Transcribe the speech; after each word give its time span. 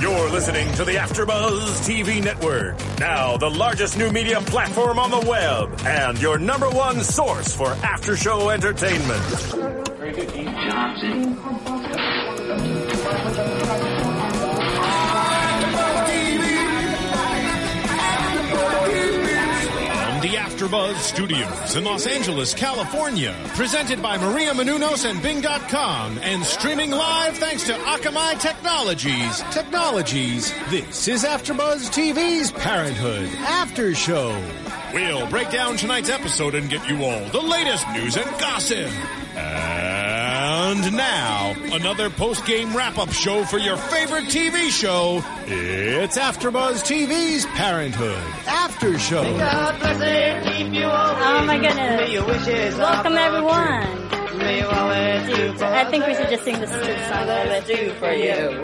You're 0.00 0.30
listening 0.30 0.72
to 0.76 0.84
the 0.86 0.92
AfterBuzz 0.92 1.86
TV 1.86 2.24
Network, 2.24 2.78
now 2.98 3.36
the 3.36 3.50
largest 3.50 3.98
new 3.98 4.10
media 4.10 4.40
platform 4.40 4.98
on 4.98 5.10
the 5.10 5.20
web, 5.28 5.78
and 5.84 6.18
your 6.18 6.38
number 6.38 6.70
one 6.70 7.02
source 7.02 7.54
for 7.54 7.68
after-show 7.84 8.48
entertainment. 8.48 9.22
The 20.20 20.36
AfterBuzz 20.36 20.96
Studios 20.96 21.76
in 21.76 21.84
Los 21.84 22.06
Angeles, 22.06 22.52
California, 22.52 23.34
presented 23.54 24.02
by 24.02 24.18
Maria 24.18 24.52
Menounos 24.52 25.08
and 25.08 25.22
Bing.com, 25.22 26.18
and 26.18 26.44
streaming 26.44 26.90
live 26.90 27.38
thanks 27.38 27.64
to 27.68 27.72
Akamai 27.72 28.38
Technologies. 28.38 29.40
Technologies. 29.50 30.52
This 30.68 31.08
is 31.08 31.24
AfterBuzz 31.24 31.88
TV's 31.88 32.52
Parenthood 32.52 33.30
After 33.38 33.94
Show. 33.94 34.38
We'll 34.92 35.26
break 35.30 35.50
down 35.50 35.78
tonight's 35.78 36.10
episode 36.10 36.54
and 36.54 36.68
get 36.68 36.86
you 36.86 37.02
all 37.02 37.24
the 37.30 37.40
latest 37.40 37.88
news 37.88 38.18
and 38.18 38.30
gossip. 38.38 38.90
And 40.70 40.92
now, 40.92 41.52
another 41.72 42.08
post-game 42.10 42.76
wrap-up 42.76 43.10
show 43.10 43.44
for 43.44 43.58
your 43.58 43.76
favorite 43.76 44.26
TV 44.26 44.70
show. 44.70 45.20
It's 45.44 46.16
AfterBuzz 46.16 46.84
TV's 46.84 47.44
Parenthood 47.46 48.22
After 48.46 48.96
Show. 48.96 49.24
Oh 49.24 49.34
my 51.44 51.58
goodness. 51.58 52.78
Welcome 52.78 53.16
everyone. 53.16 53.82
I 55.60 55.86
think 55.90 56.06
we 56.06 56.14
should 56.14 56.28
just 56.28 56.44
sing 56.44 56.60
this 56.60 56.70
to 56.70 56.78
the 56.78 57.08
song 57.08 57.24
a 57.24 57.26
little 57.26 57.48
bit. 57.48 57.66
Do 57.66 57.90
for 57.94 58.12
you. 58.12 58.62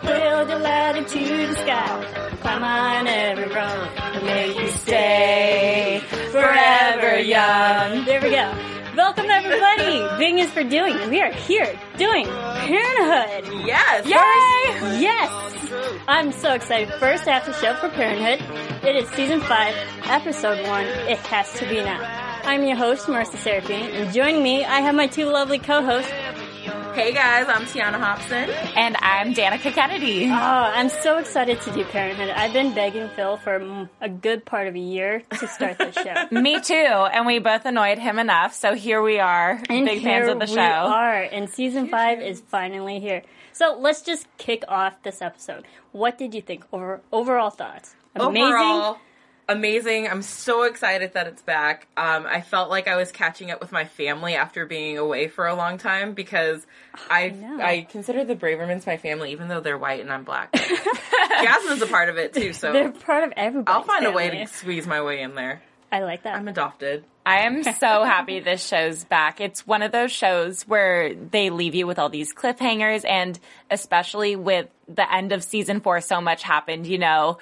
Build 0.00 0.48
your 0.48 0.58
ladder 0.58 1.04
to 1.04 1.18
the 1.18 1.54
sky. 1.56 2.36
Climb 2.40 2.64
on 2.64 3.06
every 3.06 3.46
rung 3.54 3.88
to 4.14 4.24
make 4.24 4.58
you 4.58 4.68
stay 4.70 6.00
forever 6.32 7.18
young. 7.20 8.06
There 8.06 8.22
we 8.22 8.30
go. 8.30 8.69
Welcome 9.00 9.30
everybody. 9.30 10.18
Bing 10.18 10.40
is 10.40 10.50
for 10.50 10.62
doing. 10.62 11.08
We 11.08 11.22
are 11.22 11.32
here 11.32 11.74
doing 11.96 12.26
Parenthood. 12.26 13.64
Yes. 13.64 14.04
Yay! 14.04 15.00
Yes! 15.00 16.02
I'm 16.06 16.30
so 16.32 16.52
excited. 16.52 16.92
First 17.00 17.26
after 17.26 17.50
show 17.54 17.72
for 17.76 17.88
Parenthood. 17.88 18.46
It 18.86 18.96
is 18.96 19.08
season 19.12 19.40
5, 19.40 19.74
episode 20.04 20.68
1. 20.68 20.84
It 20.84 21.16
has 21.16 21.50
to 21.54 21.66
be 21.66 21.76
now. 21.76 21.98
I'm 22.44 22.62
your 22.64 22.76
host, 22.76 23.06
Marissa 23.06 23.36
Serafine, 23.36 23.90
and 23.90 24.12
joining 24.12 24.42
me, 24.42 24.66
I 24.66 24.80
have 24.80 24.94
my 24.94 25.06
two 25.06 25.30
lovely 25.30 25.58
co-hosts. 25.58 26.12
Hey 26.94 27.12
guys, 27.12 27.46
I'm 27.48 27.62
Tiana 27.66 27.98
Hobson. 27.98 28.50
And 28.76 28.96
I'm 28.98 29.32
Danica 29.34 29.72
Kennedy. 29.72 30.26
Oh, 30.26 30.30
I'm 30.32 30.88
so 30.88 31.18
excited 31.18 31.60
to 31.62 31.70
do 31.72 31.84
Parenthood. 31.84 32.28
I've 32.30 32.52
been 32.52 32.74
begging 32.74 33.08
Phil 33.10 33.36
for 33.38 33.86
a 34.00 34.08
good 34.08 34.44
part 34.44 34.66
of 34.68 34.74
a 34.74 34.78
year 34.78 35.22
to 35.38 35.46
start 35.48 35.78
this 35.78 35.94
show. 35.94 36.26
Me 36.30 36.60
too, 36.60 36.74
and 36.74 37.26
we 37.26 37.38
both 37.38 37.64
annoyed 37.64 37.98
him 37.98 38.18
enough, 38.18 38.54
so 38.54 38.74
here 38.74 39.00
we 39.02 39.18
are, 39.18 39.62
And 39.68 39.86
big 39.86 40.02
fans 40.02 40.28
of 40.28 40.38
the 40.38 40.46
we 40.46 40.52
show. 40.54 40.60
are, 40.60 41.22
and 41.22 41.48
season 41.48 41.88
5 41.88 42.20
is 42.20 42.40
finally 42.48 43.00
here. 43.00 43.22
So 43.52 43.76
let's 43.78 44.02
just 44.02 44.26
kick 44.36 44.64
off 44.68 44.94
this 45.02 45.22
episode. 45.22 45.64
What 45.92 46.18
did 46.18 46.34
you 46.34 46.42
think? 46.42 46.64
Over, 46.72 47.00
overall 47.12 47.50
thoughts? 47.50 47.94
Amazing? 48.16 48.42
Overall, 48.44 48.98
amazing. 49.50 50.08
I'm 50.08 50.22
so 50.22 50.62
excited 50.62 51.14
that 51.14 51.26
it's 51.26 51.42
back. 51.42 51.88
Um, 51.96 52.26
I 52.26 52.40
felt 52.40 52.70
like 52.70 52.88
I 52.88 52.96
was 52.96 53.12
catching 53.12 53.50
up 53.50 53.60
with 53.60 53.72
my 53.72 53.84
family 53.84 54.34
after 54.34 54.64
being 54.64 54.96
away 54.96 55.28
for 55.28 55.46
a 55.46 55.54
long 55.54 55.76
time 55.76 56.14
because 56.14 56.66
I 57.10 57.30
know. 57.30 57.60
I, 57.60 57.82
consider 57.82 58.24
the 58.24 58.36
Bravermans 58.36 58.86
my 58.86 58.96
family, 58.96 59.32
even 59.32 59.48
though 59.48 59.60
they're 59.60 59.78
white 59.78 60.00
and 60.00 60.12
I'm 60.12 60.24
black. 60.24 60.52
Jasmine's 61.42 61.82
a 61.82 61.86
part 61.86 62.08
of 62.08 62.16
it 62.16 62.32
too, 62.32 62.52
so 62.52 62.72
They're 62.72 62.92
part 62.92 63.24
of 63.24 63.32
everybody. 63.36 63.74
I'll 63.76 63.82
find 63.82 64.06
a 64.06 64.12
way 64.12 64.30
to 64.30 64.46
squeeze 64.46 64.86
my 64.86 65.02
way 65.02 65.20
in 65.20 65.34
there. 65.34 65.62
I 65.92 66.00
like 66.00 66.22
that. 66.22 66.36
I'm 66.36 66.46
adopted. 66.46 67.04
I 67.26 67.40
am 67.40 67.62
so 67.64 68.04
happy 68.04 68.40
this 68.40 68.64
show's 68.64 69.04
back. 69.04 69.40
It's 69.40 69.66
one 69.66 69.82
of 69.82 69.92
those 69.92 70.12
shows 70.12 70.62
where 70.62 71.14
they 71.14 71.50
leave 71.50 71.74
you 71.74 71.86
with 71.86 71.98
all 71.98 72.08
these 72.08 72.32
cliffhangers, 72.32 73.04
and 73.04 73.38
especially 73.70 74.36
with 74.36 74.68
the 74.88 75.12
end 75.12 75.32
of 75.32 75.42
season 75.42 75.80
four, 75.80 76.00
so 76.00 76.20
much 76.20 76.42
happened. 76.42 76.86
You 76.86 76.98
know, 76.98 77.38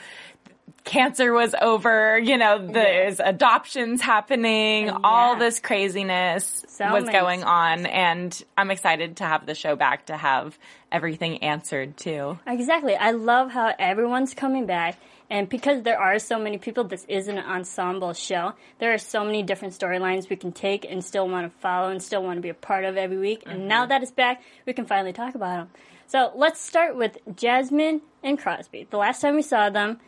cancer 0.84 1.32
was 1.32 1.54
over. 1.60 2.18
You 2.18 2.36
know, 2.36 2.66
there's 2.66 3.20
adoptions 3.20 4.00
happening. 4.00 4.90
All 4.90 5.36
this 5.36 5.60
craziness 5.60 6.64
So 6.68 6.90
was 6.92 7.04
going 7.04 7.44
on, 7.44 7.86
and 7.86 8.44
I'm 8.56 8.70
excited 8.70 9.16
to 9.18 9.24
have 9.24 9.46
the 9.46 9.54
show 9.54 9.76
back 9.76 10.06
to 10.06 10.16
have 10.16 10.58
everything 10.90 11.42
answered 11.42 11.96
too. 11.96 12.38
Exactly. 12.46 12.96
I 12.96 13.12
love 13.12 13.50
how 13.50 13.74
everyone's 13.78 14.34
coming 14.34 14.66
back. 14.66 14.98
And 15.30 15.46
because 15.48 15.82
there 15.82 16.00
are 16.00 16.18
so 16.18 16.38
many 16.38 16.56
people, 16.56 16.84
this 16.84 17.04
is 17.06 17.28
an 17.28 17.38
ensemble 17.38 18.14
show. 18.14 18.54
There 18.78 18.94
are 18.94 18.98
so 18.98 19.24
many 19.24 19.42
different 19.42 19.74
storylines 19.74 20.30
we 20.30 20.36
can 20.36 20.52
take 20.52 20.86
and 20.90 21.04
still 21.04 21.28
want 21.28 21.52
to 21.52 21.58
follow 21.60 21.90
and 21.90 22.02
still 22.02 22.22
want 22.22 22.38
to 22.38 22.40
be 22.40 22.48
a 22.48 22.54
part 22.54 22.84
of 22.84 22.96
every 22.96 23.18
week. 23.18 23.42
And 23.44 23.68
now 23.68 23.82
mm-hmm. 23.82 23.90
that 23.90 24.02
it's 24.02 24.10
back, 24.10 24.42
we 24.66 24.72
can 24.72 24.86
finally 24.86 25.12
talk 25.12 25.34
about 25.34 25.56
them. 25.56 25.70
So 26.06 26.32
let's 26.34 26.58
start 26.58 26.96
with 26.96 27.18
Jasmine 27.36 28.00
and 28.22 28.38
Crosby. 28.38 28.86
The 28.88 28.96
last 28.96 29.20
time 29.20 29.34
we 29.34 29.42
saw 29.42 29.68
them, 29.68 30.00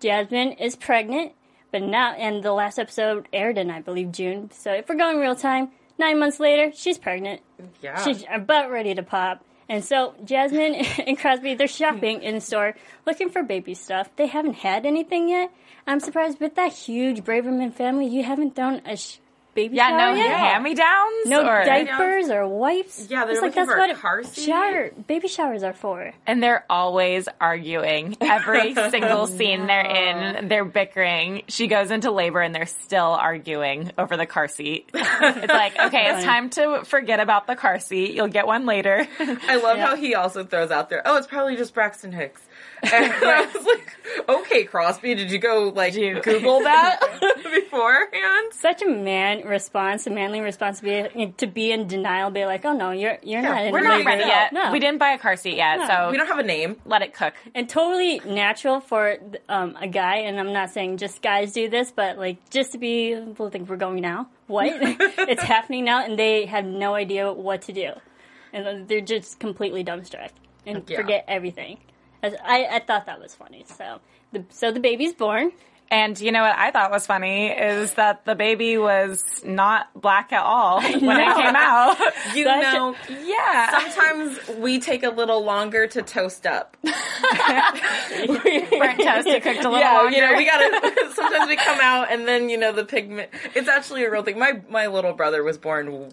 Jasmine 0.00 0.52
is 0.52 0.76
pregnant, 0.76 1.32
but 1.72 1.82
now, 1.82 2.12
and 2.12 2.42
the 2.42 2.52
last 2.52 2.78
episode 2.78 3.28
aired 3.32 3.58
in, 3.58 3.70
I 3.70 3.80
believe, 3.80 4.12
June. 4.12 4.50
So 4.52 4.72
if 4.72 4.88
we're 4.88 4.96
going 4.96 5.18
real 5.18 5.36
time, 5.36 5.70
nine 5.98 6.18
months 6.18 6.40
later, 6.40 6.72
she's 6.74 6.98
pregnant. 6.98 7.40
Yeah. 7.82 8.02
She's 8.04 8.24
about 8.30 8.70
ready 8.70 8.94
to 8.94 9.02
pop. 9.02 9.44
And 9.68 9.84
so 9.84 10.14
Jasmine 10.24 10.74
and 11.06 11.18
Crosby, 11.18 11.54
they're 11.54 11.66
shopping 11.66 12.22
in 12.22 12.36
the 12.36 12.40
store 12.40 12.74
looking 13.06 13.30
for 13.30 13.42
baby 13.42 13.74
stuff. 13.74 14.08
They 14.16 14.26
haven't 14.26 14.54
had 14.54 14.86
anything 14.86 15.28
yet. 15.28 15.50
I'm 15.86 16.00
surprised 16.00 16.40
with 16.40 16.54
that 16.56 16.72
huge 16.72 17.22
Braverman 17.22 17.72
family, 17.72 18.06
you 18.06 18.22
haven't 18.22 18.56
thrown 18.56 18.82
a 18.84 18.96
sh- 18.96 19.18
baby 19.56 19.74
Yeah, 19.76 19.88
shower 19.88 19.98
no 19.98 20.14
yet? 20.14 20.36
hand-me-downs 20.38 21.26
No 21.26 21.40
or- 21.48 21.64
diapers 21.64 22.30
or 22.30 22.46
wipes. 22.46 23.08
Yeah, 23.10 23.24
they're 23.24 23.32
it's 23.34 23.42
like 23.42 23.54
that's 23.54 23.68
for 23.68 23.74
a 23.76 23.78
what 23.88 23.96
car 23.96 24.22
seat. 24.22 24.44
shower 24.44 24.90
baby 25.08 25.26
showers 25.26 25.64
are 25.64 25.72
for. 25.72 26.12
And 26.26 26.40
they're 26.40 26.64
always 26.70 27.28
arguing. 27.40 28.16
Every 28.20 28.74
single 28.90 29.26
scene 29.26 29.66
they're 29.66 29.80
in, 29.80 30.46
they're 30.48 30.64
bickering. 30.64 31.42
She 31.48 31.66
goes 31.66 31.90
into 31.90 32.10
labor 32.12 32.40
and 32.40 32.54
they're 32.54 32.66
still 32.66 33.06
arguing 33.06 33.90
over 33.98 34.16
the 34.16 34.26
car 34.26 34.46
seat. 34.46 34.90
It's 35.18 35.52
like, 35.52 35.78
okay, 35.80 36.10
it's 36.14 36.24
time 36.24 36.50
to 36.50 36.84
forget 36.84 37.20
about 37.20 37.46
the 37.46 37.56
car 37.56 37.78
seat. 37.80 38.14
You'll 38.14 38.28
get 38.28 38.46
one 38.46 38.66
later. 38.66 39.06
I 39.18 39.56
love 39.56 39.78
how 39.78 39.96
he 39.96 40.14
also 40.14 40.44
throws 40.44 40.70
out 40.70 40.90
there, 40.90 41.00
oh, 41.06 41.16
it's 41.16 41.26
probably 41.26 41.56
just 41.56 41.72
Braxton 41.72 42.12
Hicks. 42.12 42.42
And 42.82 43.12
I 43.12 43.46
was 43.54 43.64
like, 43.64 43.96
okay, 44.28 44.64
Crosby, 44.64 45.14
did 45.14 45.30
you 45.30 45.38
go, 45.38 45.72
like, 45.74 45.94
you 45.94 46.20
Google 46.22 46.60
that 46.60 47.00
beforehand? 47.42 48.52
Such 48.52 48.82
a 48.82 48.88
man 48.88 49.42
response, 49.46 50.06
a 50.06 50.10
manly 50.10 50.40
response 50.40 50.80
to 50.80 50.84
be, 51.14 51.26
to 51.38 51.46
be 51.46 51.72
in 51.72 51.86
denial, 51.88 52.30
be 52.30 52.44
like, 52.44 52.64
oh 52.64 52.72
no, 52.72 52.90
you're 52.90 53.18
you're 53.22 53.40
Yeah, 53.42 53.48
not 53.48 53.64
in 53.66 53.72
We're 53.72 53.80
not 53.82 54.04
ready 54.04 54.22
yet. 54.24 54.52
No. 54.52 54.72
We 54.72 54.78
didn't 54.80 54.98
buy 54.98 55.10
a 55.12 55.18
car 55.18 55.36
seat 55.36 55.56
yet, 55.56 55.78
No. 55.78 55.86
so 55.88 56.10
We 56.10 56.16
don't 56.16 56.26
have 56.28 56.38
a 56.38 56.42
name. 56.42 56.76
let 56.84 57.02
it 57.02 57.14
cook. 57.14 57.34
and 57.54 57.68
totally 57.68 58.20
natural 58.24 58.80
for 58.80 59.16
um, 59.48 59.76
a 59.80 59.88
guy. 59.88 60.16
And 60.18 60.38
I'm 60.38 60.52
not 60.52 60.70
saying 60.70 60.98
just 60.98 61.22
guys 61.22 61.52
do 61.52 61.68
this, 61.68 61.90
but 61.90 62.18
like 62.18 62.50
just 62.50 62.72
to 62.72 62.78
be, 62.78 63.14
people 63.14 63.50
think 63.50 63.68
we're 63.68 63.76
going 63.76 64.00
now. 64.02 64.28
What? 64.46 64.68
it's 64.70 65.42
happening 65.42 65.84
now, 65.84 66.04
and 66.04 66.16
they 66.18 66.46
have 66.46 66.64
no 66.64 66.94
idea 66.94 67.32
what 67.32 67.62
to 67.62 67.72
do, 67.72 67.90
and 68.52 68.86
they're 68.86 69.00
just 69.00 69.40
completely 69.40 69.82
dumbstruck. 69.84 70.28
and 70.64 70.84
Yeah. 70.88 70.96
forget 70.96 71.24
everything. 71.26 71.78
As- 72.22 72.34
I, 72.44 72.66
I 72.70 72.78
thought 72.80 73.06
that 73.06 73.20
was 73.20 73.34
funny. 73.34 73.64
So 73.76 74.00
the 74.32 74.44
so 74.50 74.70
the 74.72 74.80
baby's 74.80 75.12
born. 75.12 75.52
And 75.88 76.18
you 76.20 76.32
know 76.32 76.42
what 76.42 76.56
I 76.58 76.72
thought 76.72 76.90
was 76.90 77.06
funny 77.06 77.46
is 77.46 77.94
that 77.94 78.24
the 78.24 78.34
baby 78.34 78.76
was 78.76 79.22
not 79.44 79.86
black 79.94 80.32
at 80.32 80.42
all 80.42 80.80
when 80.82 80.94
it 80.94 81.00
came 81.36 81.54
out. 81.54 81.96
You 82.34 82.42
Such 82.44 82.64
a- 82.64 82.72
know, 82.72 82.96
Yeah. 83.24 83.70
sometimes 83.92 84.48
we 84.58 84.80
take 84.80 85.04
a 85.04 85.10
little 85.10 85.44
longer 85.44 85.86
to 85.86 86.02
toast 86.02 86.44
up. 86.44 86.76
Burnt 86.82 86.92
toast 89.00 89.26
you 89.28 89.40
cooked 89.40 89.64
a 89.64 89.68
little 89.68 89.78
yeah, 89.78 89.92
longer. 89.94 90.16
you 90.16 90.20
know, 90.22 90.34
we 90.36 90.44
gotta. 90.44 91.12
sometimes 91.14 91.48
we 91.48 91.54
come 91.56 91.78
out 91.80 92.10
and 92.10 92.26
then 92.26 92.48
you 92.48 92.58
know 92.58 92.72
the 92.72 92.84
pigment. 92.84 93.30
It's 93.54 93.68
actually 93.68 94.04
a 94.04 94.10
real 94.10 94.22
thing. 94.24 94.38
My 94.40 94.60
my 94.68 94.88
little 94.88 95.12
brother 95.12 95.42
was 95.44 95.56
born 95.56 96.10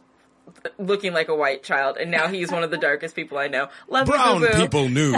looking 0.78 1.14
like 1.14 1.30
a 1.30 1.36
white 1.36 1.64
child, 1.64 1.98
and 1.98 2.12
now 2.12 2.28
he's 2.28 2.52
one 2.52 2.62
of 2.64 2.70
the 2.72 2.78
darkest 2.78 3.16
people 3.16 3.38
I 3.38 3.48
know. 3.48 3.70
Love 3.88 4.08
Brown 4.08 4.42
boo-boo. 4.42 4.54
people 4.62 4.88
knew. 4.90 5.14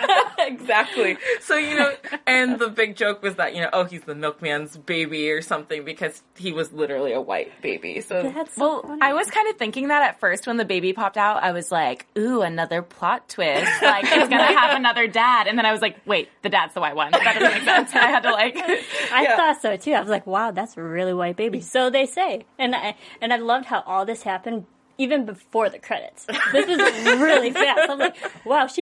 exactly. 0.38 1.16
So 1.40 1.56
you 1.56 1.76
know, 1.76 1.92
and 2.26 2.58
the 2.58 2.68
big 2.68 2.96
joke 2.96 3.22
was 3.22 3.36
that 3.36 3.54
you 3.54 3.60
know, 3.62 3.70
oh, 3.72 3.84
he's 3.84 4.02
the 4.02 4.14
milkman's 4.14 4.76
baby 4.76 5.30
or 5.30 5.42
something 5.42 5.84
because 5.84 6.22
he 6.36 6.52
was 6.52 6.72
literally 6.72 7.12
a 7.12 7.20
white 7.20 7.60
baby. 7.62 8.00
So 8.00 8.22
That's 8.22 8.56
Well, 8.56 8.82
funny. 8.82 9.00
I 9.02 9.12
was 9.14 9.28
kind 9.30 9.48
of 9.48 9.56
thinking 9.56 9.88
that 9.88 10.02
at 10.02 10.20
first 10.20 10.46
when 10.46 10.56
the 10.56 10.64
baby 10.64 10.92
popped 10.92 11.16
out. 11.16 11.42
I 11.42 11.52
was 11.52 11.70
like, 11.70 12.06
ooh, 12.18 12.42
another 12.42 12.82
plot 12.82 13.28
twist. 13.28 13.70
Like, 13.82 14.06
he's 14.06 14.28
going 14.28 14.30
to 14.30 14.58
have 14.58 14.76
another 14.76 15.06
dad. 15.06 15.46
And 15.48 15.58
then 15.58 15.66
I 15.66 15.72
was 15.72 15.80
like, 15.82 15.96
wait, 16.06 16.28
the 16.42 16.48
dad's 16.48 16.72
the 16.74 16.80
white 16.80 16.94
one. 16.96 17.10
That 17.10 17.24
doesn't 17.34 17.42
make 17.42 17.62
sense. 17.64 17.90
And 17.92 18.00
I 18.00 18.08
had 18.10 18.22
to 18.22 18.30
like, 18.30 18.56
I 19.12 19.22
Yeah. 19.22 19.36
thought 19.36 19.60
so 19.60 19.76
too. 19.76 19.92
I 19.92 20.00
was 20.00 20.08
like, 20.08 20.26
wow, 20.26 20.50
that's 20.50 20.76
a 20.76 20.82
really 20.82 21.12
white 21.14 21.36
baby. 21.36 21.60
So 21.60 21.90
they 21.90 22.06
say, 22.06 22.46
and 22.58 22.74
I 22.74 22.94
and 23.20 23.32
I 23.32 23.36
loved 23.36 23.66
how 23.66 23.82
all 23.86 24.04
this 24.06 24.22
happened 24.22 24.66
even 24.98 25.24
before 25.26 25.68
the 25.68 25.78
credits. 25.78 26.26
This 26.52 26.68
is 26.68 26.78
really 27.20 27.50
fast. 27.50 27.90
I'm 27.90 27.98
like, 27.98 28.16
wow, 28.44 28.66
she 28.66 28.81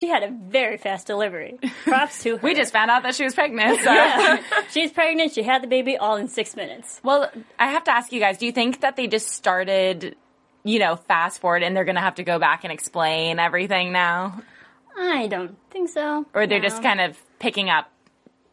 She 0.00 0.08
had 0.08 0.22
a 0.22 0.30
very 0.30 0.76
fast 0.76 1.06
delivery. 1.06 1.58
Props 1.84 2.22
to 2.22 2.36
her. 2.38 2.46
we 2.46 2.54
just 2.54 2.72
found 2.72 2.90
out 2.90 3.02
that 3.02 3.14
she 3.14 3.24
was 3.24 3.34
pregnant. 3.34 3.80
So. 3.80 3.92
yeah. 3.92 4.42
she's 4.70 4.92
pregnant. 4.92 5.32
She 5.32 5.42
had 5.42 5.62
the 5.62 5.66
baby 5.66 5.96
all 5.96 6.16
in 6.16 6.28
six 6.28 6.54
minutes. 6.54 7.00
Well, 7.02 7.30
I 7.58 7.68
have 7.72 7.84
to 7.84 7.90
ask 7.90 8.12
you 8.12 8.20
guys, 8.20 8.38
do 8.38 8.46
you 8.46 8.52
think 8.52 8.80
that 8.82 8.94
they 8.96 9.08
just 9.08 9.28
started, 9.28 10.14
you 10.62 10.78
know, 10.78 10.96
fast 10.96 11.40
forward 11.40 11.62
and 11.64 11.76
they're 11.76 11.84
going 11.84 11.96
to 11.96 12.00
have 12.00 12.16
to 12.16 12.22
go 12.22 12.38
back 12.38 12.62
and 12.64 12.72
explain 12.72 13.38
everything 13.40 13.92
now? 13.92 14.40
I 14.96 15.26
don't 15.26 15.56
think 15.70 15.88
so. 15.88 16.26
Or 16.32 16.46
they're 16.46 16.58
No. 16.60 16.68
just 16.68 16.82
kind 16.82 17.00
of 17.00 17.18
picking 17.40 17.68
up, 17.68 17.90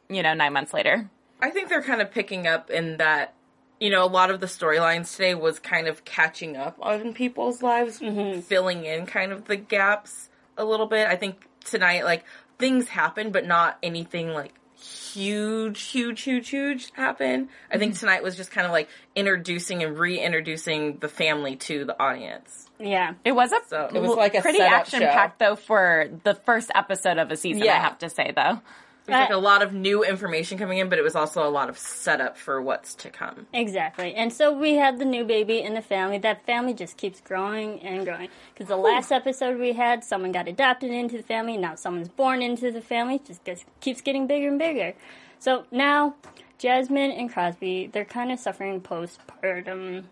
you 0.09 0.23
know, 0.23 0.33
nine 0.33 0.53
months 0.53 0.73
later? 0.73 1.09
I 1.41 1.51
think 1.51 1.69
they're 1.69 1.83
kind 1.83 2.01
of 2.01 2.11
picking 2.11 2.47
up 2.47 2.71
in 2.71 2.97
that, 2.97 3.35
you 3.79 3.91
know, 3.91 4.03
a 4.03 4.07
lot 4.07 4.31
of 4.31 4.39
the 4.39 4.45
storylines 4.47 5.11
today 5.15 5.35
was 5.35 5.59
kind 5.59 5.87
of 5.87 6.05
catching 6.05 6.57
up 6.57 6.77
on 6.81 7.13
people's 7.13 7.61
lives, 7.61 7.99
mm-hmm. 7.99 8.39
filling 8.41 8.85
in 8.85 9.05
kind 9.05 9.31
of 9.31 9.45
the 9.45 9.57
gaps 9.57 10.29
a 10.57 10.65
little 10.65 10.87
bit. 10.87 11.07
I 11.07 11.15
think 11.15 11.47
tonight, 11.63 12.05
like, 12.05 12.25
things 12.57 12.87
happen, 12.87 13.31
but 13.31 13.45
not 13.45 13.77
anything 13.83 14.29
like 14.29 14.53
huge, 14.77 15.81
huge, 15.81 16.21
huge, 16.21 16.49
huge 16.49 16.91
happen. 16.93 17.49
I 17.71 17.77
think 17.77 17.93
mm-hmm. 17.93 17.99
tonight 17.99 18.23
was 18.23 18.35
just 18.35 18.51
kind 18.51 18.65
of 18.65 18.71
like 18.71 18.89
introducing 19.15 19.83
and 19.83 19.97
reintroducing 19.97 20.97
the 20.97 21.07
family 21.07 21.55
to 21.57 21.85
the 21.85 21.99
audience. 22.01 22.69
Yeah. 22.79 23.13
It 23.23 23.31
was 23.31 23.51
a 23.51 23.59
So 23.67 23.89
it 23.93 24.01
was 24.01 24.11
like 24.11 24.35
a 24.35 24.41
pretty 24.41 24.59
action 24.59 24.99
packed 24.99 25.39
though 25.39 25.55
for 25.55 26.09
the 26.23 26.35
first 26.35 26.71
episode 26.75 27.17
of 27.17 27.31
a 27.31 27.37
season. 27.37 27.63
I 27.63 27.75
have 27.75 27.99
to 27.99 28.09
say 28.09 28.33
though. 28.35 28.61
There 29.05 29.19
was 29.19 29.29
like 29.29 29.35
a 29.35 29.37
lot 29.37 29.61
of 29.61 29.73
new 29.73 30.03
information 30.03 30.57
coming 30.57 30.79
in, 30.79 30.89
but 30.89 30.97
it 30.97 31.03
was 31.03 31.15
also 31.15 31.47
a 31.47 31.49
lot 31.49 31.69
of 31.69 31.77
setup 31.77 32.37
for 32.37 32.59
what's 32.61 32.95
to 32.95 33.09
come. 33.09 33.45
Exactly. 33.53 34.15
And 34.15 34.33
so 34.33 34.51
we 34.51 34.75
had 34.75 34.97
the 34.97 35.05
new 35.05 35.23
baby 35.23 35.61
in 35.61 35.75
the 35.75 35.81
family. 35.81 36.17
That 36.17 36.45
family 36.45 36.73
just 36.73 36.97
keeps 36.97 37.21
growing 37.21 37.79
and 37.81 38.03
growing. 38.03 38.29
Because 38.53 38.67
the 38.67 38.77
last 38.77 39.11
episode 39.11 39.59
we 39.59 39.73
had, 39.73 40.03
someone 40.03 40.31
got 40.31 40.47
adopted 40.47 40.89
into 40.91 41.17
the 41.17 41.23
family. 41.23 41.55
Now 41.55 41.75
someone's 41.75 42.09
born 42.09 42.41
into 42.41 42.71
the 42.71 42.81
family. 42.81 43.21
Just 43.25 43.43
gets, 43.43 43.63
keeps 43.79 44.01
getting 44.01 44.25
bigger 44.25 44.47
and 44.47 44.57
bigger. 44.57 44.93
So 45.37 45.65
now, 45.71 46.15
Jasmine 46.57 47.11
and 47.11 47.31
Crosby, 47.31 47.87
they're 47.87 48.05
kind 48.05 48.31
of 48.31 48.39
suffering 48.39 48.81
postpartum 48.81 50.05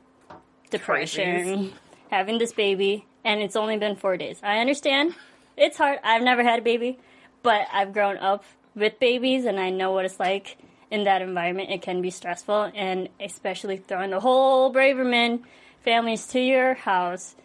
depression, 0.70 1.46
Crises. 1.46 1.72
having 2.10 2.38
this 2.38 2.52
baby, 2.52 3.06
and 3.24 3.42
it's 3.42 3.56
only 3.56 3.78
been 3.78 3.96
four 3.96 4.18
days. 4.18 4.40
I 4.44 4.60
understand. 4.60 5.16
It's 5.56 5.78
hard. 5.78 6.00
I've 6.04 6.24
never 6.24 6.44
had 6.44 6.60
a 6.60 6.62
baby, 6.62 7.00
but 7.42 7.68
I've 7.72 7.94
grown 7.94 8.18
up 8.18 8.44
with 8.76 9.00
babies, 9.00 9.46
and 9.46 9.60
I 9.60 9.70
know 9.70 9.92
what 9.92 10.06
it's 10.06 10.20
like 10.20 10.58
in 10.90 11.04
that 11.06 11.22
environment. 11.22 11.70
It 11.70 11.82
can 11.82 12.02
be 12.02 12.10
stressful, 12.10 12.72
and 12.76 13.10
especially 13.20 13.78
throwing 13.78 14.12
the 14.12 14.20
whole 14.20 14.74
Braverman 14.74 15.44
families 15.84 16.28
to 16.28 16.40
your 16.40 16.74
house, 16.76 17.36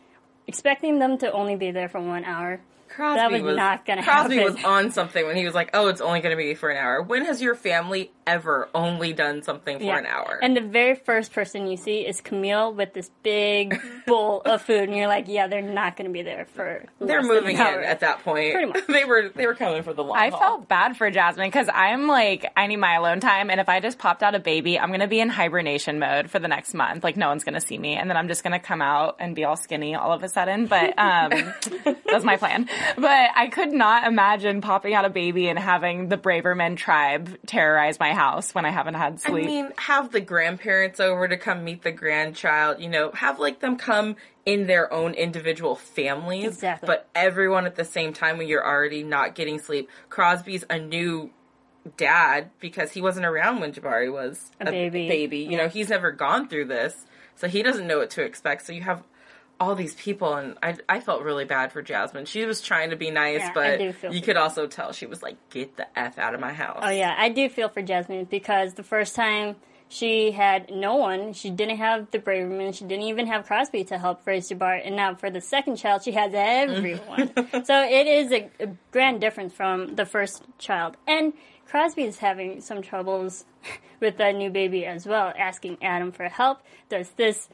expecting 0.47 0.99
them 0.99 1.19
to 1.19 1.33
only 1.33 1.57
be 1.57 1.71
there 1.71 1.89
for 1.89 2.01
one 2.01 2.25
hour. 2.25 2.61
Crosby 2.89 3.19
that 3.19 3.31
was, 3.31 3.43
was 3.43 3.57
not 3.57 3.85
going 3.87 3.99
to 3.99 4.05
Crosby 4.05 4.37
happen. 4.37 4.55
was 4.55 4.65
on 4.65 4.91
something 4.91 5.27
when 5.27 5.37
he 5.37 5.45
was 5.45 5.55
like, 5.55 5.71
"Oh, 5.75 5.89
it's 5.89 6.01
only 6.01 6.21
going 6.21 6.37
to 6.37 6.43
be 6.43 6.55
for 6.55 6.71
an 6.71 6.77
hour." 6.77 7.03
When 7.03 7.25
has 7.25 7.41
your 7.43 7.55
family 7.55 8.11
ever 8.27 8.69
only 8.75 9.13
done 9.13 9.43
something 9.43 9.79
for 9.79 9.99
an 9.99 10.07
hour? 10.07 10.39
And 10.43 10.57
the 10.57 10.61
very 10.61 10.95
first 10.95 11.33
person 11.33 11.67
you 11.67 11.77
see 11.77 12.07
is 12.07 12.21
Camille 12.21 12.73
with 12.75 12.93
this 12.95 13.11
big 13.23 13.81
bowl 14.07 14.43
of 14.45 14.63
food, 14.63 14.89
and 14.89 14.97
you're 14.97 15.07
like, 15.09 15.27
yeah, 15.29 15.47
they're 15.47 15.63
not 15.63 15.97
going 15.97 16.07
to 16.09 16.13
be 16.13 16.23
there 16.23 16.47
for. 16.55 16.85
they're 17.01 17.19
less 17.23 17.27
than 17.27 17.37
moving 17.37 17.59
an 17.59 17.79
in 17.79 17.85
at 17.85 18.01
that 18.01 18.23
point. 18.25 18.53
Pretty 18.53 18.67
much. 18.73 18.87
they 18.87 19.05
were 19.05 19.31
they 19.35 19.47
were 19.47 19.55
coming 19.55 19.83
for 19.83 19.93
the 19.95 20.05
long 20.05 20.17
I 20.17 20.31
haul. 20.31 20.39
felt 20.41 20.69
bad 20.69 20.97
for 20.97 21.11
Jasmine 21.11 21.49
because 21.49 21.69
I'm 21.73 22.07
like, 22.07 22.51
I 22.57 22.67
need 22.67 22.77
my 22.77 22.95
alone 22.95 23.21
time. 23.21 23.51
And 23.51 23.61
if 23.61 23.69
I 23.69 23.81
just 23.81 23.99
popped 23.99 24.23
out 24.23 24.35
a 24.35 24.39
baby, 24.39 24.79
I'm 24.79 24.89
going 24.89 25.01
to 25.01 25.07
be 25.09 25.21
in 25.21 25.29
hibernation 25.29 25.99
mode 25.99 26.31
for 26.31 26.39
the 26.39 26.49
next 26.49 26.75
month. 26.75 27.05
Like, 27.05 27.17
no 27.17 27.29
one's 27.29 27.45
going 27.45 27.55
to 27.55 27.67
see 27.67 27.79
me. 27.79 27.97
And 27.97 28.09
then 28.11 28.17
I'm 28.17 28.29
just 28.29 28.43
going 28.43 28.53
to 28.53 28.59
come 28.59 28.83
out 28.83 29.17
and 29.21 29.35
be 29.35 29.45
all 29.45 29.57
skinny 29.57 29.95
all 29.95 30.13
of 30.13 30.23
a 30.23 30.29
sudden. 30.29 30.67
But 30.67 30.99
um, 30.99 31.31
that's 32.11 32.25
my 32.25 32.37
plan. 32.37 32.69
But 32.97 33.31
I 33.35 33.49
could 33.49 33.73
not 33.73 34.07
imagine 34.07 34.61
popping 34.61 34.95
out 34.95 35.05
a 35.05 35.11
baby 35.11 35.49
and 35.49 35.59
having 35.59 36.09
the 36.09 36.17
Braverman 36.17 36.77
tribe 36.77 37.39
terrorize 37.47 37.99
my 37.99 38.13
house 38.13 38.55
when 38.55 38.65
I 38.65 38.71
haven't 38.71 38.95
had 38.95 39.21
sleep. 39.21 39.45
I 39.45 39.47
mean, 39.47 39.73
have 39.77 40.13
the 40.13 40.21
grandparents 40.21 41.01
over 41.01 41.29
to 41.29 41.37
come 41.37 41.65
meet 41.65 41.83
the 41.83 41.93
grandchild. 41.93 42.81
You 42.81 42.89
know, 42.89 43.13
have 43.13 43.39
like 43.39 43.61
them 43.61 43.77
come 43.77 44.17
in 44.45 44.67
their 44.67 44.93
own 44.93 45.15
individual 45.15 45.75
families. 45.75 46.47
Exactly. 46.47 46.87
But 46.87 47.09
everyone 47.15 47.67
at 47.67 47.77
the 47.77 47.85
same 47.85 48.13
time 48.13 48.39
when 48.39 48.49
you're 48.49 48.67
already 48.67 49.03
not 49.03 49.35
getting 49.35 49.59
sleep. 49.59 49.91
Crosby's 50.09 50.65
a 50.71 50.79
new 50.79 51.31
dad 51.97 52.51
because 52.61 52.93
he 52.93 53.01
wasn't 53.01 53.27
around 53.27 53.61
when 53.61 53.73
Jabari 53.73 54.13
was 54.13 54.51
A 54.61 54.67
baby. 54.67 55.09
Baby, 55.09 55.39
you 55.39 55.57
know, 55.57 55.69
he's 55.69 55.89
never 55.89 56.11
gone 56.11 56.49
through 56.49 56.67
this, 56.67 57.07
so 57.37 57.49
he 57.49 57.63
doesn't 57.63 57.87
know 57.87 57.99
what 57.99 58.11
to 58.11 58.23
expect. 58.23 58.67
So 58.67 58.73
you 58.73 58.83
have 58.83 59.03
all 59.61 59.75
these 59.75 59.95
people, 59.95 60.35
and 60.35 60.57
I, 60.63 60.77
I 60.89 61.01
felt 61.01 61.23
really 61.23 61.45
bad 61.45 61.73
for 61.73 61.83
Jasmine. 61.83 62.27
She 62.27 62.45
was 62.45 62.61
trying 62.61 62.91
to 62.91 62.97
be 62.97 63.11
nice, 63.11 63.41
Yeah, 63.41 63.53
but 63.55 64.13
you 64.13 64.23
could 64.23 64.37
also 64.37 64.67
tell 64.67 64.93
she 64.93 65.07
was 65.07 65.23
like, 65.23 65.37
"Get 65.51 65.77
the 65.77 65.87
f 65.99 66.19
out 66.19 66.35
of 66.35 66.41
my 66.41 66.53
house." 66.53 66.81
Oh 66.83 66.91
yeah, 66.91 67.15
I 67.17 67.29
do 67.29 67.49
feel 67.49 67.69
for 67.69 67.83
Jasmine 67.83 68.27
because 68.27 68.75
the 68.75 68.83
first 68.83 69.17
time 69.17 69.57
she 69.89 70.31
had 70.31 70.71
no 70.71 70.97
one, 70.97 71.33
she 71.33 71.51
didn't 71.51 71.79
have 71.79 72.11
the 72.11 72.19
Braverman, 72.19 72.75
she 72.75 72.85
didn't 72.85 73.05
even 73.05 73.27
have 73.27 73.47
Crosby 73.47 73.85
to 73.85 73.99
help 73.99 74.27
raise 74.27 74.49
Jabbar, 74.51 74.81
and 74.85 74.95
now 74.95 75.15
for 75.15 75.31
the 75.31 75.41
second 75.41 75.77
child, 75.77 76.03
she 76.05 76.13
has 76.13 76.33
everyone. 76.35 77.33
so 77.65 77.83
it 77.83 78.07
is 78.07 78.33
a, 78.33 78.51
a 78.61 78.69
grand 78.93 79.21
difference 79.21 79.53
from 79.53 79.97
the 79.97 80.05
first 80.05 80.45
child, 80.59 80.97
and 81.07 81.33
Crosby 81.67 82.05
is 82.05 82.19
having 82.19 82.61
some 82.61 82.83
troubles 82.83 83.45
with 84.01 84.19
that 84.19 84.35
new 84.35 84.51
baby 84.51 84.87
as 84.87 85.07
well, 85.07 85.33
asking 85.37 85.79
Adam 85.83 86.13
for 86.13 86.29
help. 86.29 86.61
Does 86.89 87.11
this 87.11 87.49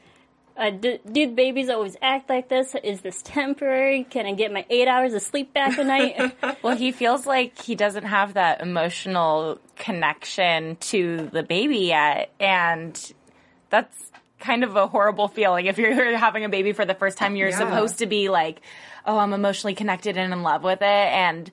uh, 0.57 0.69
do, 0.69 0.97
do 1.11 1.29
babies 1.31 1.69
always 1.69 1.97
act 2.01 2.29
like 2.29 2.47
this? 2.49 2.75
Is 2.83 3.01
this 3.01 3.21
temporary? 3.21 4.03
Can 4.05 4.25
I 4.25 4.33
get 4.33 4.51
my 4.53 4.65
eight 4.69 4.87
hours 4.87 5.13
of 5.13 5.21
sleep 5.21 5.53
back 5.53 5.77
a 5.77 5.83
night? 5.83 6.33
Well, 6.63 6.75
he 6.75 6.91
feels 6.91 7.25
like 7.27 7.61
he 7.61 7.75
doesn't 7.75 8.05
have 8.05 8.33
that 8.35 8.61
emotional 8.61 9.59
connection 9.75 10.75
to 10.77 11.29
the 11.31 11.43
baby 11.43 11.79
yet. 11.79 12.31
And 12.39 12.99
that's 13.69 14.11
kind 14.39 14.63
of 14.63 14.75
a 14.75 14.87
horrible 14.87 15.27
feeling. 15.27 15.65
If 15.67 15.77
you're 15.77 16.17
having 16.17 16.43
a 16.45 16.49
baby 16.49 16.71
for 16.73 16.85
the 16.85 16.93
first 16.95 17.17
time, 17.17 17.35
you're 17.35 17.49
Yeah. 17.49 17.57
supposed 17.57 17.99
to 17.99 18.05
be 18.05 18.29
like, 18.29 18.61
oh, 19.05 19.17
I'm 19.17 19.33
emotionally 19.33 19.75
connected 19.75 20.17
and 20.17 20.33
in 20.33 20.41
love 20.43 20.63
with 20.63 20.81
it. 20.81 20.85
And 20.85 21.51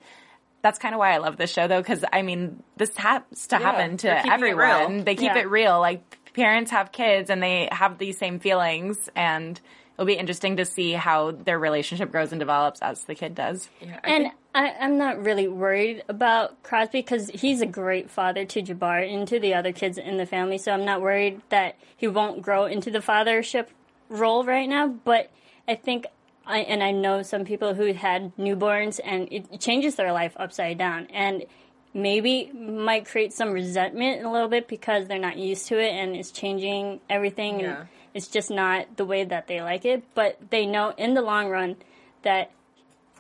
that's 0.63 0.79
kind 0.79 0.95
of 0.95 0.99
why 0.99 1.13
I 1.13 1.19
love 1.19 1.37
this 1.37 1.51
show, 1.53 1.67
though, 1.69 1.81
because 1.81 2.05
I 2.13 2.23
mean, 2.23 2.63
this 2.77 2.97
has 2.97 3.23
to 3.49 3.57
happen 3.59 3.97
to 3.99 4.07
they're 4.07 4.17
keeping 4.23 4.31
it 4.31 4.35
everyone. 4.35 5.05
They 5.05 5.15
keep 5.15 5.35
Yeah. 5.35 5.39
it 5.41 5.51
real. 5.51 5.81
Like, 5.81 6.19
parents 6.35 6.71
have 6.71 6.93
kids 6.93 7.31
and 7.31 7.43
they 7.43 7.69
have 7.71 7.99
these 7.99 8.19
same 8.19 8.39
feelings. 8.39 9.09
And 9.15 9.61
it'll 9.95 10.07
be 10.07 10.15
interesting 10.15 10.57
to 10.57 10.65
see 10.65 10.93
how 10.93 11.33
their 11.33 11.59
relationship 11.59 12.11
grows 12.11 12.33
and 12.33 12.39
develops 12.39 12.81
as 12.81 13.05
the 13.05 13.15
kid 13.15 13.35
does. 13.35 13.69
Yeah, 13.81 13.99
I 14.03 14.09
and 14.11 14.25
think- 14.25 14.35
I, 14.55 14.75
I'm 14.81 14.99
not 14.99 15.25
really 15.25 15.49
worried 15.49 16.03
about 16.11 16.62
Crosby 16.62 17.01
because 17.01 17.31
he's 17.31 17.62
a 17.62 17.67
great 17.67 18.11
father 18.11 18.45
to 18.45 18.62
Jabbar 18.62 19.11
and 19.11 19.27
to 19.29 19.41
the 19.41 19.55
other 19.55 19.73
kids 19.73 19.97
in 19.97 20.19
the 20.19 20.27
family. 20.27 20.59
So 20.59 20.73
I'm 20.73 20.85
not 20.85 21.01
worried 21.01 21.41
that 21.49 21.77
he 21.97 22.07
won't 22.07 22.43
grow 22.43 22.67
into 22.67 22.91
the 22.91 22.99
fathership 22.99 23.69
role 24.11 24.45
right 24.45 24.69
now. 24.69 24.89
But 24.89 25.31
I 25.67 25.75
think, 25.77 26.05
I, 26.47 26.59
and 26.59 26.83
I 26.83 26.91
know 26.91 27.23
some 27.23 27.47
people 27.47 27.73
who 27.73 27.95
had 27.95 28.37
newborns 28.37 29.01
and 29.03 29.27
it 29.33 29.59
changes 29.59 29.95
their 29.95 30.12
life 30.12 30.35
upside 30.37 30.77
down. 30.77 31.07
And 31.07 31.47
maybe 31.95 32.51
might 32.53 33.07
create 33.07 33.33
some 33.33 33.53
resentment 33.53 34.25
a 34.25 34.31
little 34.31 34.49
bit 34.49 34.67
because 34.69 35.07
they're 35.09 35.19
not 35.19 35.37
used 35.37 35.67
to 35.69 35.79
it 35.79 35.91
and 35.93 36.17
it's 36.17 36.31
changing 36.31 37.01
everything 37.11 37.61
Yeah. 37.61 37.81
and 37.81 37.89
it's 38.15 38.29
just 38.29 38.51
not 38.51 38.97
the 38.97 39.05
way 39.05 39.25
that 39.25 39.47
they 39.47 39.61
like 39.63 39.85
it. 39.85 40.03
But 40.15 40.39
they 40.51 40.67
know 40.67 40.95
in 40.97 41.15
the 41.15 41.23
long 41.23 41.49
run 41.49 41.77
that 42.23 42.51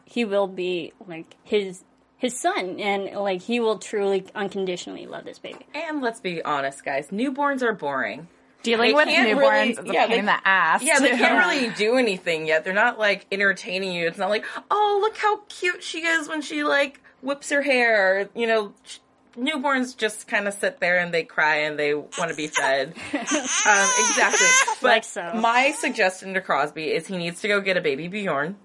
he 0.04 0.24
will 0.24 0.46
be 0.48 0.92
like 1.06 1.36
his 1.44 1.82
his 2.18 2.38
son 2.38 2.78
and 2.78 3.16
like 3.16 3.42
he 3.42 3.58
will 3.58 3.78
truly 3.78 4.24
unconditionally 4.34 5.06
love 5.06 5.24
this 5.24 5.38
baby. 5.38 5.66
And 5.74 6.00
let's 6.02 6.20
be 6.20 6.40
honest, 6.42 6.84
guys, 6.84 7.08
newborns 7.08 7.62
are 7.62 7.72
boring. 7.72 8.28
Dealing 8.62 8.90
They 8.90 8.94
with 8.94 9.06
can't 9.06 9.28
newborns 9.38 9.50
really- 9.50 9.70
is 9.70 9.78
a 9.80 9.84
yeah, 9.86 10.02
pain 10.06 10.10
they- 10.10 10.18
in 10.20 10.26
the 10.26 10.48
ass. 10.48 10.82
Yeah, 10.84 11.00
they 11.00 11.10
can't 11.10 11.44
really 11.44 11.70
do 11.74 11.96
anything 11.96 12.46
yet. 12.46 12.62
They're 12.64 12.72
not 12.72 12.96
like 12.96 13.26
entertaining 13.32 13.92
you. 13.92 14.06
It's 14.06 14.18
not 14.18 14.30
like, 14.30 14.44
oh, 14.70 14.98
look 15.02 15.16
how 15.16 15.38
cute 15.48 15.82
she 15.82 16.04
is 16.06 16.28
when 16.28 16.42
she 16.42 16.62
like 16.62 17.00
whips 17.22 17.50
her 17.50 17.62
hair. 17.62 18.28
You 18.34 18.46
know, 18.46 18.74
newborns 19.36 19.96
just 19.96 20.28
kind 20.28 20.46
of 20.46 20.54
sit 20.54 20.80
there 20.80 20.98
and 20.98 21.12
they 21.12 21.24
cry 21.24 21.56
and 21.56 21.78
they 21.78 21.94
want 21.94 22.28
to 22.28 22.34
be 22.34 22.48
fed. 22.48 22.88
um, 23.14 23.90
exactly. 23.98 24.46
But 24.80 24.82
Like 24.82 25.04
so. 25.04 25.32
my 25.34 25.72
suggestion 25.72 26.34
to 26.34 26.40
Crosby 26.40 26.92
is 26.92 27.06
he 27.06 27.16
needs 27.16 27.40
to 27.42 27.48
go 27.48 27.60
get 27.60 27.76
a 27.76 27.80
baby 27.80 28.08
Bjorn. 28.08 28.56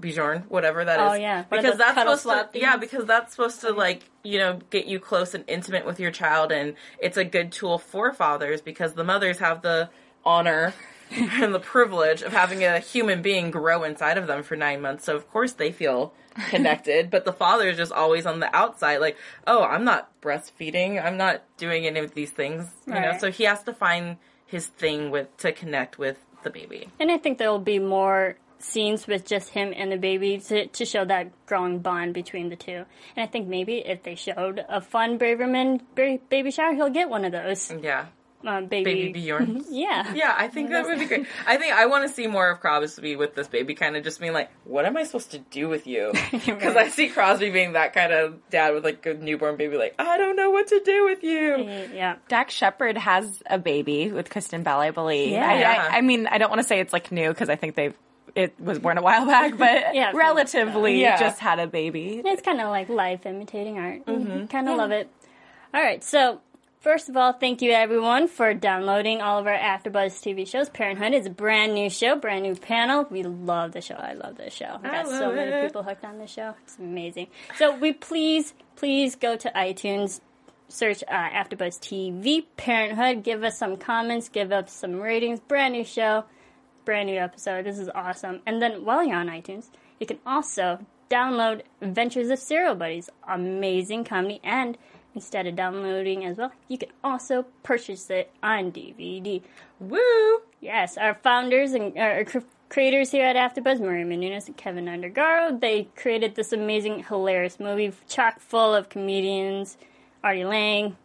Bjorn, 0.00 0.44
whatever 0.48 0.84
that 0.84 0.98
is. 0.98 1.10
Oh, 1.12 1.14
yeah. 1.14 1.44
One 1.48 1.58
of 1.58 1.64
because 1.64 1.78
that's 1.78 1.98
supposed 1.98 2.52
to, 2.52 2.58
yeah, 2.58 2.76
because 2.76 3.04
that's 3.04 3.32
supposed 3.32 3.60
to 3.60 3.72
like 3.72 4.08
you 4.22 4.38
know 4.38 4.58
get 4.70 4.86
you 4.86 4.98
close 4.98 5.34
and 5.34 5.44
intimate 5.46 5.84
with 5.84 6.00
your 6.00 6.10
child, 6.10 6.50
and 6.50 6.74
it's 6.98 7.18
a 7.18 7.24
good 7.24 7.52
tool 7.52 7.78
for 7.78 8.12
fathers 8.12 8.62
because 8.62 8.94
the 8.94 9.04
mothers 9.04 9.38
have 9.38 9.60
the 9.60 9.90
honor 10.24 10.72
and 11.42 11.54
the 11.54 11.60
privilege 11.60 12.22
of 12.22 12.32
having 12.32 12.64
a 12.64 12.78
human 12.78 13.22
being 13.22 13.50
grow 13.50 13.84
inside 13.84 14.18
of 14.18 14.26
them 14.26 14.42
for 14.42 14.56
nine 14.56 14.80
months. 14.80 15.04
So 15.04 15.16
of 15.16 15.28
course 15.30 15.52
they 15.52 15.72
feel 15.72 16.14
connected, 16.48 17.10
but 17.10 17.24
the 17.24 17.32
father 17.32 17.68
is 17.68 17.76
just 17.76 17.92
always 17.92 18.26
on 18.26 18.40
the 18.40 18.54
outside, 18.54 18.98
like, 18.98 19.16
oh, 19.46 19.62
I'm 19.62 19.84
not 19.84 20.10
breastfeeding, 20.20 21.04
I'm 21.04 21.16
not 21.16 21.42
doing 21.56 21.86
any 21.86 22.00
of 22.00 22.14
these 22.14 22.30
things, 22.30 22.70
you 22.86 22.94
know. 22.94 23.16
So 23.18 23.30
he 23.30 23.44
has 23.44 23.62
to 23.64 23.74
find 23.74 24.16
his 24.46 24.66
thing 24.66 25.10
with 25.10 25.36
to 25.38 25.52
connect 25.52 25.98
with 25.98 26.18
the 26.42 26.50
baby. 26.50 26.88
And 26.98 27.10
I 27.10 27.18
think 27.18 27.38
there 27.38 27.50
will 27.50 27.58
be 27.58 27.78
more 27.78 28.36
scenes 28.58 29.06
with 29.06 29.26
just 29.26 29.50
him 29.50 29.72
and 29.76 29.90
the 29.90 29.96
baby 29.96 30.38
to, 30.38 30.66
to 30.66 30.84
show 30.84 31.04
that 31.04 31.46
growing 31.46 31.80
bond 31.80 32.14
between 32.14 32.48
the 32.48 32.56
two. 32.56 32.84
And 33.16 33.18
I 33.18 33.26
think 33.26 33.48
maybe 33.48 33.78
if 33.78 34.02
they 34.02 34.14
showed 34.14 34.64
a 34.68 34.80
fun 34.80 35.18
Braverman 35.18 35.80
baby 36.28 36.50
shower, 36.50 36.74
he'll 36.74 36.90
get 36.90 37.10
one 37.10 37.24
of 37.24 37.32
those. 37.32 37.72
Yeah. 37.82 38.06
Uh, 38.46 38.60
baby. 38.62 38.84
Baby 38.84 39.12
Bjorn. 39.12 39.64
yeah. 39.70 40.12
Yeah, 40.14 40.34
I 40.36 40.48
think 40.48 40.70
that 40.72 40.84
would 40.86 40.98
be 40.98 41.06
great. 41.06 41.26
I 41.46 41.56
think 41.56 41.72
I 41.74 41.86
want 41.86 42.08
to 42.08 42.14
see 42.14 42.26
more 42.26 42.50
of 42.50 42.60
Crosby 42.60 43.16
with 43.16 43.34
this 43.34 43.48
baby, 43.48 43.74
kind 43.74 43.96
of 43.96 44.04
just 44.04 44.20
being 44.20 44.32
like, 44.32 44.50
"What 44.64 44.84
am 44.84 44.96
I 44.96 45.04
supposed 45.04 45.30
to 45.32 45.38
do 45.38 45.68
with 45.68 45.86
you?" 45.86 46.12
Because 46.32 46.76
I 46.76 46.88
see 46.88 47.08
Crosby 47.08 47.50
being 47.50 47.72
that 47.74 47.92
kind 47.94 48.12
of 48.12 48.38
dad 48.50 48.74
with 48.74 48.84
like 48.84 49.04
a 49.06 49.14
newborn 49.14 49.56
baby, 49.56 49.76
like, 49.76 49.94
"I 49.98 50.18
don't 50.18 50.36
know 50.36 50.50
what 50.50 50.66
to 50.68 50.80
do 50.84 51.04
with 51.04 51.22
you." 51.22 51.56
Yeah. 51.94 52.16
Dax 52.28 52.54
Shepard 52.54 52.96
has 52.98 53.42
a 53.46 53.58
baby 53.58 54.10
with 54.10 54.30
Kristen 54.30 54.62
Bell, 54.62 54.80
I 54.80 54.90
believe. 54.90 55.30
Yeah. 55.30 55.48
I, 55.48 55.58
Yeah. 55.60 55.88
I, 55.92 55.98
I 55.98 56.00
mean, 56.00 56.26
I 56.26 56.38
don't 56.38 56.50
want 56.50 56.60
to 56.62 56.66
say 56.66 56.80
it's 56.80 56.92
like 56.92 57.12
new 57.12 57.28
because 57.28 57.48
I 57.48 57.56
think 57.56 57.74
they've 57.74 57.94
it 58.34 58.58
was 58.58 58.78
born 58.78 58.96
a 58.96 59.02
while 59.02 59.26
back, 59.26 59.58
but 59.58 59.94
Yeah, 59.94 60.12
relatively 60.14 61.00
Yeah. 61.02 61.20
just 61.20 61.38
had 61.38 61.58
a 61.58 61.66
baby. 61.66 62.22
It's 62.24 62.40
kind 62.40 62.60
of 62.62 62.68
like 62.68 62.88
life 62.88 63.26
imitating 63.26 63.78
art. 63.78 64.06
Mm-hmm. 64.06 64.46
Kind 64.46 64.68
of 64.70 64.76
love 64.78 64.90
it. 64.90 65.10
All 65.74 65.82
right, 65.82 66.02
so 66.02 66.40
first 66.82 67.08
of 67.08 67.16
all, 67.16 67.32
thank 67.32 67.62
you 67.62 67.70
everyone 67.70 68.28
for 68.28 68.52
downloading 68.52 69.22
all 69.22 69.38
of 69.38 69.46
our 69.46 69.56
AfterBuzz 69.56 70.20
TV 70.20 70.46
shows. 70.46 70.68
Parenthood 70.68 71.14
is 71.14 71.24
a 71.26 71.30
brand 71.30 71.72
new 71.74 71.88
show, 71.88 72.16
brand 72.16 72.42
new 72.42 72.54
panel. 72.54 73.06
We 73.10 73.22
love 73.22 73.72
the 73.72 73.80
show. 73.80 73.94
I 73.94 74.12
love 74.12 74.36
this 74.36 74.52
show. 74.52 74.78
We 74.82 74.90
got 74.90 75.06
so 75.06 75.12
love 75.12 75.34
many 75.36 75.52
it. 75.52 75.66
people 75.66 75.82
hooked 75.82 76.04
on 76.04 76.18
this 76.18 76.30
show. 76.30 76.54
It's 76.64 76.76
amazing. 76.78 77.28
So 77.56 77.76
we 77.76 77.92
please, 77.92 78.52
please 78.76 79.16
go 79.16 79.36
to 79.36 79.50
iTunes. 79.50 80.20
Search 80.68 81.04
uh, 81.06 81.12
AfterBuzz 81.12 81.78
TV 81.80 82.44
Parenthood. 82.56 83.22
Give 83.24 83.44
us 83.44 83.58
some 83.58 83.76
comments. 83.76 84.28
Give 84.28 84.52
us 84.52 84.72
some 84.72 85.00
ratings. 85.00 85.38
Brand 85.40 85.74
new 85.74 85.84
show 85.84 86.24
brand 86.84 87.08
new 87.08 87.18
episode. 87.18 87.64
This 87.64 87.78
is 87.78 87.88
awesome. 87.94 88.40
And 88.46 88.60
then 88.60 88.84
while 88.84 89.04
you're 89.04 89.16
on 89.16 89.28
iTunes, 89.28 89.70
you 90.00 90.06
can 90.06 90.18
also 90.26 90.80
download 91.10 91.62
Adventures 91.80 92.30
of 92.30 92.38
Serial 92.38 92.74
Buddies, 92.74 93.10
amazing 93.28 94.04
comedy. 94.04 94.40
And 94.42 94.78
instead 95.14 95.46
of 95.46 95.56
downloading 95.56 96.24
as 96.24 96.36
well, 96.36 96.52
you 96.68 96.78
can 96.78 96.90
also 97.02 97.46
purchase 97.62 98.10
it 98.10 98.30
on 98.42 98.72
DVD. 98.72 99.42
Woo! 99.80 100.40
Yes, 100.60 100.96
our 100.96 101.14
founders 101.14 101.72
and 101.72 101.96
our 101.98 102.24
cr- 102.24 102.38
creators 102.68 103.10
here 103.10 103.26
at 103.26 103.36
AfterBuzz, 103.36 103.80
Maria 103.80 104.04
Menounos 104.04 104.46
and 104.46 104.56
Kevin 104.56 104.86
Undergaro, 104.86 105.60
they 105.60 105.88
created 105.96 106.34
this 106.34 106.52
amazing, 106.52 107.04
hilarious 107.04 107.60
movie 107.60 107.92
chock 108.08 108.40
full 108.40 108.74
of 108.74 108.88
comedians: 108.88 109.76
Artie 110.22 110.44
Lange, 110.44 110.96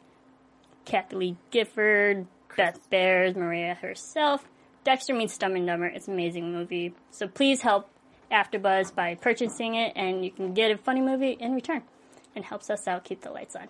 Kathie 0.85 1.15
Lee 1.15 1.37
Gifford, 1.51 2.27
Beth 2.55 2.89
Behrs, 2.89 3.35
Maria 3.35 3.75
herself. 3.75 4.47
Dexter 4.83 5.13
meets 5.13 5.37
Dumb 5.37 5.55
and 5.55 5.67
Dumber. 5.67 5.87
It's 5.87 6.07
an 6.07 6.13
amazing 6.13 6.53
movie. 6.53 6.93
So 7.11 7.27
please 7.27 7.61
help 7.61 7.89
AfterBuzz 8.31 8.95
by 8.95 9.15
purchasing 9.15 9.75
it, 9.75 9.93
and 9.95 10.23
you 10.23 10.31
can 10.31 10.53
get 10.53 10.71
a 10.71 10.77
funny 10.77 11.01
movie 11.01 11.31
in 11.31 11.53
return. 11.53 11.83
And 12.35 12.45
helps 12.45 12.69
us 12.69 12.87
out 12.87 13.03
keep 13.03 13.21
the 13.21 13.31
lights 13.31 13.55
on. 13.55 13.67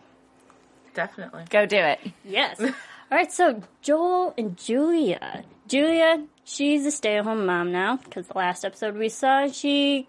Definitely. 0.98 1.44
Go 1.52 1.68
do 1.68 1.78
it. 1.78 2.00
Yes. 2.26 2.60
All 2.60 2.72
right, 3.12 3.32
so 3.32 3.62
Joel 3.84 4.34
and 4.36 4.58
Julia. 4.58 5.44
Julia, 5.68 6.26
she's 6.44 6.88
a 6.88 6.92
stay 6.92 7.18
at 7.18 7.24
home 7.24 7.46
mom 7.46 7.72
now 7.72 7.98
because 7.98 8.26
the 8.26 8.36
last 8.36 8.66
episode 8.66 8.98
we 8.98 9.08
saw, 9.08 9.48
she 9.48 10.08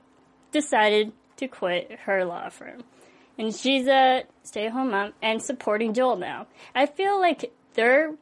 decided 0.50 1.12
to 1.36 1.46
quit 1.46 1.98
her 2.06 2.24
law 2.24 2.48
firm. 2.48 2.84
And 3.36 3.54
she's 3.54 3.86
a 3.86 4.24
stay 4.44 4.64
at 4.64 4.72
home 4.72 4.92
mom 4.92 5.12
and 5.20 5.42
supporting 5.42 5.92
Joel 5.92 6.16
now. 6.16 6.46
I 6.74 6.86
feel 6.86 7.20
like 7.20 7.52
their 7.74 8.14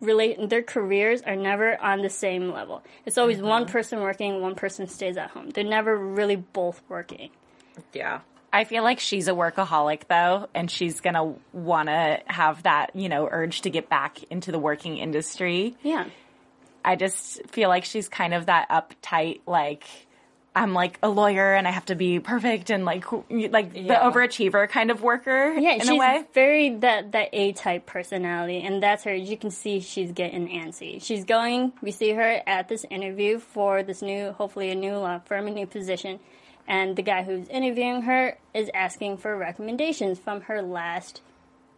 relate 0.00 0.48
their 0.48 0.64
careers 0.64 1.22
are 1.22 1.36
never 1.36 1.80
on 1.80 2.02
the 2.02 2.10
same 2.10 2.50
level. 2.50 2.82
It's 3.06 3.18
always 3.18 3.38
mm-hmm. 3.38 3.46
one 3.46 3.66
person 3.66 4.00
working, 4.00 4.40
one 4.40 4.56
person 4.56 4.88
stays 4.88 5.16
at 5.16 5.30
home. 5.30 5.50
They're 5.50 5.62
never 5.62 5.96
really 5.96 6.36
both 6.36 6.82
working. 6.88 7.30
Yeah. 7.92 8.22
I 8.54 8.64
feel 8.64 8.82
like 8.84 9.00
she's 9.00 9.26
a 9.28 9.32
workaholic 9.32 10.02
though, 10.08 10.48
and 10.54 10.70
she's 10.70 11.00
gonna 11.00 11.34
wanna 11.52 12.20
have 12.26 12.62
that, 12.62 12.94
you 12.94 13.08
know, 13.08 13.28
urge 13.30 13.62
to 13.62 13.70
get 13.70 13.88
back 13.88 14.22
into 14.30 14.52
the 14.52 14.58
working 14.58 14.96
industry. 14.96 15.74
Yeah. 15.82 16.06
I 16.84 16.96
just 16.96 17.44
feel 17.48 17.68
like 17.68 17.84
she's 17.84 18.08
kind 18.08 18.32
of 18.32 18.46
that 18.46 18.68
uptight, 18.70 19.40
like 19.46 19.84
I'm 20.56 20.72
like 20.72 21.00
a 21.02 21.08
lawyer 21.08 21.52
and 21.54 21.66
I 21.66 21.72
have 21.72 21.86
to 21.86 21.96
be 21.96 22.20
perfect 22.20 22.70
and 22.70 22.84
like 22.84 23.10
like 23.10 23.72
the 23.72 23.98
overachiever 24.00 24.68
kind 24.68 24.92
of 24.92 25.02
worker 25.02 25.52
Yeah, 25.58 25.72
in 25.72 25.80
she's 25.80 25.88
a 25.88 25.96
way. 25.96 26.22
very 26.32 26.76
that 26.76 27.10
that 27.10 27.30
A 27.32 27.50
type 27.52 27.86
personality, 27.86 28.60
and 28.62 28.80
that's 28.80 29.02
her. 29.02 29.12
You 29.12 29.36
can 29.36 29.50
see 29.50 29.80
she's 29.80 30.12
getting 30.12 30.46
antsy. 30.46 31.02
She's 31.02 31.24
going. 31.24 31.72
We 31.82 31.90
see 31.90 32.10
her 32.12 32.40
at 32.46 32.68
this 32.68 32.86
interview 32.88 33.40
for 33.40 33.82
this 33.82 34.00
new, 34.00 34.30
hopefully 34.30 34.70
a 34.70 34.76
new 34.76 34.92
law 34.96 35.18
firm, 35.24 35.48
a 35.48 35.50
new 35.50 35.66
position, 35.66 36.20
and 36.66 36.96
the 36.96 37.02
guy 37.02 37.22
who's 37.22 37.48
interviewing 37.48 38.02
her 38.02 38.38
is 38.52 38.70
asking 38.74 39.18
for 39.18 39.36
recommendations 39.36 40.18
from 40.18 40.42
her 40.42 40.62
last 40.62 41.20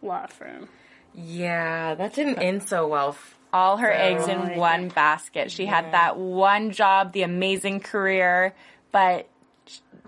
law 0.01 0.25
firm. 0.27 0.69
Yeah, 1.13 1.95
that 1.95 2.13
didn't 2.13 2.39
end 2.39 2.67
so 2.67 2.87
well. 2.87 3.17
All 3.51 3.77
her 3.77 3.91
eggs 3.91 4.25
Oh, 4.27 4.31
in 4.31 4.57
one 4.57 4.89
basket. 4.89 5.51
She 5.51 5.65
had 5.65 5.93
that 5.93 6.17
one 6.17 6.71
job, 6.71 7.13
the 7.13 7.23
amazing 7.23 7.79
career, 7.79 8.53
but 8.91 9.27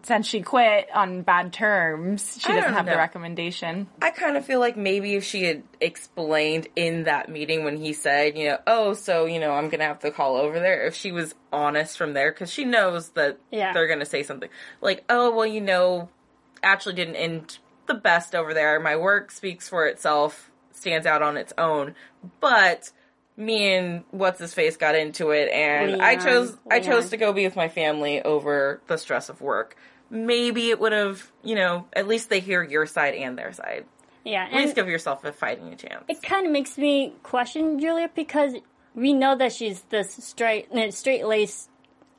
since 0.03 0.27
she 0.27 0.41
quit 0.41 0.89
on 0.94 1.22
bad 1.22 1.53
terms, 1.53 2.38
she 2.39 2.51
I 2.51 2.56
doesn't 2.56 2.72
don't 2.72 2.77
have 2.77 2.86
the 2.86 2.98
recommendation. 2.98 3.88
I 4.01 4.12
kind 4.12 4.38
of 4.38 4.46
feel 4.46 4.60
like 4.60 4.77
maybe 4.77 5.15
if 5.15 5.24
she 5.24 5.44
had 5.44 5.63
explained 5.82 6.68
in 6.75 7.03
that 7.03 7.29
meeting 7.29 7.63
when 7.63 7.77
he 7.77 7.94
said, 7.94 8.38
you 8.38 8.50
know, 8.50 8.58
oh, 8.68 8.94
so, 8.94 9.25
you 9.25 9.39
know, 9.39 9.51
I'm 9.51 9.65
going 9.70 9.79
to 9.79 9.86
have 9.86 10.00
to 10.00 10.12
call 10.12 10.38
over 10.38 10.60
there, 10.60 10.86
if 10.86 10.96
she 10.96 11.12
was 11.12 11.36
honest 11.51 11.98
from 11.98 12.13
there, 12.13 12.32
because 12.32 12.51
she 12.51 12.65
knows 12.65 13.10
that 13.10 13.38
Yeah. 13.51 13.74
they're 13.74 13.88
going 13.88 14.00
to 14.00 14.06
say 14.06 14.24
something 14.24 14.50
like, 14.82 15.03
oh, 15.10 15.36
well, 15.36 15.48
you 15.48 15.62
know, 15.62 16.10
actually 16.63 16.96
didn't 16.96 17.15
end 17.15 17.58
the 17.88 17.94
best 17.94 18.36
over 18.36 18.53
there. 18.53 18.79
My 18.79 18.96
work 18.96 19.32
speaks 19.32 19.68
for 19.70 19.86
itself, 19.88 20.51
stands 20.72 21.06
out 21.06 21.22
on 21.22 21.38
its 21.38 21.53
own, 21.58 21.96
but 22.39 22.91
me 23.39 23.74
and 23.75 24.03
what's 24.12 24.39
his 24.39 24.53
face 24.53 24.75
got 24.77 24.96
into 24.96 25.29
it 25.31 25.50
and 25.51 26.01
I 26.01 26.15
Leon. 26.15 26.25
chose 26.25 26.58
I 26.69 26.79
chose 26.81 27.10
to 27.12 27.17
go 27.17 27.31
be 27.34 27.46
with 27.46 27.55
my 27.55 27.69
family 27.69 28.22
over 28.22 28.81
the 28.88 28.98
stress 28.98 29.29
of 29.29 29.39
work. 29.41 29.75
Maybe 30.12 30.69
it 30.72 30.79
would 30.79 30.91
have, 30.91 31.31
you 31.43 31.55
know, 31.55 31.88
at 31.93 32.08
least 32.08 32.29
they 32.29 32.39
hear 32.41 32.62
your 32.63 32.86
side 32.86 33.13
and 33.13 33.38
their 33.38 33.53
side. 33.53 33.86
Yeah, 34.25 34.46
At 34.51 34.53
least 34.53 34.75
give 34.75 34.89
yourself 34.89 35.24
a 35.24 35.31
fighting 35.31 35.75
chance. 35.77 36.03
it 36.10 36.22
kind 36.22 36.46
of 36.46 36.51
makes 36.51 36.77
me 36.77 37.13
question 37.24 37.79
Julia 37.79 38.10
because 38.13 38.53
we 38.93 39.13
know 39.13 39.36
that 39.38 39.53
she's 39.53 39.81
this 39.84 40.13
straight, 40.15 40.67
straight 40.93 41.25
laced, 41.25 41.69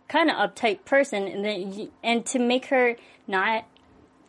kind 0.08 0.30
of 0.30 0.36
uptight 0.36 0.84
person, 0.84 1.28
and 1.28 1.44
then 1.44 1.90
and 2.02 2.24
to 2.26 2.38
make 2.38 2.66
her 2.66 2.96
not 3.26 3.64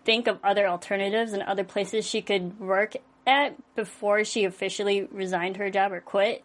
think 0.04 0.28
of 0.28 0.40
other 0.44 0.68
alternatives 0.68 1.32
and 1.32 1.42
other 1.44 1.64
places 1.64 2.06
she 2.06 2.22
could 2.22 2.60
work 2.60 2.96
at 3.26 3.56
before 3.76 4.24
she 4.26 4.44
officially 4.44 5.08
resigned 5.12 5.58
her 5.58 5.70
job 5.70 5.92
or 5.94 6.02
quit. 6.02 6.44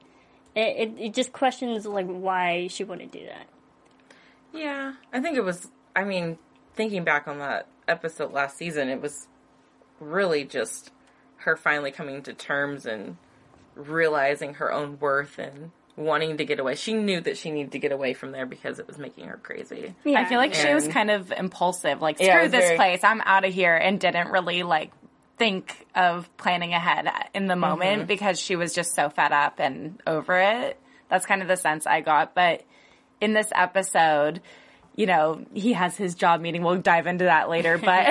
It, 0.57 0.77
it, 0.99 0.99
it 0.99 1.15
just 1.15 1.33
questions 1.33 1.87
like 1.87 2.07
why 2.07 2.67
she 2.69 2.83
wouldn't 2.83 3.13
do 3.13 3.25
that. 3.27 3.47
Yeah, 4.53 4.95
I 5.13 5.21
think 5.21 5.37
it 5.37 5.45
was. 5.45 5.69
I 5.95 6.03
mean, 6.05 6.39
thinking 6.75 7.05
back 7.05 7.29
on 7.29 7.39
that 7.39 7.69
episode 7.87 8.33
last 8.33 8.57
season, 8.57 8.89
it 8.89 9.01
was 9.01 9.29
really 10.01 10.45
just 10.45 10.91
her 11.39 11.57
finally 11.57 11.91
coming 11.93 12.23
to 12.23 12.33
terms 12.33 12.87
and 12.87 13.17
realizing 13.75 14.55
her 14.55 14.73
own 14.73 14.99
worth 14.99 15.39
and 15.39 15.71
wanting 15.97 16.39
to 16.39 16.45
get 16.45 16.59
away. 16.59 16.75
She 16.75 16.95
knew 16.95 17.21
that 17.21 17.37
she 17.37 17.51
needed 17.51 17.73
to 17.73 17.79
get 17.79 17.93
away 17.93 18.15
from 18.15 18.33
there 18.33 18.47
because 18.47 18.79
it 18.79 18.87
was 18.87 18.99
making 18.99 19.27
her 19.27 19.39
crazy. 19.43 19.95
Yeah. 20.05 20.21
I 20.21 20.25
feel 20.25 20.39
like 20.39 20.55
she 20.55 20.73
was 20.75 20.89
kind 20.89 21.11
of 21.11 21.31
impulsive, 21.33 22.01
like 22.03 22.19
Yeah, 22.21 22.33
screw 22.35 22.43
was 22.45 22.53
this 22.53 22.65
very- 22.65 22.77
place, 22.77 23.05
I'm 23.05 23.21
out 23.23 23.45
of 23.45 23.53
here, 23.55 23.75
and 23.77 24.01
didn't 24.01 24.29
really 24.31 24.63
like 24.63 24.91
think 25.39 25.87
of 25.95 26.35
planning 26.37 26.73
ahead 26.73 27.09
in 27.35 27.47
the 27.47 27.57
moment 27.57 28.05
Mhm. 28.05 28.07
because 28.07 28.41
she 28.41 28.57
was 28.57 28.73
just 28.75 28.95
so 28.95 29.09
fed 29.11 29.33
up 29.33 29.59
and 29.59 30.01
over 30.07 30.39
it. 30.39 30.79
That's 31.09 31.27
kind 31.27 31.43
of 31.43 31.49
the 31.49 31.57
sense 31.57 31.87
I 31.87 32.01
got. 32.01 32.35
But 32.35 32.63
in 33.21 33.33
this 33.33 33.49
episode, 33.55 34.41
you 34.95 35.07
know, 35.07 35.45
he 35.53 35.75
has 35.75 35.97
his 35.97 36.15
job 36.15 36.41
meeting. 36.41 36.63
We'll 36.63 36.77
dive 36.81 37.07
into 37.07 37.25
that 37.27 37.49
later, 37.51 37.77
but 37.83 38.07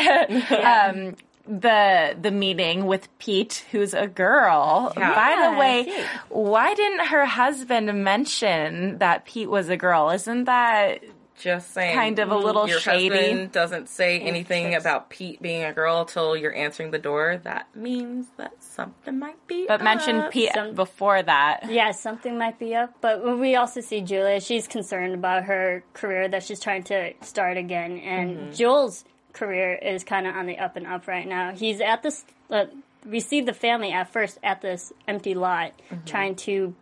um, 0.53 1.15
the 1.47 2.15
the 2.19 2.31
meeting 2.31 2.85
with 2.85 3.07
Pete, 3.19 3.65
who's 3.71 3.93
a 3.93 4.07
girl. 4.07 4.93
Yeah. 4.97 5.13
By 5.15 5.49
the 5.51 5.59
way, 5.59 6.05
why 6.29 6.73
didn't 6.73 7.07
her 7.07 7.25
husband 7.25 8.03
mention 8.03 8.99
that 8.99 9.25
Pete 9.25 9.49
was 9.49 9.69
a 9.69 9.77
girl? 9.77 10.09
Isn't 10.11 10.45
that 10.45 11.01
Just 11.37 11.73
saying, 11.73 11.95
Kind 11.95 12.19
of 12.19 12.31
a 12.31 12.37
little 12.37 12.67
your 12.67 12.79
shady. 12.79 13.09
husband 13.15 13.51
doesn't 13.51 13.89
say 13.89 14.19
anything 14.21 14.73
about 14.73 15.09
Pete 15.09 15.41
being 15.41 15.63
a 15.63 15.73
girl 15.73 16.01
until 16.01 16.35
you're 16.37 16.53
answering 16.55 16.91
the 16.91 16.97
door. 16.99 17.41
That 17.43 17.75
means 17.75 18.27
that 18.37 18.63
something 18.63 19.19
might 19.19 19.45
be. 19.45 19.65
But 19.67 19.83
mention 19.83 20.15
up. 20.17 20.31
Pete 20.31 20.51
before 20.75 21.21
that. 21.21 21.69
Yeah, 21.69 21.91
something 21.91 22.37
might 22.37 22.57
be 22.57 22.73
up. 22.73 22.93
But 23.01 23.37
we 23.37 23.55
also 23.57 23.81
see 23.81 23.99
Julia. 24.01 24.39
She's 24.39 24.65
concerned 24.67 25.13
about 25.13 25.43
her 25.43 25.83
career 25.93 26.29
that 26.29 26.43
she's 26.43 26.59
trying 26.61 26.83
to 26.83 27.11
start 27.21 27.57
again. 27.57 27.97
And 27.99 28.37
Mhm. 28.37 28.55
Joel's 28.55 29.03
career 29.33 29.73
is 29.75 30.05
kind 30.05 30.27
of 30.27 30.35
on 30.35 30.45
the 30.45 30.57
up 30.57 30.77
and 30.77 30.87
up 30.87 31.05
right 31.07 31.27
now. 31.27 31.51
He's 31.51 31.81
at 31.81 32.01
this. 32.01 32.23
Uh, 32.49 32.65
we 33.05 33.19
see 33.19 33.41
the 33.41 33.53
family 33.53 33.91
at 33.91 34.09
first 34.09 34.39
at 34.41 34.61
this 34.61 34.93
empty 35.07 35.33
lot 35.35 35.73
trying 36.05 36.35
to 36.35 36.73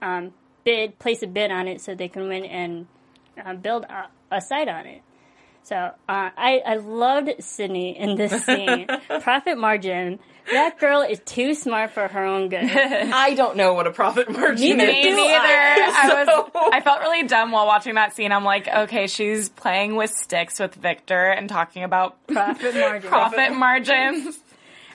um, 0.00 0.32
bid, 0.64 0.98
place 0.98 1.22
a 1.22 1.26
bid 1.26 1.50
on 1.50 1.68
it 1.68 1.82
so 1.82 1.94
they 1.94 2.08
can 2.08 2.26
win 2.28 2.46
and 2.46 2.86
uh, 3.44 3.54
build 3.54 3.84
a, 3.84 4.08
a 4.36 4.40
site 4.40 4.68
on 4.68 4.86
it. 4.86 5.02
So 5.62 5.76
uh, 5.76 5.92
I 6.08 6.62
I 6.66 6.76
loved 6.76 7.30
Sydney 7.40 7.96
in 7.98 8.16
this 8.16 8.44
scene. 8.44 8.86
profit 9.20 9.58
margin. 9.58 10.18
That 10.50 10.78
girl 10.80 11.02
is 11.02 11.20
too 11.20 11.52
smart 11.54 11.90
for 11.92 12.08
her 12.08 12.24
own 12.24 12.48
good. 12.48 12.64
I 12.64 13.34
don't 13.34 13.56
know 13.56 13.74
what 13.74 13.86
a 13.86 13.92
profit 13.92 14.30
margin 14.30 14.78
Neither 14.78 14.90
is. 14.90 14.96
Me 14.96 15.02
do 15.02 15.10
neither. 15.16 15.36
I 15.38 16.24
So- 16.26 16.50
was. 16.54 16.70
I 16.72 16.80
felt 16.80 17.00
really 17.02 17.24
dumb 17.28 17.52
while 17.52 17.66
watching 17.66 17.94
that 17.96 18.14
scene. 18.16 18.32
I'm 18.32 18.42
like, 18.44 18.66
okay, 18.66 19.06
she's 19.06 19.48
playing 19.50 19.96
with 19.96 20.10
sticks 20.10 20.58
with 20.58 20.74
Victor 20.74 21.26
and 21.26 21.48
talking 21.48 21.84
about 21.84 22.16
Profit 22.26 22.74
margin. 22.74 23.08
profit 23.08 23.52
margins. 23.52 24.38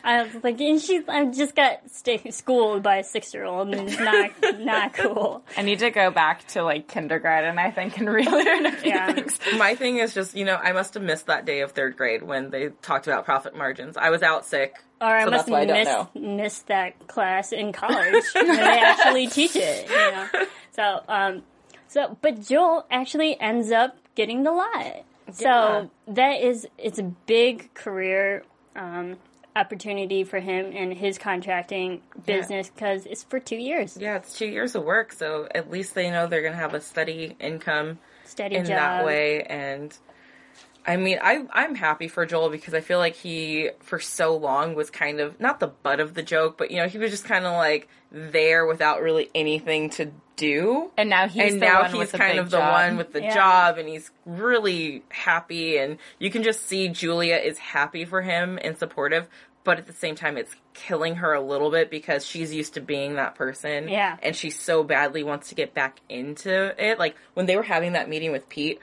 I 0.06 0.22
was 0.24 0.44
like, 0.44 0.62
and 0.62 0.80
she, 0.80 1.02
I 1.08 1.26
just 1.26 1.56
got 1.56 1.80
sta 1.90 2.20
schooled 2.30 2.84
by 2.84 2.98
a 2.98 3.04
six 3.04 3.34
year 3.34 3.44
old, 3.44 3.74
and 3.74 3.90
it's 3.90 4.00
not 4.00 4.32
not 4.60 4.94
cool. 4.94 5.44
I 5.58 5.64
need 5.64 5.80
to 5.80 5.90
go 5.90 6.12
back 6.12 6.48
to 6.50 6.64
like 6.64 6.88
kindergarten. 6.88 7.58
I 7.58 7.72
think 7.72 7.98
and 7.98 8.08
really 8.14 8.46
learn 8.46 8.66
a 8.68 8.72
few 8.72 8.92
Yeah. 8.92 9.12
things. 9.14 9.40
My 9.58 9.74
thing 9.76 9.98
is 9.98 10.14
just, 10.14 10.36
you 10.36 10.46
know, 10.46 10.56
I 10.56 10.72
must 10.74 10.94
have 10.94 11.02
missed 11.04 11.26
that 11.26 11.46
day 11.46 11.62
of 11.62 11.72
third 11.72 11.98
grade 11.98 12.22
when 12.24 12.52
they 12.52 12.70
talked 12.82 13.08
about 13.08 13.26
profit 13.26 13.56
margins. 13.56 13.98
I 13.98 14.12
was 14.12 14.22
out 14.22 14.46
sick. 14.46 14.76
Or 15.02 15.08
I 15.08 15.26
so 15.26 15.32
must 15.32 15.48
that's 15.48 15.50
why 15.52 15.62
I 15.74 15.84
have 15.84 16.14
missed, 16.14 16.26
missed 16.26 16.68
that 16.68 17.08
class 17.08 17.52
in 17.52 17.74
college 17.74 18.24
when 18.34 18.48
they 18.48 18.62
actually 18.80 19.28
teach 19.28 19.56
it. 19.56 19.90
You 19.90 19.96
know, 19.96 20.28
so 20.72 21.02
um, 21.10 21.42
so 21.88 22.16
but 22.22 22.42
Joel 22.48 22.86
actually 22.92 23.40
ends 23.42 23.72
up 23.72 23.98
getting 24.16 24.44
the 24.44 24.52
lot. 24.52 25.04
So 25.34 25.90
that 26.08 26.42
is 26.42 26.68
it's 26.78 27.00
a 27.00 27.04
big 27.04 27.74
career 27.74 28.44
um, 28.76 29.18
opportunity 29.56 30.24
for 30.24 30.40
him 30.40 30.72
and 30.74 30.94
his 30.94 31.18
contracting 31.18 32.02
business 32.26 32.70
because 32.70 33.06
it's 33.06 33.24
for 33.24 33.40
two 33.40 33.56
years. 33.56 33.98
Yeah, 33.98 34.18
it's 34.18 34.38
two 34.38 34.48
years 34.48 34.76
of 34.76 34.84
work, 34.84 35.14
so 35.14 35.48
at 35.56 35.72
least 35.72 35.96
they 35.96 36.10
know 36.10 36.28
they're 36.28 36.42
going 36.42 36.54
to 36.54 36.60
have 36.60 36.74
a 36.74 36.82
steady 36.82 37.36
income 37.40 38.00
Steady 38.26 38.56
in 38.58 38.66
job. 38.66 38.76
that 38.76 39.06
way. 39.06 39.44
And 39.44 39.98
I 40.88 40.98
mean, 40.98 41.18
I, 41.22 41.46
I'm 41.52 41.74
happy 41.76 42.08
for 42.08 42.26
Joel 42.26 42.50
because 42.50 42.74
I 42.74 42.82
feel 42.82 43.00
like 43.00 43.16
he, 43.16 43.72
for 43.80 44.00
so 44.00 44.36
long, 44.38 44.76
was 44.76 44.90
kind 44.90 45.20
of 45.20 45.40
not 45.40 45.60
the 45.60 45.68
butt 45.68 46.00
of 46.00 46.14
the 46.14 46.22
joke, 46.24 46.58
but 46.58 46.70
you 46.72 46.78
know, 46.78 46.88
he 46.88 46.98
was 46.98 47.12
just 47.12 47.26
kind 47.26 47.46
of 47.46 47.54
like 47.54 47.88
there 48.12 48.66
without 48.66 49.02
really 49.02 49.30
anything 49.34 49.90
to 49.92 50.12
do. 50.36 50.92
And 50.98 51.10
now 51.10 51.28
he's 51.28 51.54
and 51.54 51.62
the 51.62 51.66
now 51.66 51.82
one 51.82 51.92
he's 51.92 52.00
with 52.00 52.12
the 52.12 52.18
kind 52.20 52.34
big 52.34 52.40
of 52.42 52.52
the 52.52 52.58
job. 52.58 52.72
one 52.74 52.98
with 52.98 53.14
the 53.14 53.22
Yeah. 53.22 53.34
job, 53.34 53.78
and 53.78 53.90
he's 53.90 54.12
really 54.26 55.04
happy, 55.10 55.78
and 55.78 55.98
you 56.20 56.30
can 56.30 56.44
just 56.44 56.68
see 56.68 56.88
Julia 56.88 57.38
is 57.38 57.58
happy 57.58 58.06
for 58.06 58.22
him 58.22 58.60
and 58.62 58.78
supportive. 58.78 59.28
But 59.64 59.80
at 59.80 59.88
the 59.88 59.94
same 59.94 60.14
time, 60.14 60.38
it's 60.38 60.56
killing 60.76 61.16
her 61.16 61.34
a 61.34 61.42
little 61.42 61.72
bit 61.72 61.90
because 61.90 62.24
she's 62.24 62.54
used 62.54 62.76
to 62.76 62.82
being 62.82 63.16
that 63.16 63.34
person. 63.34 63.88
Yeah. 63.88 64.18
And 64.22 64.36
she 64.36 64.52
so 64.52 64.84
badly 64.84 65.24
wants 65.24 65.50
to 65.50 65.56
get 65.56 65.74
back 65.74 66.02
into 66.08 66.76
it. 66.78 67.00
Like, 67.00 67.16
when 67.34 67.48
they 67.48 67.56
were 67.56 67.64
having 67.64 67.94
that 67.94 68.08
meeting 68.08 68.32
with 68.32 68.48
Pete, 68.48 68.80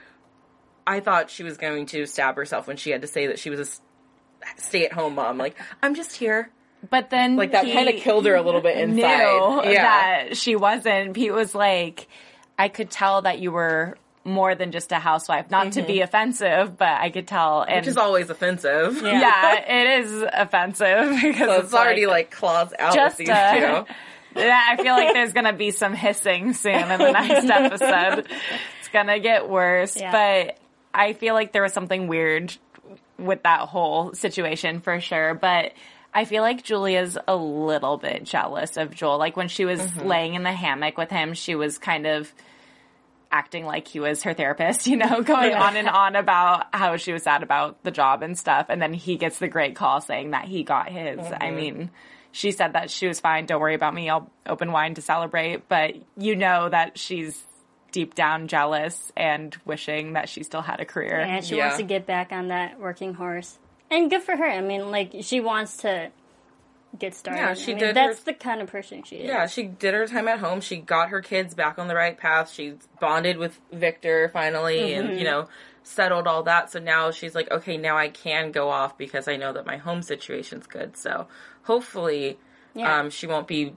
I 0.85 0.99
thought 0.99 1.29
she 1.29 1.43
was 1.43 1.57
going 1.57 1.85
to 1.87 2.05
stab 2.05 2.35
herself 2.35 2.67
when 2.67 2.77
she 2.77 2.89
had 2.91 3.01
to 3.01 3.07
say 3.07 3.27
that 3.27 3.39
she 3.39 3.49
was 3.49 3.59
a 3.59 4.61
stay 4.61 4.85
at 4.85 4.93
home 4.93 5.15
mom. 5.15 5.37
Like, 5.37 5.55
I'm 5.81 5.95
just 5.95 6.15
here. 6.15 6.49
But 6.89 7.09
then 7.09 7.37
Like, 7.37 7.51
that 7.53 7.63
kind 7.65 7.87
of 7.87 7.95
killed 7.95 8.25
her 8.25 8.35
a 8.35 8.41
little 8.41 8.59
bit 8.61 8.77
inside. 8.77 8.95
Knew 8.95 9.71
yeah. 9.71 10.25
that 10.27 10.37
she 10.37 10.55
wasn't. 10.57 11.13
Pete 11.13 11.31
was 11.31 11.55
like, 11.55 12.07
I 12.59 12.67
could 12.67 12.89
tell 12.91 13.21
that 13.21 13.39
you 13.39 13.51
were 13.53 13.97
more 14.25 14.53
than 14.55 14.71
just 14.73 14.91
a 14.91 14.99
housewife. 14.99 15.49
Not 15.49 15.73
to 15.73 15.81
be 15.81 16.01
offensive, 16.01 16.77
but 16.77 16.89
I 16.89 17.09
could 17.09 17.27
tell. 17.27 17.61
And 17.61 17.69
Mm-hmm. 17.69 17.77
Which 17.79 17.87
is 17.87 17.97
always 17.97 18.29
offensive. 18.29 19.01
yeah, 19.01 19.19
yeah 19.21 19.55
it 19.97 20.03
is 20.05 20.25
offensive 20.33 21.11
because 21.21 21.37
So 21.37 21.59
it's, 21.61 21.73
already 21.73 22.05
like, 22.05 22.31
claws 22.31 22.73
out 22.77 22.93
just 22.93 23.17
with 23.17 23.27
these 23.27 23.35
uh, 23.35 23.85
two. 23.85 23.93
yeah, 24.41 24.61
I 24.71 24.75
feel 24.77 24.93
like 24.93 25.13
there's 25.13 25.31
gonna 25.33 25.53
be 25.53 25.71
some 25.71 25.93
hissing 25.93 26.53
soon 26.53 26.73
in 26.91 26.99
the 26.99 27.11
next 27.11 27.45
episode. 27.49 28.27
It's 28.79 28.89
gonna 28.91 29.19
get 29.19 29.47
worse, 29.49 29.95
Yeah. 29.97 30.11
but 30.11 30.57
I 30.93 31.13
feel 31.13 31.33
like 31.33 31.51
there 31.51 31.63
was 31.63 31.73
something 31.73 32.07
weird 32.07 32.55
with 33.17 33.43
that 33.43 33.61
whole 33.61 34.13
situation 34.13 34.79
for 34.81 34.99
sure. 34.99 35.33
But 35.33 35.73
I 36.13 36.25
feel 36.25 36.43
like 36.43 36.63
Julia's 36.63 37.17
a 37.27 37.35
little 37.35 37.97
bit 37.97 38.23
jealous 38.23 38.77
of 38.77 38.93
Joel. 38.93 39.17
Like 39.17 39.35
when 39.37 39.47
she 39.47 39.65
was 39.65 39.79
Mm-hmm. 39.79 40.07
laying 40.07 40.33
in 40.35 40.43
the 40.43 40.51
hammock 40.51 40.97
with 40.97 41.09
him, 41.09 41.33
she 41.33 41.55
was 41.55 41.77
kind 41.77 42.05
of 42.05 42.31
acting 43.31 43.65
like 43.65 43.87
he 43.87 43.99
was 43.99 44.23
her 44.23 44.33
therapist, 44.35 44.85
you 44.87 44.95
know, 44.97 45.21
going 45.23 45.53
on 45.55 45.75
and 45.75 45.89
on 45.89 46.15
about 46.15 46.67
how 46.73 46.97
she 46.97 47.11
was 47.13 47.23
sad 47.23 47.41
about 47.43 47.81
the 47.83 47.91
job 47.91 48.21
and 48.21 48.37
stuff. 48.37 48.67
And 48.69 48.81
then 48.81 48.93
he 48.93 49.17
gets 49.17 49.39
the 49.39 49.47
great 49.47 49.75
call 49.75 50.01
saying 50.01 50.31
that 50.31 50.45
he 50.45 50.63
got 50.63 50.89
his. 50.89 51.19
I 51.41 51.49
mean, 51.51 51.89
she 52.31 52.51
said 52.51 52.73
that 52.73 52.91
she 52.91 53.07
was 53.07 53.19
fine. 53.19 53.45
Don't 53.47 53.59
worry 53.61 53.73
about 53.75 53.93
me. 53.95 54.09
I'll 54.09 54.29
open 54.45 54.71
wine 54.71 54.93
to 54.95 55.01
celebrate. 55.01 55.67
But 55.67 55.95
you 56.17 56.35
know 56.35 56.69
that 56.69 56.99
she's 56.99 57.43
deep 57.93 58.13
down 58.15 58.49
jealous 58.49 59.13
and 59.15 59.55
wishing 59.63 60.13
that 60.13 60.27
she 60.27 60.43
still 60.43 60.61
had 60.63 60.81
a 60.81 60.85
career. 60.85 61.21
And 61.21 61.45
she 61.45 61.55
Yeah. 61.55 61.65
wants 61.67 61.77
to 61.77 61.83
get 61.83 62.05
back 62.05 62.33
on 62.33 62.49
that 62.49 62.77
working 62.79 63.13
horse. 63.13 63.57
And 63.89 64.09
good 64.09 64.23
for 64.23 64.35
her. 64.35 64.43
I 64.49 64.59
mean, 64.59 64.91
like 64.91 65.13
she 65.21 65.39
wants 65.39 65.77
to 65.77 66.09
get 66.99 67.15
started. 67.15 67.39
Yeah, 67.39 67.53
she 67.53 67.71
I 67.71 67.75
mean, 67.75 67.77
did 67.85 67.95
That's 67.95 68.19
her- 68.19 68.25
the 68.25 68.33
kind 68.33 68.61
of 68.61 68.67
person 68.69 69.03
she 69.03 69.17
is. 69.17 69.25
Yeah, 69.27 69.45
she 69.47 69.63
did 69.63 69.93
her 69.93 70.07
time 70.07 70.27
at 70.27 70.39
home. 70.39 70.59
She 70.61 70.77
got 70.77 71.09
her 71.09 71.21
kids 71.21 71.53
back 71.55 71.79
on 71.79 71.87
the 71.87 71.95
right 71.95 72.17
path. 72.17 72.51
She 72.51 72.73
bonded 72.99 73.37
with 73.37 73.59
Victor 73.71 74.29
finally 74.33 74.93
and, 74.93 75.17
you 75.17 75.23
know, 75.23 75.47
settled 75.83 76.27
all 76.27 76.43
that. 76.43 76.71
So 76.71 76.79
now 76.79 77.11
she's 77.11 77.35
like, 77.35 77.49
okay, 77.51 77.77
now 77.77 77.97
I 77.97 78.09
can 78.09 78.51
go 78.51 78.69
off 78.69 78.97
because 78.97 79.27
I 79.27 79.37
know 79.37 79.53
that 79.53 79.65
my 79.65 79.77
home 79.77 80.01
situation's 80.01 80.65
good. 80.67 80.97
So 80.97 81.27
hopefully 81.63 82.37
Yeah. 82.73 82.99
um, 82.99 83.09
she 83.09 83.27
won't 83.27 83.47
be 83.47 83.75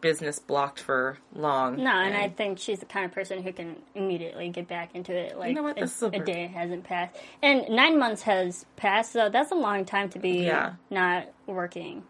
business 0.00 0.38
blocked 0.38 0.80
for 0.80 1.18
long. 1.34 1.76
No, 1.76 1.90
and 1.90 2.16
I 2.16 2.28
think 2.28 2.58
she's 2.58 2.80
the 2.80 2.86
kind 2.86 3.04
of 3.06 3.12
person 3.12 3.42
who 3.42 3.52
can 3.52 3.76
immediately 3.94 4.48
get 4.50 4.68
back 4.68 4.94
into 4.94 5.12
it. 5.14 5.38
Like 5.38 5.54
know 5.54 5.62
what? 5.62 5.76
a, 5.78 5.80
This 5.80 6.02
a 6.02 6.06
a 6.06 6.20
day 6.20 6.46
hasn't 6.46 6.84
passed, 6.84 7.16
and 7.42 7.68
nine 7.68 7.98
months 7.98 8.22
has 8.22 8.66
passed. 8.76 9.12
So 9.12 9.28
that's 9.28 9.50
a 9.52 9.56
long 9.56 9.84
time 9.84 10.08
to 10.10 10.18
be 10.18 10.44
Yeah. 10.44 10.74
not 10.90 11.28
working 11.46 12.04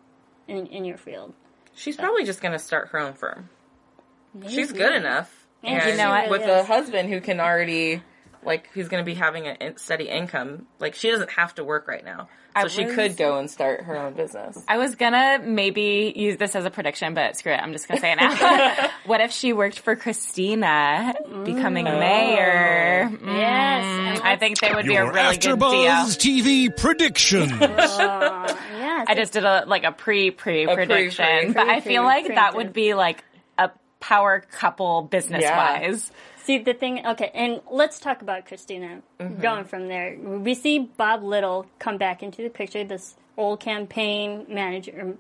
in 0.49 0.67
in 0.67 0.85
your 0.85 0.99
field. 0.99 1.33
She's 1.75 1.97
probably 1.97 2.25
just 2.25 2.41
going 2.41 2.53
to 2.53 2.59
start 2.59 2.89
her 2.89 2.99
own 2.99 3.13
firm. 3.15 3.51
She's 4.49 4.73
good 4.73 4.95
enough. 4.95 5.47
And 5.63 5.91
you 5.91 5.97
know 5.97 6.27
with 6.31 6.43
really 6.43 6.53
a 6.61 6.65
husband 6.65 7.09
who 7.09 7.21
can 7.21 7.41
already 7.41 8.03
like 8.47 8.69
who's 8.73 8.89
going 8.89 9.03
to 9.03 9.07
be 9.07 9.15
having 9.15 9.47
a 9.47 9.77
steady 9.77 10.09
income. 10.09 10.67
Like 10.79 10.95
she 10.95 11.11
doesn't 11.11 11.31
have 11.33 11.55
to 11.57 11.65
work 11.65 11.87
right 11.89 12.05
now, 12.05 12.29
so 12.57 12.63
I 12.65 12.69
she 12.69 12.85
could 12.87 13.17
go 13.17 13.39
and 13.39 13.51
start 13.51 13.83
her 13.83 13.97
own 13.99 14.15
business. 14.15 14.63
I 14.69 14.79
was 14.79 14.95
gonna 14.95 15.41
maybe 15.45 16.13
use 16.17 16.37
this 16.39 16.55
as 16.57 16.65
a 16.65 16.71
prediction, 16.71 17.13
but 17.15 17.37
screw 17.37 17.53
it. 17.53 17.57
I'm 17.61 17.73
just 17.73 17.89
gonna 17.89 18.01
say 18.01 18.13
it 18.13 18.17
now. 18.17 18.91
what 19.07 19.21
if 19.21 19.33
she 19.33 19.53
worked 19.53 19.81
for 19.81 19.97
Christina, 19.97 21.15
becoming 21.45 21.85
mayor? 21.85 23.11
Yes, 23.25 23.85
Mm, 23.85 24.07
and 24.17 24.23
I 24.23 24.37
think 24.37 24.59
they 24.59 24.73
would 24.73 24.87
be 24.87 24.95
a 24.95 25.05
Your 25.05 25.13
really 25.13 25.37
good 25.37 25.59
deal. 25.59 25.69
AfterBuzz 25.69 26.17
TV 26.17 26.75
predictions. 26.77 27.51
yes, 27.61 29.05
I 29.09 29.15
just 29.17 29.33
did 29.33 29.45
a 29.45 29.65
like 29.67 29.85
a 29.85 29.93
pre 29.93 30.31
pre 30.31 30.67
pre-pre, 30.67 30.87
prediction, 30.87 31.53
but 31.53 31.69
I 31.69 31.81
feel 31.81 32.05
like 32.05 32.27
that 32.29 32.55
would 32.55 32.73
be 32.73 32.95
like 32.95 33.23
a 33.59 33.71
power 34.01 34.41
couple 34.53 35.03
business 35.03 35.45
wise. 35.45 36.11
See 36.47 36.59
the 36.59 36.75
thing, 36.75 37.05
okay, 37.05 37.33
and 37.35 37.61
let's 37.69 37.99
talk 37.99 38.23
about 38.23 38.47
Christina. 38.47 39.03
Mm-hmm. 39.19 39.41
Going 39.41 39.65
from 39.65 39.89
there, 39.89 40.17
we 40.17 40.55
see 40.55 40.79
Bob 40.79 41.25
Little 41.25 41.67
come 41.81 41.99
back 41.99 42.23
into 42.23 42.41
the 42.41 42.51
picture. 42.51 42.85
This 42.85 43.17
old 43.37 43.59
campaign 43.59 44.47
manager, 44.49 45.01
um, 45.01 45.19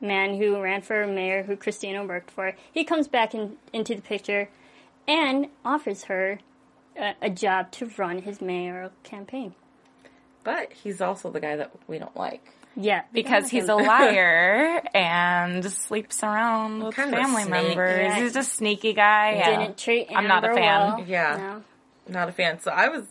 man 0.00 0.36
who 0.36 0.60
ran 0.60 0.82
for 0.82 1.06
mayor, 1.06 1.44
who 1.44 1.56
Christina 1.56 2.04
worked 2.04 2.28
for. 2.28 2.56
He 2.72 2.82
comes 2.82 3.06
back 3.06 3.36
in, 3.36 3.56
into 3.72 3.94
the 3.94 4.02
picture, 4.02 4.48
and 5.06 5.46
offers 5.64 6.04
her 6.04 6.40
a, 6.96 7.14
a 7.22 7.30
job 7.30 7.70
to 7.70 7.88
run 7.96 8.22
his 8.22 8.40
mayoral 8.40 8.90
campaign. 9.04 9.54
But 10.42 10.72
he's 10.72 11.00
also 11.00 11.30
the 11.30 11.38
guy 11.38 11.54
that 11.54 11.70
we 11.86 12.00
don't 12.00 12.16
like. 12.16 12.50
Yeah, 12.76 13.02
Because 13.12 13.48
he's 13.50 13.68
a 13.68 13.74
liar 13.90 14.82
and 14.94 15.64
sleeps 15.64 16.22
around 16.22 16.82
with 16.82 16.94
Kind 16.96 17.12
of 17.14 17.18
a 17.20 17.22
family 17.22 17.42
snake. 17.44 17.50
members. 17.68 17.98
Yeah. 18.00 18.20
He's 18.20 18.36
a 18.36 18.42
sneaky 18.42 18.92
guy. 18.92 19.34
Yeah. 19.36 19.60
Didn't 19.60 19.78
treat 19.78 20.08
I'm 20.14 20.26
not 20.26 20.44
a 20.44 20.48
fan. 20.54 20.56
well. 20.98 21.04
Yeah. 21.06 21.36
No. 22.08 22.12
Not 22.20 22.28
a 22.28 22.32
fan. 22.32 22.60
So 22.60 22.70
I 22.70 22.88
was 22.88 23.04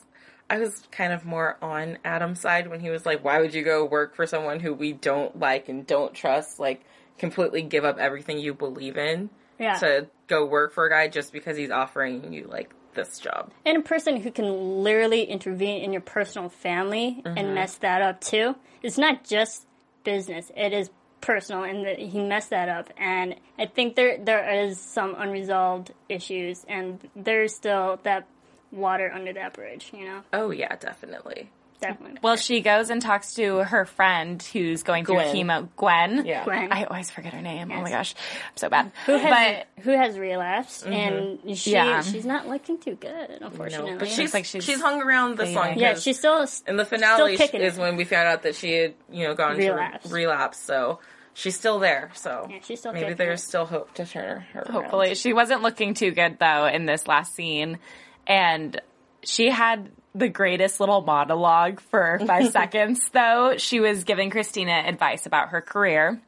I 0.49 0.59
was 0.59 0.83
kind 0.91 1.13
of 1.13 1.25
more 1.25 1.57
on 1.61 1.97
Adam's 2.03 2.41
side 2.41 2.67
when 2.67 2.79
he 2.79 2.89
was 2.89 3.05
like, 3.05 3.23
Why 3.23 3.39
would 3.39 3.53
you 3.53 3.63
go 3.63 3.85
work 3.85 4.15
for 4.15 4.27
someone 4.27 4.59
who 4.59 4.73
we 4.73 4.91
don't 4.93 5.39
like 5.39 5.69
and 5.69 5.87
don't 5.87 6.13
trust? 6.13 6.59
Like 6.59 6.83
completely 7.17 7.61
give 7.61 7.85
up 7.85 7.97
everything 7.97 8.37
you 8.39 8.53
believe 8.53 8.97
in 8.97 9.29
Yeah. 9.59 9.75
to 9.79 10.07
go 10.27 10.45
work 10.45 10.73
for 10.73 10.85
a 10.85 10.89
guy 10.89 11.07
just 11.07 11.31
because 11.31 11.55
he's 11.57 11.71
offering 11.71 12.33
you 12.33 12.45
like 12.51 12.73
this 12.93 13.19
job. 13.19 13.51
and 13.65 13.77
a 13.77 13.81
person 13.81 14.17
who 14.17 14.31
can 14.31 14.83
literally 14.83 15.23
intervene 15.23 15.83
in 15.83 15.91
your 15.93 16.01
personal 16.01 16.49
family 16.49 17.21
Mm-hmm. 17.25 17.37
and 17.37 17.55
mess 17.55 17.75
that 17.77 18.01
up 18.01 18.21
too. 18.21 18.55
It's 18.81 18.97
not 18.97 19.23
just 19.23 19.65
business; 20.03 20.51
it 20.55 20.73
is 20.73 20.89
personal, 21.21 21.63
and 21.63 21.85
that 21.85 21.99
he 21.99 22.19
messed 22.21 22.49
that 22.49 22.67
up. 22.69 22.89
And 22.97 23.35
I 23.57 23.65
think 23.67 23.95
there 23.95 24.17
there 24.17 24.63
is 24.65 24.79
some 24.79 25.15
unresolved 25.17 25.91
issues, 26.09 26.65
and 26.67 26.99
there's 27.15 27.55
still 27.55 27.99
that 28.03 28.27
water 28.71 29.11
under 29.13 29.31
that 29.33 29.53
bridge. 29.53 29.91
You 29.93 30.05
know, 30.05 30.21
Oh 30.33 30.51
yeah, 30.51 30.75
definitely. 30.75 31.49
Definitely. 31.89 32.19
Well, 32.21 32.35
she 32.35 32.61
goes 32.61 32.89
and 32.89 33.01
talks 33.01 33.35
to 33.35 33.57
her 33.59 33.85
friend 33.85 34.41
who's 34.53 34.83
going 34.83 35.05
through 35.05 35.17
chemo, 35.17 35.67
Gwen. 35.75 36.25
Yeah. 36.25 36.43
Gwen. 36.45 36.71
I 36.71 36.85
always 36.85 37.11
forget 37.11 37.33
her 37.33 37.41
name. 37.41 37.71
Oh 37.71 37.81
my 37.81 37.89
gosh, 37.89 38.15
I'm 38.51 38.57
so 38.57 38.69
bad. 38.69 38.91
who 39.05 39.17
has 39.17 39.65
but 39.77 39.83
who 39.83 39.91
has 39.91 40.17
relapsed, 40.17 40.85
mm-hmm. 40.85 40.93
and 40.93 41.57
she 41.57 41.73
Yeah. 41.73 42.01
she's 42.01 42.25
not 42.25 42.47
looking 42.47 42.79
too 42.79 42.95
good, 42.95 43.37
unfortunately. 43.41 43.91
No, 43.91 43.97
but 43.99 44.07
she's 44.07 44.33
like 44.33 44.45
she's, 44.45 44.63
she's 44.63 44.81
hung 44.81 45.01
around 45.01 45.37
this 45.37 45.53
long. 45.55 45.65
fading. 45.65 45.79
yeah, 45.79 45.93
'cause 45.93 46.03
she's 46.03 46.17
still 46.17 46.45
in 46.67 46.77
the 46.77 46.85
finale 46.85 47.35
still 47.35 47.45
kicking 47.47 47.61
is 47.61 47.77
it. 47.77 47.81
when 47.81 47.95
we 47.97 48.03
found 48.03 48.27
out 48.27 48.43
that 48.43 48.55
she 48.55 48.73
had 48.73 48.93
you 49.11 49.25
know 49.27 49.35
gone 49.35 49.57
Relapsed. 49.57 50.07
to 50.07 50.13
relapse. 50.13 50.57
So 50.59 50.99
she's 51.33 51.55
still 51.57 51.79
there. 51.79 52.11
So 52.13 52.47
Yeah, 52.49 52.57
she's 52.63 52.79
still 52.79 52.93
maybe 52.93 53.13
there's 53.13 53.41
it. 53.41 53.45
still 53.47 53.65
hope 53.65 53.93
to 53.95 54.05
turn 54.05 54.41
her. 54.53 54.59
around. 54.61 54.67
hopefully 54.71 55.15
she 55.15 55.33
wasn't 55.33 55.61
looking 55.61 55.93
too 55.93 56.11
good 56.11 56.37
though 56.39 56.65
in 56.67 56.85
this 56.85 57.07
last 57.07 57.35
scene, 57.35 57.79
and 58.27 58.79
she 59.23 59.49
had 59.49 59.89
the 60.15 60.29
greatest 60.29 60.79
little 60.79 61.01
monologue 61.01 61.79
for 61.79 62.19
five 62.25 62.51
seconds 62.51 63.01
though. 63.11 63.57
She 63.57 63.79
was 63.79 64.03
giving 64.03 64.29
Christina 64.29 64.83
advice 64.85 65.25
about 65.25 65.49
her 65.49 65.61
career, 65.61 66.19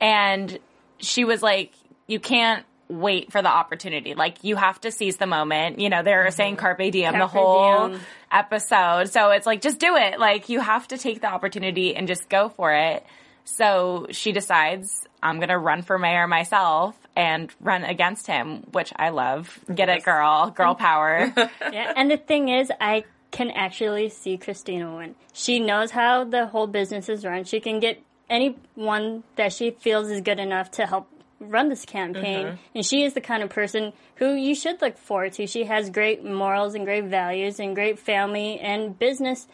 and 0.00 0.58
she 0.98 1.24
was 1.24 1.42
like, 1.42 1.72
"You 2.06 2.20
can't." 2.20 2.64
Wait 2.88 3.32
for 3.32 3.42
the 3.42 3.48
opportunity. 3.48 4.14
Like 4.14 4.44
you 4.44 4.54
have 4.54 4.80
to 4.82 4.92
seize 4.92 5.16
the 5.16 5.26
moment. 5.26 5.80
You 5.80 5.90
know, 5.90 6.04
they're 6.04 6.30
saying 6.30 6.54
mm-hmm. 6.54 6.60
carpe 6.60 6.92
diem 6.92 7.18
the 7.18 7.26
whole 7.26 7.88
diem. 7.88 8.00
episode. 8.30 9.08
So 9.08 9.30
it's 9.30 9.44
like, 9.44 9.60
just 9.60 9.80
do 9.80 9.96
it. 9.96 10.20
Like 10.20 10.48
you 10.48 10.60
have 10.60 10.86
to 10.86 10.96
take 10.96 11.20
the 11.20 11.26
opportunity 11.26 11.96
and 11.96 12.06
just 12.06 12.28
go 12.28 12.48
for 12.48 12.72
it. 12.72 13.04
So 13.46 14.06
she 14.10 14.30
decides, 14.32 15.06
I'm 15.20 15.38
going 15.38 15.48
to 15.48 15.58
run 15.58 15.82
for 15.82 15.98
mayor 15.98 16.26
myself 16.26 16.96
and 17.14 17.50
run 17.60 17.84
against 17.84 18.26
him, 18.26 18.64
which 18.72 18.92
I 18.94 19.08
love. 19.08 19.58
Get 19.72 19.88
it, 19.88 20.04
girl. 20.04 20.50
Girl 20.50 20.74
power. 20.74 21.32
Yeah, 21.72 21.92
and 21.96 22.10
the 22.10 22.16
thing 22.16 22.48
is, 22.48 22.70
I 22.80 23.04
can 23.30 23.50
actually 23.50 24.08
see 24.08 24.36
Christina 24.36 24.96
win. 24.96 25.14
She 25.32 25.60
knows 25.60 25.90
how 25.90 26.24
the 26.24 26.46
whole 26.46 26.66
business 26.66 27.08
is 27.08 27.24
run. 27.24 27.44
She 27.44 27.60
can 27.60 27.80
get 27.80 28.02
anyone 28.28 29.24
that 29.36 29.52
she 29.52 29.70
feels 29.70 30.10
is 30.10 30.20
good 30.20 30.38
enough 30.40 30.70
to 30.72 30.86
help 30.86 31.08
run 31.38 31.68
this 31.68 31.84
campaign. 31.84 32.46
Mm-hmm. 32.46 32.56
And 32.74 32.86
she 32.86 33.02
is 33.02 33.14
the 33.14 33.20
kind 33.20 33.42
of 33.42 33.50
person 33.50 33.92
who 34.16 34.34
you 34.34 34.54
should 34.54 34.80
look 34.80 34.96
forward 34.96 35.34
to. 35.34 35.46
She 35.46 35.64
has 35.64 35.90
great 35.90 36.24
morals 36.24 36.74
and 36.74 36.84
great 36.84 37.04
values 37.04 37.60
and 37.60 37.74
great 37.74 37.98
family 37.98 38.58
and 38.58 38.98
business 38.98 39.46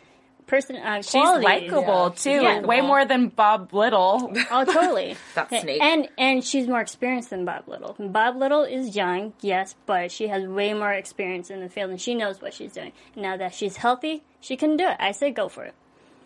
person 0.53 0.77
uh, 0.77 0.97
She's 1.01 1.11
qualities. 1.13 1.45
likable 1.45 2.11
too. 2.11 2.31
Yeah. 2.43 2.61
Way 2.61 2.83
more 2.83 3.05
than 3.07 3.29
Bob 3.29 3.73
Little. 3.73 4.33
Oh, 4.51 4.65
totally. 4.65 5.17
That 5.35 5.49
snake. 5.49 5.81
And 5.81 6.09
and 6.19 6.45
she's 6.45 6.67
more 6.69 6.81
experienced 6.81 7.31
than 7.31 7.45
Bob 7.47 7.67
Little. 7.67 7.97
Bob 7.99 8.37
Little 8.37 8.63
is 8.65 8.95
young, 8.95 9.33
yes, 9.41 9.75
but 9.87 10.13
she 10.13 10.29
has 10.29 10.47
way 10.47 10.75
more 10.75 10.93
experience 10.93 11.49
in 11.51 11.61
the 11.61 11.71
field 11.71 11.91
and 11.91 12.01
she 12.01 12.15
knows 12.15 12.43
what 12.43 12.53
she's 12.53 12.73
doing. 12.73 12.93
Now 13.17 13.37
that 13.39 13.55
she's 13.55 13.77
healthy, 13.79 14.23
she 14.41 14.57
can 14.57 14.77
do 14.77 14.87
it. 14.87 14.97
I 15.01 15.13
say 15.13 15.31
go 15.31 15.49
for 15.49 15.65
it. 15.65 15.75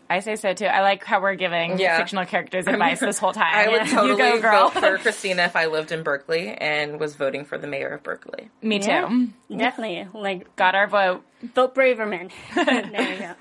I 0.08 0.20
say 0.20 0.36
so 0.36 0.54
too. 0.54 0.66
I 0.66 0.82
like 0.82 1.02
how 1.04 1.20
we're 1.20 1.34
giving 1.34 1.78
Yeah. 1.78 1.98
fictional 1.98 2.24
characters 2.26 2.66
advice 2.68 3.00
this 3.00 3.18
whole 3.18 3.32
time. 3.42 3.52
I 3.52 3.68
would 3.68 3.86
totally 3.88 4.10
you 4.10 4.16
go, 4.16 4.40
girl. 4.40 4.68
vote 4.70 4.80
for 4.80 4.98
Christina 4.98 5.42
if 5.44 5.56
I 5.56 5.66
lived 5.66 5.90
in 5.92 6.02
Berkeley 6.04 6.48
and 6.50 6.98
was 7.00 7.14
voting 7.16 7.44
for 7.44 7.58
the 7.58 7.66
mayor 7.66 7.88
of 7.88 8.02
Berkeley. 8.04 8.48
Me 8.62 8.78
too. 8.78 8.90
Yeah. 9.48 9.56
Definitely. 9.56 10.08
Like 10.20 10.54
Got 10.56 10.74
our 10.74 10.86
vote. 10.88 11.24
vote 11.54 11.74
Braverman. 11.76 12.30
there 12.54 13.12
you 13.14 13.18
go. 13.20 13.32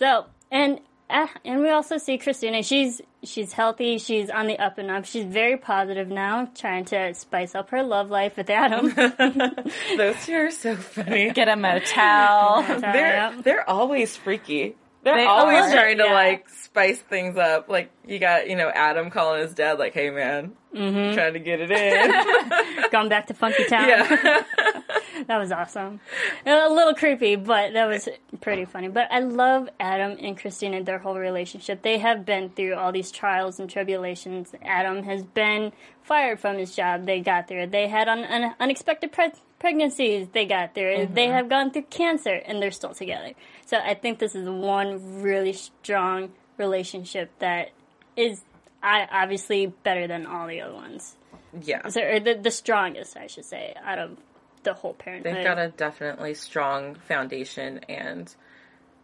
So 0.00 0.24
and 0.50 0.80
uh, 1.10 1.26
and 1.44 1.60
we 1.60 1.70
also 1.70 1.98
see 1.98 2.16
Christina. 2.18 2.62
She's 2.62 3.00
she's 3.22 3.52
healthy. 3.52 3.98
She's 3.98 4.30
on 4.30 4.46
the 4.46 4.58
up 4.58 4.78
and 4.78 4.90
up. 4.90 5.04
She's 5.04 5.24
very 5.26 5.56
positive 5.58 6.08
now, 6.08 6.48
trying 6.54 6.86
to 6.86 7.12
spice 7.14 7.54
up 7.54 7.68
her 7.70 7.82
love 7.82 8.10
life 8.10 8.36
with 8.36 8.48
Adam. 8.48 8.92
Those 9.96 10.24
two 10.24 10.34
are 10.36 10.50
so 10.50 10.74
funny. 10.76 11.30
Get 11.32 11.48
a 11.48 11.56
motel. 11.56 12.62
They're 12.80 12.94
Yeah. 12.94 13.40
they're 13.44 13.68
always 13.68 14.16
freaky. 14.16 14.74
They're 15.02 15.16
They 15.16 15.24
always 15.24 15.64
are, 15.64 15.72
trying 15.72 15.98
to 15.98 16.04
yeah. 16.04 16.12
like 16.12 16.48
spice 16.50 16.98
things 16.98 17.36
up. 17.38 17.68
Like 17.68 17.90
you 18.06 18.18
got 18.18 18.48
you 18.50 18.56
know 18.56 18.68
Adam 18.68 19.10
calling 19.10 19.40
his 19.42 19.54
dad 19.54 19.78
like, 19.78 19.94
"Hey 19.94 20.10
man, 20.10 20.52
Mm-hmm. 20.74 21.14
trying 21.14 21.32
to 21.32 21.38
get 21.40 21.60
it 21.60 21.70
in." 21.70 22.90
Gone 22.90 23.08
back 23.08 23.26
to 23.28 23.34
Funky 23.34 23.64
Town. 23.64 23.88
yeah, 23.88 24.42
That 25.26 25.38
was 25.38 25.52
awesome. 25.52 26.00
A 26.46 26.68
little 26.68 26.94
creepy, 26.94 27.36
but 27.36 27.72
that 27.74 27.86
was 27.86 28.08
pretty 28.40 28.64
funny. 28.64 28.88
But 28.88 29.08
I 29.10 29.20
love 29.20 29.68
Adam 29.78 30.16
and 30.20 30.38
Christina, 30.38 30.82
their 30.82 30.98
whole 30.98 31.16
relationship. 31.18 31.82
They 31.82 31.98
have 31.98 32.24
been 32.24 32.48
through 32.50 32.74
all 32.74 32.90
these 32.92 33.10
trials 33.10 33.60
and 33.60 33.68
tribulations. 33.68 34.54
Adam 34.64 35.02
has 35.04 35.22
been 35.22 35.72
fired 36.02 36.40
from 36.40 36.56
his 36.58 36.74
job. 36.74 37.04
They 37.06 37.20
got 37.20 37.48
there. 37.48 37.66
They 37.66 37.86
had 37.88 38.08
an, 38.08 38.24
un- 38.24 38.54
unexpected 38.60 39.12
pre- 39.12 39.32
pregnancies. 39.60 40.26
They 40.32 40.46
got 40.46 40.74
there. 40.74 41.06
They 41.06 41.26
mm-hmm. 41.26 41.34
have 41.34 41.48
gone 41.48 41.70
through 41.70 41.82
cancer, 41.82 42.34
and 42.34 42.60
they're 42.60 42.72
still 42.72 42.94
together. 42.94 43.34
So 43.66 43.76
I 43.76 43.94
think 43.94 44.18
this 44.18 44.34
is 44.34 44.48
one 44.48 45.22
really 45.22 45.52
strong 45.52 46.32
relationship 46.56 47.30
that 47.38 47.70
is 48.16 48.42
I 48.82 49.06
obviously 49.10 49.66
better 49.66 50.08
than 50.08 50.26
all 50.26 50.48
the 50.48 50.60
other 50.62 50.74
ones. 50.74 51.16
yeah. 51.62 51.86
So, 51.88 52.02
or 52.02 52.18
the, 52.18 52.34
the 52.34 52.50
strongest, 52.50 53.16
I 53.16 53.28
should 53.28 53.44
say, 53.44 53.74
out 53.84 53.98
of 53.98 54.16
the 54.62 54.74
whole 54.74 54.94
parenthood. 54.94 55.36
They've 55.36 55.44
got 55.44 55.58
a 55.58 55.68
definitely 55.68 56.34
strong 56.34 56.96
foundation, 57.06 57.78
and 57.88 58.34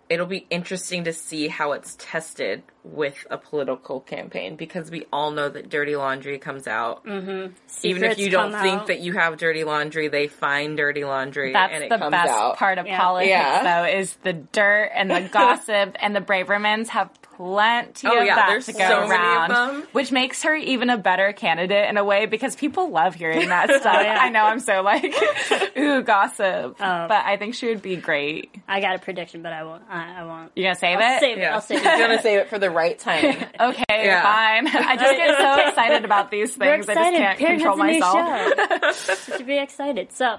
it'll 0.08 0.26
be 0.26 0.46
interesting 0.50 1.04
to 1.04 1.12
see 1.12 1.48
how 1.48 1.72
it's 1.72 1.96
tested 1.98 2.62
with 2.84 3.26
a 3.30 3.36
political 3.36 3.98
campaign 4.00 4.54
because 4.54 4.88
we 4.90 5.04
all 5.12 5.32
know 5.32 5.48
that 5.48 5.68
dirty 5.68 5.96
laundry 5.96 6.38
comes 6.38 6.68
out. 6.68 7.04
Mm-hmm. 7.04 7.52
Even 7.82 8.04
if 8.04 8.18
you 8.18 8.30
don't 8.30 8.52
come 8.52 8.62
think 8.62 8.80
out. 8.82 8.86
that 8.86 9.00
you 9.00 9.14
have 9.14 9.36
dirty 9.36 9.64
laundry, 9.64 10.06
they 10.08 10.28
find 10.28 10.76
dirty 10.76 11.04
laundry 11.04 11.52
That's 11.52 11.74
and 11.74 11.82
it 11.84 11.90
the 11.90 11.98
comes 11.98 12.12
best 12.12 12.30
out. 12.30 12.56
part 12.56 12.78
of 12.78 12.86
Yeah. 12.86 12.98
politics, 13.00 13.30
Yeah. 13.30 13.62
though, 13.82 13.88
is 13.98 14.14
the 14.22 14.32
dirt 14.34 14.92
and 14.94 15.10
the 15.10 15.22
gossip, 15.32 15.96
and 15.98 16.14
the 16.14 16.20
Bravermans 16.20 16.88
have 16.88 17.10
plenty 17.36 18.06
Oh, 18.08 18.18
of 18.20 18.24
yeah, 18.26 18.34
that 18.36 18.46
there's 18.48 18.66
to 18.66 18.72
go 18.72 18.78
so 18.78 19.06
many 19.08 19.14
of 19.14 19.50
around, 19.50 19.50
them. 19.50 19.88
which 19.92 20.10
makes 20.12 20.42
her 20.42 20.54
even 20.54 20.90
a 20.90 20.96
better 20.98 21.32
candidate 21.32 21.88
in 21.88 21.96
a 21.96 22.04
way 22.04 22.26
because 22.26 22.56
people 22.56 22.90
love 22.90 23.14
hearing 23.14 23.48
that 23.48 23.68
stuff. 23.80 23.98
yeah. 24.02 24.18
I 24.20 24.30
know 24.30 24.44
I'm 24.44 24.60
so 24.60 24.82
like, 24.82 25.14
ooh, 25.78 26.02
gossip, 26.02 26.76
Oh. 26.80 27.06
but 27.08 27.24
I 27.24 27.36
think 27.36 27.54
she 27.54 27.68
would 27.68 27.82
be 27.82 27.96
great. 27.96 28.54
I 28.66 28.80
got 28.80 28.96
a 28.96 28.98
prediction, 28.98 29.42
but 29.42 29.52
I 29.52 29.64
won't. 29.64 29.82
I, 29.88 30.20
I 30.20 30.24
won't. 30.24 30.52
You 30.56 30.62
gonna 30.64 30.74
save 30.76 30.98
I'll 30.98 31.16
it? 31.16 31.20
save 31.20 31.38
it. 31.38 31.42
I'll 31.44 31.60
save 31.60 31.78
She's 31.78 31.86
it. 31.86 31.98
gonna 31.98 32.22
save 32.22 32.38
it 32.40 32.48
for 32.48 32.58
the 32.58 32.70
right 32.70 32.98
time. 33.08 33.44
Okay, 33.60 33.84
Yeah. 33.90 34.22
fine. 34.22 34.66
I 34.68 34.96
just 34.96 35.16
get 35.16 35.38
so 35.38 35.68
excited 35.68 36.04
about 36.04 36.30
these 36.30 36.56
We're 36.58 36.82
things. 36.82 36.88
I 36.88 36.94
just 36.94 37.12
can't 37.16 37.38
Parent 37.38 37.60
control 37.62 37.76
has 37.82 37.88
a 37.88 37.92
new 37.92 38.00
myself. 38.00 38.96
show. 38.98 39.12
you 39.32 39.36
should 39.38 39.46
be 39.46 39.58
excited. 39.58 40.12
So, 40.12 40.38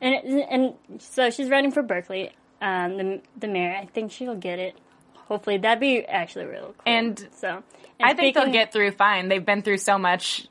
and 0.00 0.14
and 0.14 0.74
so 1.00 1.30
she's 1.30 1.48
running 1.50 1.72
for 1.72 1.82
Berkeley, 1.82 2.30
um, 2.60 2.96
the 2.96 3.20
the 3.38 3.48
mayor. 3.48 3.74
I 3.80 3.86
think 3.86 4.12
she'll 4.12 4.34
get 4.36 4.58
it. 4.58 4.76
Hopefully, 5.28 5.58
that'd 5.58 5.80
be 5.80 6.04
actually 6.04 6.46
real 6.46 6.66
cool. 6.66 6.74
And 6.86 7.28
so, 7.36 7.48
and 7.98 8.10
I 8.10 8.14
think 8.14 8.34
they'll 8.34 8.50
get 8.52 8.72
through 8.72 8.92
fine. 8.92 9.28
They've 9.28 9.44
been 9.44 9.62
through 9.62 9.78
so 9.78 9.98
much, 9.98 10.46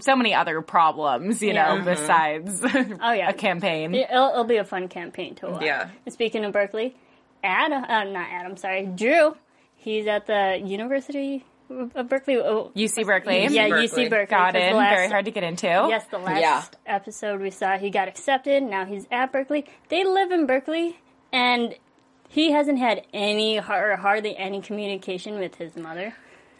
so 0.00 0.14
many 0.16 0.34
other 0.34 0.60
problems, 0.62 1.40
you 1.42 1.52
Yeah. 1.52 1.74
know, 1.76 1.80
Mhm. 1.82 1.84
besides 1.84 2.62
Oh 3.02 3.12
yeah, 3.12 3.30
a 3.30 3.32
campaign. 3.32 3.94
It'll, 3.94 4.30
it'll 4.30 4.44
be 4.44 4.56
a 4.58 4.64
fun 4.64 4.88
campaign 4.88 5.34
to 5.36 5.46
watch. 5.50 5.62
Yeah. 5.62 5.88
And 6.04 6.12
speaking 6.12 6.44
of 6.44 6.52
Berkeley, 6.52 6.94
Adam, 7.42 7.84
uh, 7.84 8.04
not 8.04 8.28
Adam, 8.30 8.56
sorry, 8.56 8.84
Drew. 8.86 9.36
He's 9.76 10.06
at 10.06 10.26
the 10.26 10.60
University 10.62 11.44
of 11.70 12.08
Berkeley. 12.08 12.36
Oh, 12.38 12.72
UC 12.74 13.04
Berkeley. 13.06 13.46
Yeah, 13.46 13.68
UC 13.68 14.08
Berkeley. 14.10 14.26
Got 14.36 14.54
'cause 14.54 14.62
in. 14.62 14.76
last- 14.76 14.94
Very 14.96 15.08
hard 15.08 15.24
to 15.26 15.30
get 15.30 15.44
into. 15.44 15.66
Yes, 15.66 16.04
the 16.10 16.18
last 16.18 16.40
Yeah. 16.40 16.62
episode 16.94 17.40
we 17.40 17.50
saw, 17.50 17.78
he 17.78 17.88
got 17.90 18.08
accepted. 18.08 18.62
Now 18.62 18.84
he's 18.84 19.06
at 19.10 19.30
Berkeley. 19.32 19.64
They 19.88 20.02
live 20.04 20.32
in 20.32 20.46
Berkeley, 20.46 20.98
and 21.32 21.74
he 22.28 22.52
hasn't 22.52 22.78
had 22.78 23.04
any 23.12 23.58
or 23.58 23.96
hardly 23.96 24.36
any 24.36 24.60
communication 24.60 25.38
with 25.38 25.56
his 25.56 25.76
mother. 25.76 26.14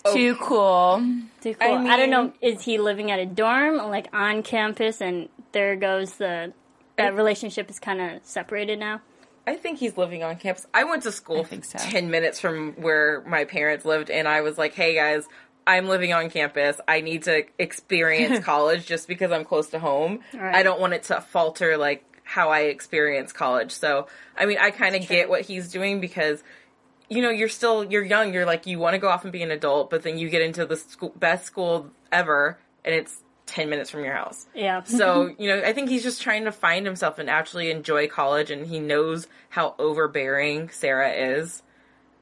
Oh. 0.05 0.15
Too 0.15 0.35
cool. 0.37 1.03
Too 1.41 1.55
cool. 1.55 1.77
I 1.77 1.95
I, 1.95 1.97
don't 1.97 2.11
know. 2.11 2.33
Is 2.41 2.63
he 2.63 2.79
living 2.79 3.11
at 3.11 3.19
a 3.19 3.27
dorm, 3.27 3.77
like 3.77 4.09
on 4.13 4.43
campus, 4.43 5.01
and 5.01 5.29
there 5.53 5.77
goes 5.77 6.15
the 6.15 6.53
that 6.97 7.15
relationship 7.15 7.71
is 7.71 7.79
kind 7.79 8.01
of 8.01 8.25
separated 8.25 8.79
now? 8.79 9.01
I 9.47 9.57
think 9.57 9.79
he's 9.79 9.97
living 9.97 10.23
on 10.23 10.37
campus. 10.37 10.67
I 10.75 10.85
went 10.85 11.05
to 11.05 11.13
school 11.13 11.45
so. 11.45 11.79
10 11.79 12.11
minutes 12.11 12.39
from 12.39 12.73
where 12.75 13.23
my 13.27 13.45
parents 13.45 13.85
lived, 13.85 14.11
and 14.11 14.29
I 14.29 14.43
was 14.43 14.59
like, 14.59 14.75
hey 14.75 14.95
guys, 14.95 15.25
I'm 15.67 15.89
living 15.89 16.13
on 16.13 16.29
campus. 16.31 16.81
I 16.87 17.01
need 17.01 17.25
to 17.25 17.45
experience 17.59 18.45
college 18.45 18.87
just 18.87 19.09
because 19.09 19.33
I'm 19.33 19.45
close 19.45 19.69
to 19.71 19.79
home. 19.79 20.21
Right. 20.35 20.55
I 20.55 20.63
don't 20.63 20.81
want 20.81 20.95
it 20.95 21.05
to 21.05 21.21
falter 21.21 21.77
like 21.77 22.05
how 22.29 22.51
I 22.51 22.61
experience 22.65 23.33
college. 23.33 23.73
So, 23.73 24.07
I 24.37 24.45
mean, 24.45 24.59
I 24.61 24.71
kind 24.71 24.95
of 24.95 25.09
get 25.09 25.31
what 25.31 25.41
he's 25.41 25.71
doing 25.73 25.99
because 25.99 26.43
you 27.09 27.23
know, 27.23 27.31
you're 27.31 27.49
still 27.49 27.85
you're 27.85 28.05
young. 28.05 28.35
You're 28.35 28.45
like 28.45 28.67
you 28.67 28.79
want 28.79 28.93
to 28.93 28.99
go 28.99 29.09
off 29.09 29.25
and 29.25 29.33
be 29.33 29.43
an 29.43 29.51
adult, 29.51 29.89
but 29.89 30.03
then 30.03 30.19
you 30.19 30.29
get 30.29 30.43
into 30.43 30.67
the 30.67 30.77
school, 30.77 31.11
best 31.17 31.47
school 31.47 31.91
ever, 32.13 32.59
and 32.85 32.95
it's 32.95 33.17
ten 33.47 33.71
minutes 33.71 33.89
from 33.89 34.05
your 34.05 34.13
house. 34.13 34.47
Yeah. 34.55 34.83
So 34.83 35.35
you 35.39 35.49
know, 35.49 35.63
I 35.65 35.73
think 35.73 35.89
he's 35.89 36.03
just 36.03 36.21
trying 36.21 36.45
to 36.45 36.53
find 36.53 36.85
himself 36.85 37.19
and 37.19 37.31
actually 37.31 37.71
enjoy 37.71 38.09
college, 38.09 38.51
and 38.51 38.67
he 38.67 38.79
knows 38.79 39.27
how 39.49 39.75
overbearing 39.79 40.69
Sarah 40.69 41.13
is, 41.13 41.63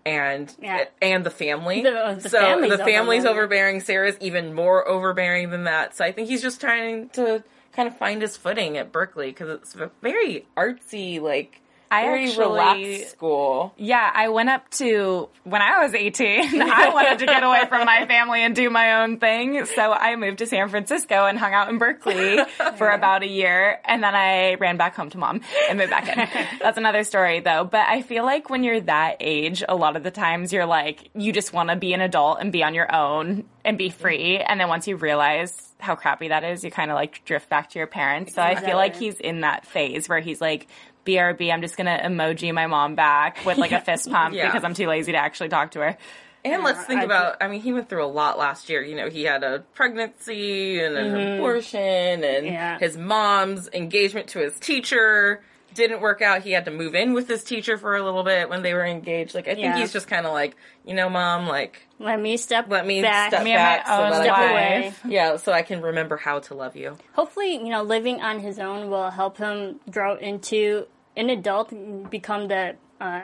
and 0.04 0.54
Yeah. 0.62 0.84
and 1.02 1.26
the 1.26 1.30
family. 1.30 1.82
The- 1.82 2.20
the 2.22 2.28
so 2.28 2.38
family's 2.38 2.70
the 2.70 2.78
family's 2.78 3.24
overbearing. 3.24 3.26
overbearing. 3.26 3.80
Sarah's 3.80 4.16
even 4.20 4.54
more 4.54 4.86
overbearing 4.86 5.50
than 5.50 5.64
that. 5.64 5.96
So 5.96 6.04
I 6.04 6.12
think 6.12 6.28
he's 6.28 6.42
just 6.42 6.60
trying 6.60 7.08
to 7.10 7.42
kind 7.76 7.88
of 7.88 7.96
find 7.98 8.22
his 8.22 8.36
footing 8.36 8.78
at 8.78 8.90
Berkeley 8.90 9.28
because 9.28 9.50
it's 9.50 9.74
a 9.76 9.90
very 10.02 10.46
artsy, 10.56 11.20
like 11.20 11.60
I 11.88 12.02
very 12.02 12.24
actually- 12.24 12.44
relaxed 12.46 13.10
school. 13.12 13.72
Yeah, 13.76 14.10
I 14.12 14.28
went 14.30 14.48
up 14.48 14.68
to 14.70 15.28
when 15.44 15.62
I 15.62 15.84
was 15.84 15.94
18. 15.94 16.60
I 16.62 16.88
wanted 16.88 17.20
to 17.20 17.26
get 17.26 17.44
away 17.44 17.60
from 17.68 17.86
my 17.86 18.06
family 18.08 18.42
and 18.42 18.56
do 18.56 18.68
my 18.70 19.02
own 19.02 19.18
thing. 19.20 19.64
So 19.66 19.92
I 19.92 20.16
moved 20.16 20.38
to 20.38 20.46
San 20.46 20.68
Francisco 20.68 21.26
and 21.26 21.38
hung 21.38 21.54
out 21.54 21.68
in 21.68 21.78
Berkeley 21.78 22.38
for 22.76 22.88
about 22.90 23.22
a 23.22 23.28
year. 23.28 23.78
And 23.84 24.02
then 24.02 24.16
I 24.16 24.54
ran 24.54 24.78
back 24.78 24.96
home 24.96 25.10
to 25.10 25.18
mom 25.18 25.42
and 25.68 25.78
moved 25.78 25.90
back 25.90 26.08
in. 26.08 26.58
That's 26.60 26.76
another 26.78 27.04
story 27.04 27.38
though. 27.38 27.62
But 27.62 27.86
I 27.86 28.02
feel 28.02 28.24
like 28.24 28.50
when 28.50 28.64
you're 28.64 28.80
that 28.80 29.18
age, 29.20 29.62
a 29.68 29.76
lot 29.76 29.94
of 29.94 30.02
the 30.02 30.10
times 30.10 30.52
you're 30.52 30.66
like, 30.66 31.10
you 31.14 31.32
just 31.32 31.52
want 31.52 31.70
to 31.70 31.76
be 31.76 31.92
an 31.92 32.00
adult 32.00 32.38
and 32.40 32.50
be 32.50 32.64
on 32.64 32.74
your 32.74 32.92
own 32.92 33.44
and 33.64 33.78
be 33.78 33.90
free. 33.90 34.38
And 34.38 34.58
then 34.58 34.68
once 34.68 34.88
you 34.88 34.96
realize 34.96 35.65
how 35.78 35.94
crappy 35.94 36.28
that 36.28 36.42
is, 36.44 36.64
you 36.64 36.70
kind 36.70 36.90
of 36.90 36.94
like 36.94 37.24
drift 37.24 37.48
back 37.48 37.70
to 37.70 37.78
your 37.78 37.86
parents. 37.86 38.34
So 38.34 38.42
I 38.42 38.54
feel 38.56 38.76
like 38.76 38.96
he's 38.96 39.20
in 39.20 39.40
that 39.42 39.66
phase 39.66 40.08
where 40.08 40.20
he's 40.20 40.40
like, 40.40 40.66
BRB, 41.04 41.52
I'm 41.52 41.60
just 41.62 41.76
gonna 41.76 42.00
emoji 42.04 42.52
my 42.52 42.66
mom 42.66 42.94
back 42.94 43.44
with 43.44 43.58
like 43.58 43.72
a 43.72 43.80
fist 43.80 44.10
pump 44.10 44.34
Yeah. 44.34 44.46
because 44.46 44.64
I'm 44.64 44.74
too 44.74 44.86
lazy 44.88 45.12
to 45.12 45.18
actually 45.18 45.48
talk 45.50 45.72
to 45.72 45.80
her. 45.80 45.98
And 46.44 46.62
let's 46.62 46.84
think 46.84 47.00
I- 47.00 47.04
about, 47.04 47.36
I 47.42 47.48
mean, 47.48 47.60
he 47.60 47.72
went 47.72 47.88
through 47.88 48.04
a 48.04 48.06
lot 48.06 48.38
last 48.38 48.68
year. 48.68 48.82
You 48.82 48.94
know, 48.96 49.08
he 49.10 49.24
had 49.24 49.42
a 49.44 49.60
pregnancy 49.74 50.80
and 50.80 50.96
an 50.96 51.12
Mhm. 51.14 51.38
abortion 51.38 52.24
and 52.24 52.46
Yeah. 52.46 52.78
his 52.78 52.96
mom's 52.96 53.68
engagement 53.72 54.28
to 54.28 54.38
his 54.40 54.58
teacher 54.60 55.42
didn't 55.76 56.00
work 56.00 56.20
out. 56.22 56.42
He 56.42 56.50
had 56.52 56.64
to 56.64 56.70
move 56.72 56.94
in 56.94 57.12
with 57.12 57.28
his 57.28 57.44
teacher 57.44 57.76
for 57.78 57.94
a 57.94 58.02
little 58.02 58.24
bit 58.24 58.48
when 58.50 58.62
they 58.62 58.74
were 58.74 58.84
engaged. 58.84 59.34
Like, 59.34 59.46
I 59.46 59.54
think 59.54 59.64
Yeah. 59.66 59.76
he's 59.76 59.92
just 59.92 60.08
kind 60.08 60.26
of 60.26 60.32
like, 60.32 60.56
you 60.84 60.94
know, 60.94 61.08
mom, 61.08 61.46
like, 61.46 61.86
Let 62.00 62.20
me 62.20 62.36
step. 62.36 62.66
let 62.68 62.84
me 62.86 63.02
back. 63.02 63.30
step 63.30 63.44
Me 63.44 63.52
back 63.54 63.86
so 63.86 63.92
that 63.96 64.22
Step 64.22 64.36
away. 64.50 64.92
yeah, 65.06 65.36
so 65.36 65.52
I 65.52 65.62
can 65.62 65.80
remember 65.82 66.16
how 66.16 66.40
to 66.40 66.54
love 66.54 66.74
you. 66.74 66.96
Hopefully, 67.12 67.52
you 67.54 67.68
know, 67.70 67.82
living 67.82 68.20
on 68.20 68.40
his 68.40 68.58
own 68.58 68.90
will 68.90 69.10
help 69.10 69.38
him 69.38 69.78
grow 69.90 70.16
into 70.16 70.86
an 71.16 71.30
adult, 71.30 71.72
and 71.72 72.10
become 72.10 72.48
the 72.48 72.76
uh, 73.00 73.22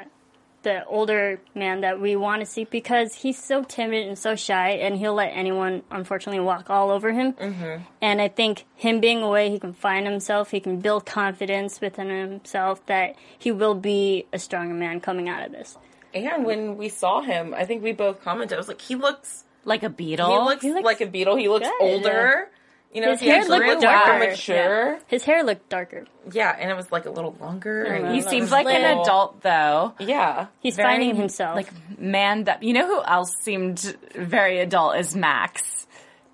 the 0.63 0.85
older 0.87 1.41
man 1.55 1.81
that 1.83 2.01
we 2.01 2.17
want 2.17 2.41
to 2.41 2.47
see 2.47 2.65
because 2.65 3.15
he's 3.15 3.43
so 3.43 3.63
timid 3.65 4.07
and 4.07 4.19
so 4.19 4.35
shy, 4.37 4.71
and 4.71 4.97
he'll 4.97 5.15
let 5.15 5.29
anyone, 5.29 5.83
unfortunately, 5.91 6.41
walk 6.41 6.71
all 6.71 6.91
over 6.91 7.13
him. 7.13 7.33
Mm-hmm. 7.35 7.83
And 8.01 8.21
I 8.21 8.29
think 8.29 8.65
him 8.75 9.01
being 9.01 9.23
away, 9.23 9.51
he 9.51 9.59
can 9.59 9.73
find 9.73 10.07
himself, 10.07 10.51
he 10.51 10.61
can 10.61 10.81
build 10.81 11.07
confidence 11.07 11.81
within 11.81 12.09
himself 12.11 12.85
that 12.87 13.17
he 13.39 13.51
will 13.53 13.75
be 13.75 14.27
a 14.33 14.39
stronger 14.39 14.75
man 14.75 15.01
coming 15.01 15.29
out 15.29 15.45
of 15.45 15.53
this. 15.53 15.77
And 16.15 16.45
when 16.45 16.77
we 16.77 16.89
saw 16.89 17.23
him, 17.23 17.55
I 17.55 17.65
think 17.65 17.83
we 17.83 17.93
both 17.93 18.23
commented, 18.23 18.57
I 18.57 18.59
was 18.59 18.69
like, 18.69 18.81
he 18.83 18.95
looks, 18.97 19.45
Like 19.65 19.83
a 19.83 19.89
beetle. 19.89 20.29
he 20.31 20.45
looks, 20.45 20.63
He 20.63 20.71
looks 20.73 20.85
like 20.85 21.01
a 21.01 21.07
beetle. 21.07 21.37
He 21.37 21.49
looks 21.49 21.67
good. 21.67 21.81
older. 21.81 22.49
You 22.93 23.01
know, 23.01 23.13
His 23.13 23.21
hair 23.21 23.45
looked 23.47 23.67
looked 23.67 23.81
darker. 23.83 24.19
more 24.19 24.29
mature. 24.31 24.93
Yeah. 24.95 24.99
His 25.07 25.25
hair 25.25 25.43
looked 25.45 25.69
darker. 25.71 26.05
Yeah, 26.31 26.55
and 26.59 26.71
it 26.71 26.77
was 26.77 26.93
like 26.93 27.07
a 27.07 27.11
little 27.11 27.35
longer. 27.41 27.87
I 27.91 27.95
and 27.97 28.05
know. 28.05 28.13
he 28.13 28.21
seems 28.21 28.51
like 28.51 28.67
an 28.67 29.01
adult 29.01 29.41
though. 29.43 29.95
Yeah. 29.99 30.49
He's 30.61 30.77
Very, 30.77 30.89
finding 30.91 31.17
himself. 31.17 31.57
Like 31.57 31.71
man, 31.99 32.47
up. 32.49 32.63
You 32.63 32.75
know 32.75 32.87
who 32.87 33.03
else 33.03 33.35
seemed 33.41 33.79
very 34.15 34.61
adult 34.61 34.97
is 34.97 35.17
Max. 35.17 35.87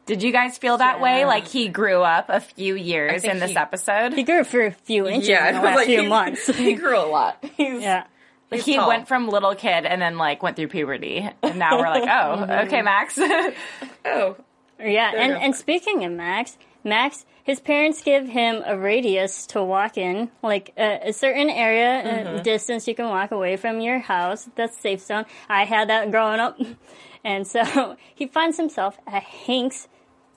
Did 0.06 0.22
you 0.22 0.32
guys 0.32 0.58
feel 0.58 0.78
that 0.78 1.00
way? 1.00 1.26
Like 1.26 1.46
he 1.46 1.68
grew 1.68 2.02
up 2.02 2.26
a 2.28 2.40
few 2.40 2.74
years 2.74 3.22
in 3.24 3.38
this 3.38 3.50
he- 3.52 3.56
episode. 3.56 4.14
he 4.14 4.24
grew 4.24 4.40
up 4.40 4.46
for 4.48 4.64
a 4.64 4.72
few 4.72 5.06
inches 5.06 5.28
Yeah, 5.28 5.48
in 5.50 5.54
the 5.56 5.62
last 5.62 5.76
like 5.76 5.86
few 5.86 6.02
he- 6.02 6.08
months. 6.08 6.46
he 6.56 6.72
grew 6.74 6.98
a 6.98 7.06
lot. 7.06 7.44
He's, 7.56 7.82
yeah. 7.82 8.04
Like 8.50 8.62
he 8.62 8.76
tall. 8.76 8.88
went 8.88 9.06
from 9.06 9.28
little 9.28 9.54
kid 9.54 9.84
and 9.84 10.00
then 10.02 10.16
like 10.16 10.42
went 10.42 10.56
through 10.56 10.68
puberty, 10.68 11.28
and 11.42 11.58
now 11.58 11.76
we're 11.78 11.90
like, 11.90 12.08
oh, 12.10 12.64
okay, 12.66 12.80
Max. 12.80 13.18
Oh, 14.06 14.36
Yeah, 14.78 15.12
There 15.12 15.20
and, 15.20 15.32
and 15.34 15.54
speaking 15.56 16.04
of 16.04 16.12
Max, 16.12 16.56
Max, 16.84 17.24
his 17.42 17.60
parents 17.60 18.02
give 18.02 18.28
him 18.28 18.62
a 18.64 18.78
radius 18.78 19.46
to 19.48 19.62
walk 19.64 19.98
in, 19.98 20.30
like 20.42 20.72
a, 20.76 21.08
a 21.08 21.12
certain 21.12 21.50
area, 21.50 22.02
Mm-hmm. 22.04 22.36
a 22.36 22.42
distance 22.42 22.86
you 22.86 22.94
can 22.94 23.06
walk 23.08 23.30
away 23.32 23.56
from 23.56 23.80
your 23.80 23.98
house. 23.98 24.48
That's 24.54 24.76
safe 24.78 25.00
zone. 25.00 25.24
I 25.48 25.64
had 25.64 25.88
that 25.88 26.10
growing 26.10 26.40
up. 26.40 26.58
And 27.24 27.46
so 27.46 27.96
he 28.14 28.26
finds 28.28 28.56
himself 28.56 28.96
at 29.06 29.24
Hank's 29.24 29.88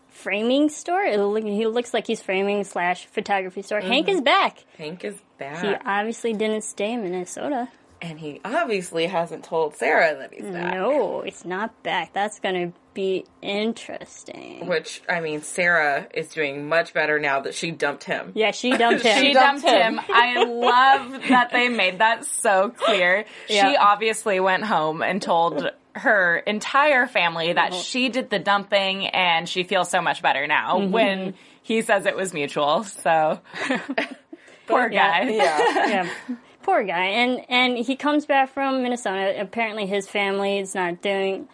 framing 0.10 0.68
store. 0.70 1.16
Look, 1.16 1.44
he 1.44 1.68
looks 1.68 1.94
like 1.94 2.08
he's 2.08 2.22
framing 2.22 2.64
slash 2.64 3.06
photography 3.06 3.62
store. 3.62 3.82
Hank 3.82 4.08
Mm-hmm. 4.08 4.16
is 4.16 4.22
back. 4.22 4.66
Hank 4.78 5.06
is 5.06 5.16
back. 5.38 5.64
He 5.64 5.74
obviously 5.86 6.34
didn't 6.34 6.64
stay 6.64 6.94
in 6.94 7.04
Minnesota. 7.04 7.70
And 8.02 8.20
he 8.20 8.42
obviously 8.44 9.06
hasn't 9.06 9.44
told 9.44 9.76
Sarah 9.76 10.18
that 10.18 10.34
he's 10.34 10.44
back. 10.44 10.74
No, 10.74 11.22
it's 11.22 11.46
not 11.46 11.84
back. 11.84 12.14
That's 12.14 12.40
going 12.40 12.72
to 12.72 12.78
be 12.94 13.26
interesting. 13.42 14.68
Which, 14.68 15.02
I 15.08 15.22
mean, 15.22 15.44
Sarah 15.44 16.08
is 16.14 16.30
doing 16.30 16.68
much 16.68 16.94
better 16.94 17.20
now 17.20 17.42
that 17.42 17.54
she 17.54 17.72
dumped 17.72 18.04
him. 18.04 18.32
Yeah, 18.34 18.52
she 18.52 18.72
dumped 18.78 19.04
him. 19.04 19.24
she 19.24 19.34
dumped 19.34 19.64
him. 19.64 20.00
I 20.10 20.44
love 20.44 21.22
that 21.30 21.52
they 21.52 21.70
made 21.70 22.00
that 22.00 22.26
so 22.26 22.70
clear. 22.70 23.26
She 23.48 23.76
obviously 23.78 24.40
went 24.40 24.64
home 24.64 25.04
and 25.04 25.22
told 25.22 25.70
her 25.94 26.38
entire 26.38 27.06
family 27.06 27.54
that 27.54 27.72
mm-hmm. 27.72 27.82
she 27.82 28.10
did 28.10 28.30
the 28.30 28.40
dumping 28.40 29.08
and 29.08 29.48
she 29.48 29.64
feels 29.64 29.90
so 29.90 30.02
much 30.02 30.22
better 30.22 30.48
now 30.48 30.80
mm-hmm. 30.80 30.92
when 30.92 31.34
he 31.62 31.82
says 31.82 32.06
it 32.06 32.16
was 32.16 32.34
mutual. 32.34 32.84
So 32.84 33.42
poor 34.68 34.90
guy. 34.90 35.30
Yeah. 35.30 35.88
yeah. 35.88 36.10
Poor 36.64 36.84
guy. 36.84 37.06
And 37.06 37.46
and 37.50 37.78
he 37.78 37.96
comes 37.96 38.26
back 38.26 38.54
from 38.54 38.84
Minnesota. 38.84 39.40
Apparently 39.40 39.86
his 39.86 40.08
family 40.08 40.60
is 40.60 40.76
not 40.76 41.02
doing 41.02 41.48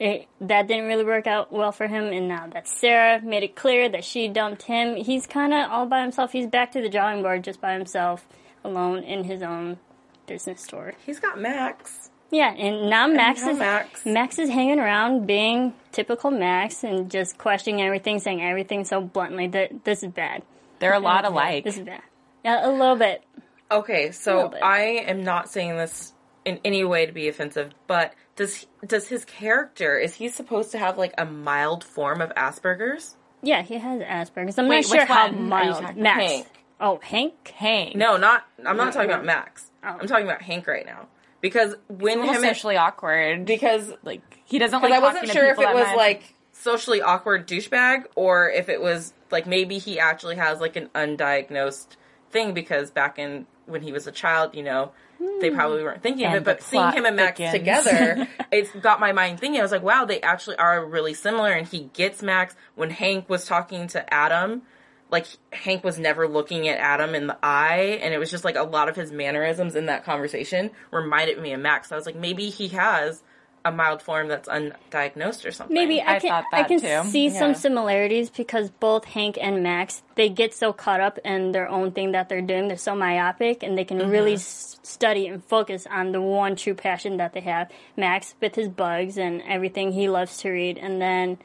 it, 0.00 0.28
that 0.40 0.68
didn't 0.68 0.86
really 0.86 1.04
work 1.04 1.26
out 1.26 1.52
well 1.52 1.72
for 1.72 1.88
him 1.88 2.04
and 2.12 2.28
now 2.28 2.46
that 2.46 2.68
Sarah 2.68 3.20
made 3.20 3.42
it 3.42 3.56
clear 3.56 3.88
that 3.88 4.04
she 4.04 4.28
dumped 4.28 4.62
him, 4.62 4.96
he's 4.96 5.26
kind 5.26 5.52
of 5.52 5.70
all 5.70 5.86
by 5.86 6.02
himself. 6.02 6.32
He's 6.32 6.46
back 6.46 6.72
to 6.72 6.80
the 6.80 6.88
drawing 6.88 7.22
board 7.22 7.42
just 7.44 7.60
by 7.60 7.72
himself 7.72 8.26
alone 8.64 9.02
in 9.02 9.24
his 9.24 9.42
own 9.42 9.78
business 10.26 10.62
store. 10.62 10.94
He's 11.04 11.18
got 11.18 11.40
Max. 11.40 12.10
Yeah, 12.30 12.52
and 12.52 12.90
now 12.90 13.06
Max 13.06 13.40
now 13.40 13.50
is 13.50 13.58
Max. 13.58 14.06
Max 14.06 14.38
is 14.38 14.50
hanging 14.50 14.78
around 14.78 15.26
being 15.26 15.72
typical 15.92 16.30
Max 16.30 16.84
and 16.84 17.10
just 17.10 17.38
questioning 17.38 17.80
everything, 17.80 18.18
saying 18.18 18.42
everything 18.42 18.84
so 18.84 19.00
bluntly 19.00 19.46
that 19.48 19.84
this 19.84 20.02
is 20.02 20.12
bad. 20.12 20.42
They're 20.78 20.92
a 20.92 21.00
lot 21.00 21.24
alike. 21.24 21.64
This 21.64 21.78
is 21.78 21.86
bad. 21.86 22.02
Yeah, 22.44 22.68
a 22.68 22.70
little 22.70 22.96
bit. 22.96 23.24
Okay, 23.70 24.12
so. 24.12 24.52
I 24.62 24.80
am 25.06 25.22
not 25.22 25.50
saying 25.50 25.76
this 25.76 26.12
in 26.44 26.58
any 26.64 26.84
way 26.84 27.04
to 27.06 27.12
be 27.12 27.28
offensive, 27.28 27.72
but 27.86 28.14
does 28.36 28.54
he, 28.54 28.66
does 28.86 29.08
his 29.08 29.24
character 29.24 29.98
is 29.98 30.14
he 30.14 30.28
supposed 30.28 30.70
to 30.72 30.78
have 30.78 30.96
like 30.96 31.12
a 31.18 31.24
mild 31.26 31.84
form 31.84 32.20
of 32.20 32.30
Asperger's? 32.34 33.16
Yeah, 33.42 33.62
he 33.62 33.76
has 33.78 34.00
Asperger's. 34.00 34.58
I'm 34.58 34.68
Wait, 34.68 34.76
not 34.76 34.84
sure 34.86 35.00
which 35.00 35.08
how 35.08 35.26
one 35.26 35.34
are 35.34 35.38
you 35.64 35.70
mild. 35.70 35.82
talking- 35.82 36.02
Max. 36.02 36.22
Hank. 36.24 36.46
Oh, 36.80 36.98
Hank? 37.02 37.48
Hank. 37.56 37.96
No, 37.96 38.16
not 38.16 38.44
I'm 38.64 38.76
not 38.76 38.92
talking 38.92 39.10
about 39.10 39.24
Max. 39.24 39.70
Oh. 39.84 39.88
I'm 40.00 40.06
talking 40.06 40.24
about 40.26 40.40
Hank 40.42 40.66
right 40.66 40.86
now 40.86 41.08
because 41.40 41.74
when 41.88 42.18
a 42.18 42.20
little 42.22 42.34
him 42.36 42.44
and- 42.44 42.56
socially 42.56 42.76
awkward 42.76 43.44
because 43.44 43.92
like 44.02 44.22
he 44.44 44.58
doesn't 44.58 44.78
because 44.80 44.90
like 44.90 44.98
I 44.98 45.02
wasn't 45.02 45.26
talking 45.26 45.28
to 45.28 45.34
sure 45.34 45.44
if 45.50 45.56
people 45.58 45.64
it 45.64 45.66
that 45.66 45.74
was 45.74 45.86
much. 45.88 45.96
like 45.96 46.34
socially 46.52 47.02
awkward 47.02 47.46
douchebag 47.48 48.04
or 48.16 48.48
if 48.50 48.68
it 48.68 48.80
was 48.80 49.12
like 49.30 49.46
maybe 49.46 49.78
he 49.78 49.98
actually 50.00 50.36
has 50.36 50.60
like 50.60 50.76
an 50.76 50.88
undiagnosed 50.94 51.88
thing 52.30 52.54
because 52.54 52.90
back 52.90 53.18
in 53.18 53.46
when 53.68 53.82
he 53.82 53.92
was 53.92 54.06
a 54.06 54.12
child, 54.12 54.54
you 54.54 54.62
know, 54.62 54.92
they 55.40 55.50
probably 55.50 55.82
weren't 55.82 56.02
thinking 56.02 56.26
of 56.26 56.34
it. 56.34 56.44
But 56.44 56.62
seeing 56.62 56.92
him 56.92 57.04
and 57.04 57.16
Max 57.16 57.38
thickens. 57.38 57.52
together, 57.52 58.28
it's 58.52 58.70
got 58.70 59.00
my 59.00 59.12
mind 59.12 59.40
thinking. 59.40 59.60
I 59.60 59.62
was 59.62 59.72
like, 59.72 59.82
wow, 59.82 60.04
they 60.04 60.20
actually 60.20 60.56
are 60.56 60.84
really 60.84 61.14
similar. 61.14 61.50
And 61.50 61.66
he 61.66 61.90
gets 61.92 62.22
Max 62.22 62.54
when 62.74 62.90
Hank 62.90 63.28
was 63.28 63.44
talking 63.44 63.88
to 63.88 64.14
Adam. 64.14 64.62
Like 65.10 65.26
Hank 65.52 65.84
was 65.84 65.98
never 65.98 66.28
looking 66.28 66.68
at 66.68 66.78
Adam 66.78 67.14
in 67.14 67.28
the 67.28 67.38
eye, 67.42 67.98
and 68.02 68.12
it 68.12 68.18
was 68.18 68.30
just 68.30 68.44
like 68.44 68.56
a 68.56 68.62
lot 68.62 68.90
of 68.90 68.96
his 68.96 69.10
mannerisms 69.10 69.74
in 69.74 69.86
that 69.86 70.04
conversation 70.04 70.70
reminded 70.90 71.40
me 71.40 71.52
of 71.52 71.60
Max. 71.60 71.90
I 71.90 71.96
was 71.96 72.04
like, 72.04 72.16
maybe 72.16 72.50
he 72.50 72.68
has 72.68 73.22
a 73.64 73.72
mild 73.72 74.00
form 74.02 74.28
that's 74.28 74.48
undiagnosed 74.48 75.44
or 75.44 75.50
something. 75.52 75.74
Maybe 75.74 76.00
I, 76.00 76.16
I 76.16 76.18
can 76.20 76.28
thought 76.30 76.44
I 76.52 76.62
can 76.62 76.80
too. 76.80 77.10
see 77.10 77.26
Yeah. 77.28 77.38
some 77.38 77.54
similarities 77.54 78.30
because 78.30 78.70
both 78.70 79.04
Hank 79.04 79.36
and 79.40 79.62
Max 79.62 80.02
they 80.14 80.28
get 80.28 80.54
so 80.54 80.72
caught 80.72 81.00
up 81.00 81.18
in 81.24 81.52
their 81.52 81.68
own 81.68 81.92
thing 81.92 82.12
that 82.12 82.28
they're 82.28 82.40
doing. 82.40 82.68
They're 82.68 82.76
so 82.76 82.94
myopic 82.94 83.62
and 83.62 83.76
they 83.76 83.84
can 83.84 83.98
really 84.08 84.34
s- 84.34 84.78
study 84.82 85.26
and 85.26 85.44
focus 85.44 85.86
on 85.90 86.12
the 86.12 86.20
one 86.22 86.56
true 86.56 86.74
passion 86.74 87.16
that 87.18 87.32
they 87.32 87.40
have. 87.40 87.70
Max 87.96 88.34
with 88.40 88.54
his 88.54 88.68
bugs 88.68 89.18
and 89.18 89.42
everything 89.42 89.92
he 89.92 90.08
loves 90.08 90.38
to 90.38 90.50
read, 90.50 90.78
and 90.78 91.00
then 91.02 91.38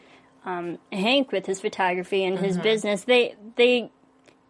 um, 0.46 0.78
Hank 0.92 1.32
with 1.32 1.46
his 1.46 1.60
photography 1.62 2.24
and 2.24 2.38
his 2.40 2.58
business. 2.58 3.04
They 3.06 3.36
they 3.56 3.90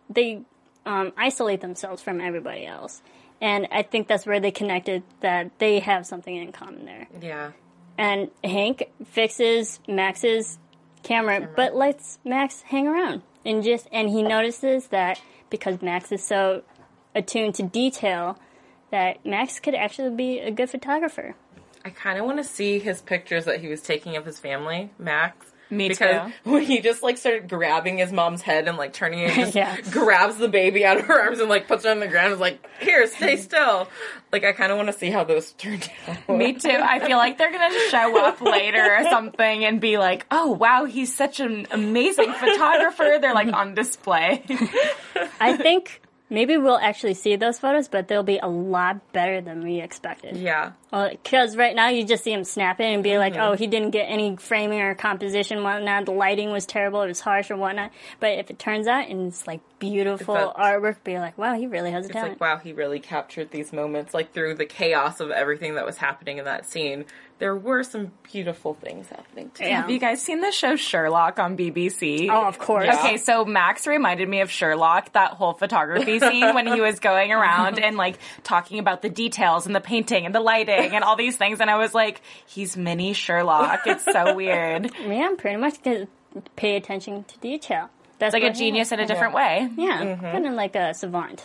they 0.10 0.42
um, 0.86 1.14
isolate 1.18 1.62
themselves 1.62 2.02
from 2.02 2.20
everybody 2.20 2.66
else. 2.66 3.02
And 3.44 3.68
I 3.72 3.84
think 3.84 4.08
that's 4.08 4.26
where 4.26 4.40
they 4.40 4.52
connected 4.52 5.04
that 5.20 5.60
they 5.60 5.80
have 5.82 6.08
something 6.08 6.34
in 6.34 6.54
common 6.54 6.86
there 6.86 7.08
yeah. 7.22 7.52
and 7.98 8.32
Hank 8.44 8.90
fixes 9.06 9.80
Max's 9.88 10.58
camera, 11.04 11.50
but 11.56 11.76
lets 11.76 12.20
Max 12.24 12.62
hang 12.62 12.88
around 12.88 13.22
and 13.46 13.64
just 13.64 13.88
and 13.92 14.10
he 14.10 14.24
notices 14.24 14.88
that 14.88 15.22
because 15.50 15.82
Max 15.82 16.12
is 16.12 16.24
so 16.24 16.64
attuned 17.14 17.56
to 17.56 17.64
detail 17.64 18.40
that 18.92 19.26
Max 19.26 19.60
could 19.60 19.76
actually 19.76 20.16
be 20.16 20.40
a 20.40 20.52
good 20.52 20.70
photographer. 20.70 21.36
I 21.86 21.90
kind 21.90 22.18
of 22.18 22.26
want 22.26 22.38
to 22.38 22.44
see 22.44 22.80
his 22.80 23.02
pictures 23.02 23.46
that 23.46 23.60
he 23.60 23.68
was 23.68 23.82
taking 23.82 24.16
of 24.16 24.26
his 24.26 24.40
family, 24.40 24.92
Max. 24.98 25.48
Me 25.70 25.88
because 25.90 26.28
too. 26.28 26.34
when 26.52 26.62
he 26.62 26.82
just 26.82 27.02
like 27.02 27.18
started 27.18 27.50
grabbing 27.50 27.98
his 27.98 28.12
mom's 28.12 28.42
head 28.44 28.68
and 28.68 28.78
like 28.78 28.94
turning 28.94 29.20
it, 29.20 29.34
just 29.36 29.56
Yeah. 29.56 29.80
grabs 29.92 30.38
the 30.38 30.48
baby 30.48 30.86
out 30.86 30.98
of 30.98 31.06
her 31.06 31.20
arms 31.20 31.40
and 31.40 31.50
like 31.50 31.68
puts 31.68 31.84
it 31.86 31.90
on 31.90 32.00
the 32.00 32.08
ground. 32.08 32.28
and 32.28 32.34
is 32.36 32.40
like, 32.40 32.64
"Here, 32.80 33.08
stay 33.08 33.38
still." 33.38 33.88
Like 34.32 34.44
I 34.44 34.52
kind 34.52 34.72
of 34.72 34.78
want 34.78 34.90
to 34.90 34.94
see 34.94 35.10
how 35.10 35.24
those 35.24 35.52
turned 35.54 35.90
out. 36.08 36.38
Me 36.38 36.54
too. 36.54 36.70
I 36.70 37.00
feel 37.00 37.18
like 37.18 37.38
they're 37.40 37.52
gonna 37.52 37.74
show 37.90 38.20
up 38.24 38.40
later 38.42 38.84
or 38.98 39.04
something 39.10 39.66
and 39.66 39.82
be 39.82 39.98
like, 39.98 40.26
"Oh 40.30 40.52
wow, 40.52 40.86
he's 40.86 41.16
such 41.16 41.40
an 41.40 41.66
amazing 41.72 42.32
photographer." 42.34 43.18
They're 43.20 43.34
like 43.34 43.52
on 43.52 43.74
display. 43.74 44.44
I 45.40 45.58
think 45.58 46.02
maybe 46.34 46.58
we'll 46.58 46.78
actually 46.78 47.14
see 47.14 47.36
those 47.36 47.60
photos, 47.60 47.88
but 47.88 48.08
they'll 48.08 48.24
be 48.24 48.40
a 48.40 48.48
lot 48.48 49.14
better 49.14 49.40
than 49.40 49.64
we 49.64 49.80
expected. 49.80 50.36
Yeah, 50.36 50.72
Because 50.92 51.56
right 51.56 51.76
now 51.76 51.90
you 51.90 52.06
just 52.06 52.24
see 52.24 52.34
him 52.34 52.44
snapping 52.44 52.94
and 52.94 53.04
be 53.04 53.18
like, 53.18 53.34
mm-hmm. 53.34 53.54
oh, 53.54 53.56
he 53.56 53.68
didn't 53.68 53.92
get 53.92 54.06
any 54.06 54.36
framing 54.36 54.82
or 54.82 54.96
composition, 54.96 55.64
whatnot. 55.64 56.06
The 56.06 56.12
lighting 56.12 56.52
was 56.52 56.66
terrible. 56.66 57.04
It 57.04 57.08
was 57.08 57.20
harsh 57.20 57.52
or 57.52 57.56
whatnot. 57.56 57.92
But 58.20 58.40
if 58.40 58.50
it 58.50 58.58
turns 58.58 58.88
out 58.88 59.08
and 59.08 59.28
it's 59.28 59.46
like 59.48 59.62
beautiful 59.80 60.34
that's- 60.34 60.56
artwork, 60.58 61.04
be 61.04 61.20
like, 61.20 61.38
wow, 61.38 61.56
he 61.56 61.68
really 61.68 61.92
has 61.92 62.06
a 62.06 62.08
it's 62.08 62.14
talent. 62.14 62.32
like 62.34 62.42
wow, 62.42 62.58
he 62.58 62.74
really 62.74 63.00
captured 63.00 63.52
these 63.52 63.72
moments. 63.72 64.14
Like 64.14 64.34
through 64.34 64.56
the 64.56 64.66
chaos 64.66 65.20
of 65.20 65.30
everything 65.30 65.76
that 65.76 65.86
was 65.86 65.98
happening 65.98 66.40
in 66.40 66.46
that 66.46 66.66
scene, 66.68 67.06
there 67.40 67.56
were 67.56 67.84
some 67.84 68.12
beautiful 68.32 68.74
things 68.74 69.10
happening. 69.10 69.52
Too. 69.54 69.66
Yeah. 69.66 69.82
Have 69.82 69.90
you 69.90 70.00
guys 70.00 70.22
seen 70.22 70.42
the 70.42 70.52
show 70.52 70.76
Sherlock 70.76 71.40
on 71.40 71.58
BBC? 71.58 72.30
Oh, 72.30 72.48
of 72.48 72.60
course. 72.60 72.88
Okay, 72.88 73.18
so 73.18 73.44
Max 73.44 73.86
reminded 73.88 74.30
me 74.30 74.42
of 74.42 74.52
Sherlock, 74.52 75.14
that 75.14 75.32
whole 75.32 75.54
photography 75.54 76.20
scene 76.20 76.54
when 76.54 76.68
he 76.68 76.80
was 76.80 77.00
going 77.00 77.32
around 77.32 77.80
and 77.80 77.98
like 77.98 78.20
talking 78.44 78.80
about 78.80 79.02
the 79.02 79.10
details 79.10 79.66
and 79.66 79.76
the 79.76 79.82
painting 79.82 80.26
and 80.26 80.34
the 80.34 80.40
lighting 80.40 80.96
and 80.96 81.04
all 81.04 81.16
these 81.16 81.36
things. 81.36 81.60
And 81.60 81.70
I 81.70 81.78
was 81.78 81.94
like, 81.94 82.22
he's 82.46 82.78
mini 82.78 83.14
Sherlock. 83.14 83.82
It's 83.86 84.06
so 84.06 84.36
weird. 84.36 84.86
It's 84.94 84.96
Yeah, 85.08 85.32
pretty 85.38 85.58
much 85.58 85.82
to 85.84 86.08
pay 86.56 86.76
attention 86.76 87.24
to 87.26 87.38
detail. 87.40 87.90
That's 88.20 88.34
like 88.34 88.44
a 88.44 88.54
genius 88.54 88.92
in 88.92 89.00
a 89.00 89.06
different 89.06 89.34
way. 89.34 89.70
Yeah, 89.76 90.02
mm-hmm. 90.02 90.22
kind 90.22 90.48
of 90.48 90.54
like 90.54 90.76
a 90.76 90.94
savant 90.94 91.44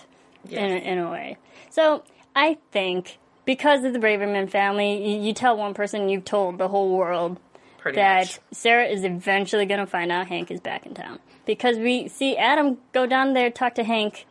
in, 0.48 0.59
in 0.59 0.98
a 0.98 1.11
way. 1.11 1.38
So 1.70 2.05
I 2.37 2.59
think 2.70 3.18
because 3.48 3.82
of 3.82 3.94
the 3.94 3.98
Braverman 3.98 4.50
family, 4.50 5.11
you, 5.11 5.22
you 5.22 5.32
tell 5.32 5.56
one 5.56 5.72
person, 5.72 6.11
you've 6.11 6.26
told 6.26 6.58
the 6.58 6.68
whole 6.68 6.94
world 6.94 7.40
Pretty 7.78 7.96
that 7.96 8.26
much. 8.26 8.40
Sarah 8.52 8.84
is 8.84 9.04
eventually 9.04 9.64
going 9.64 9.80
to 9.80 9.87
find 9.87 10.12
out 10.12 10.26
Hank 10.26 10.50
is 10.50 10.61
back 10.61 10.84
in 10.84 10.92
town. 10.92 11.18
Because 11.46 11.78
we 11.78 12.08
see 12.08 12.37
Adam 12.37 12.76
go 12.92 13.06
down 13.06 13.32
there, 13.32 13.50
talk 13.50 13.76
to 13.76 13.84
Hank, 13.84 14.26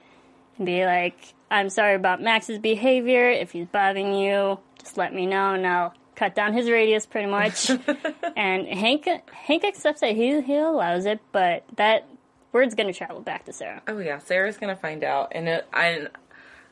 and 0.57 0.67
be 0.67 0.85
like, 0.85 1.33
I'm 1.49 1.71
sorry 1.71 1.95
about 1.95 2.21
Max's 2.21 2.59
behavior. 2.59 3.27
If 3.27 3.53
he's 3.53 3.65
bothering 3.65 4.13
you, 4.13 4.59
just 4.79 4.97
let 4.97 5.15
me 5.15 5.25
know 5.25 5.55
and 5.55 5.65
I'll 5.65 5.95
cut 6.15 6.35
down 6.35 6.53
his 6.53 6.69
radius 6.69 7.07
pretty 7.07 7.27
much. 7.27 7.71
and 8.37 8.67
Hank 8.67 9.07
Hank 9.31 9.65
accepts 9.65 10.03
it. 10.03 10.15
He, 10.15 10.41
he 10.41 10.57
allows 10.57 11.07
it, 11.07 11.21
but 11.31 11.63
that 11.77 12.07
word's 12.51 12.75
going 12.75 12.85
to 12.85 12.93
travel 12.93 13.21
back 13.21 13.45
to 13.45 13.53
Sarah. 13.53 13.81
Oh 13.87 13.97
yeah, 13.97 14.19
Sarah's 14.19 14.57
gonna 14.57 14.75
find 14.75 15.03
out, 15.03 15.31
and 15.33 15.47
it, 15.47 15.67
I, 15.73 16.07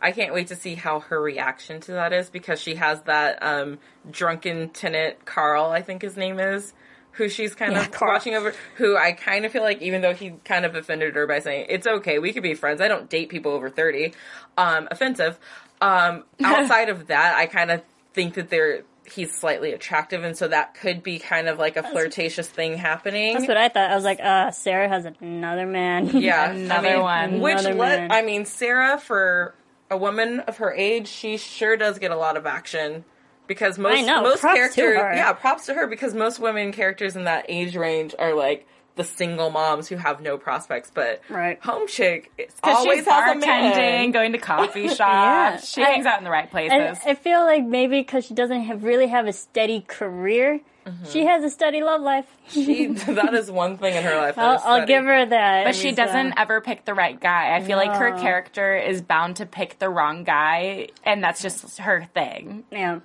I 0.02 0.12
can't 0.12 0.34
wait 0.34 0.48
to 0.48 0.56
see 0.56 0.76
how 0.76 1.00
her 1.02 1.22
reaction 1.22 1.80
to 1.82 1.94
that 1.94 2.14
is 2.14 2.30
because 2.30 2.60
she 2.62 2.76
has 2.76 3.02
that 3.04 3.42
um, 3.42 3.80
drunken 4.10 4.70
tenant 4.70 5.26
Carl, 5.26 5.66
I 5.72 5.82
think 5.82 6.02
his 6.02 6.16
name 6.18 6.40
is, 6.40 6.74
who 7.14 7.30
she's 7.30 7.56
kind 7.56 7.72
Yeah, 7.74 7.82
of 7.82 7.92
Carl. 7.92 8.14
watching 8.14 8.36
over. 8.36 8.54
Who 8.76 8.98
I 8.98 9.14
kind 9.14 9.46
of 9.46 9.52
feel 9.52 9.64
like, 9.64 9.82
even 9.82 10.02
though 10.02 10.14
he 10.14 10.32
kind 10.44 10.66
of 10.66 10.76
offended 10.76 11.16
her 11.16 11.26
by 11.28 11.40
saying 11.40 11.68
it's 11.70 11.88
okay, 11.88 12.20
we 12.20 12.34
could 12.34 12.44
be 12.44 12.54
friends. 12.56 12.82
I 12.82 12.88
don't 12.88 13.10
date 13.10 13.30
people 13.30 13.52
over 13.54 13.70
thirty. 13.70 14.14
Um, 14.58 14.88
offensive. 14.92 15.40
Um, 15.82 16.24
outside 16.44 16.90
of 16.90 17.08
that, 17.08 17.36
I 17.36 17.46
kind 17.48 17.72
of 17.72 17.82
think 18.14 18.34
that 18.36 18.50
they're. 18.50 18.84
He's 19.08 19.32
slightly 19.38 19.72
attractive, 19.72 20.24
and 20.24 20.36
so 20.36 20.48
that 20.48 20.74
could 20.74 21.04
be 21.04 21.20
kind 21.20 21.48
of 21.48 21.60
like 21.60 21.78
a 21.78 21.84
flirtatious 21.84 22.48
thing 22.50 22.76
happening. 22.76 23.36
That's 23.36 23.48
what 23.48 23.56
I 23.56 23.70
thought. 23.70 23.92
I 23.92 23.96
was 23.96 24.04
like, 24.04 24.20
uh, 24.20 24.50
Sarah 24.50 24.90
has 24.90 25.06
another 25.22 25.68
man. 25.68 26.08
Yeah, 26.20 26.50
Another 26.50 26.88
I 26.88 26.94
mean, 26.94 27.02
one. 27.04 27.40
Which 27.42 27.60
Another 27.60 27.76
let 27.76 28.00
man. 28.00 28.12
I 28.12 28.24
mean, 28.24 28.46
Sarah 28.46 28.98
for 29.00 29.54
a 29.92 29.98
woman 29.98 30.40
of 30.42 30.58
her 30.58 30.72
age, 30.74 31.08
she 31.08 31.38
sure 31.38 31.78
does 31.78 32.00
get 32.00 32.12
a 32.12 32.16
lot 32.18 32.38
of 32.38 32.46
action 32.46 33.06
because 33.48 33.78
most 33.78 33.98
I 33.98 34.02
know, 34.02 34.22
most 34.24 34.42
props 34.42 34.54
to 34.54 34.58
characters, 34.82 34.98
her. 35.02 35.14
yeah, 35.14 35.34
props 35.34 35.68
to 35.68 35.74
her 35.76 35.88
because 35.88 36.14
most 36.14 36.40
women 36.40 36.72
characters 36.72 37.16
in 37.16 37.26
that 37.26 37.46
age 37.50 37.76
range 37.76 38.16
are 38.18 38.34
like 38.34 38.68
the 38.96 39.04
single 39.04 39.50
moms 39.50 39.90
who 39.90 39.98
have 39.98 40.22
no 40.22 40.38
prospects, 40.38 40.90
but 40.94 41.22
Right. 41.30 41.60
home 41.62 41.86
chick 41.88 42.32
Because 42.38 42.56
always 42.64 43.00
she's 43.00 43.08
has 43.08 43.36
a 43.36 43.40
man. 43.46 44.12
going 44.12 44.32
to 44.32 44.38
coffee 44.38 44.88
shops. 44.88 44.98
Yeah. 45.00 45.58
She 45.58 45.84
I- 45.84 45.90
hangs 45.92 46.06
out 46.06 46.18
in 46.18 46.24
the 46.24 46.30
right 46.32 46.50
places. 46.50 46.98
I 47.06 47.14
feel 47.14 47.42
like 47.42 47.64
maybe 47.66 48.00
because 48.00 48.26
she 48.26 48.34
doesn't 48.34 48.62
have, 48.62 48.84
really 48.86 49.08
have 49.08 49.28
a 49.28 49.34
steady 49.34 49.82
career, 49.82 50.62
she 51.10 51.26
has 51.26 51.44
a 51.44 51.50
steady 51.50 51.82
love 51.82 52.02
life. 52.02 52.26
She, 52.50 52.86
that 52.88 53.34
is 53.34 53.50
one 53.50 53.78
thing 53.78 53.96
in 53.96 54.04
her 54.04 54.16
life. 54.18 54.36
that 54.36 54.46
I'll, 54.46 54.56
is 54.56 54.62
I'll 54.64 54.86
give 54.88 55.04
her 55.04 55.26
that. 55.26 55.66
But 55.66 55.76
she 55.76 55.92
doesn't 55.92 56.34
ever 56.38 56.62
pick 56.62 56.86
the 56.86 56.94
right 56.94 57.20
guy. 57.20 57.56
I 57.56 57.64
feel 57.64 57.78
like 57.78 57.96
her 57.96 58.12
character 58.20 58.76
is 58.78 59.02
bound 59.02 59.38
to 59.38 59.46
pick 59.46 59.80
the 59.80 59.90
wrong 59.90 60.24
guy, 60.24 60.90
and 61.04 61.24
that's 61.24 61.42
just 61.42 61.80
her 61.80 62.08
thing. 62.14 62.64
Yeah. 62.72 63.00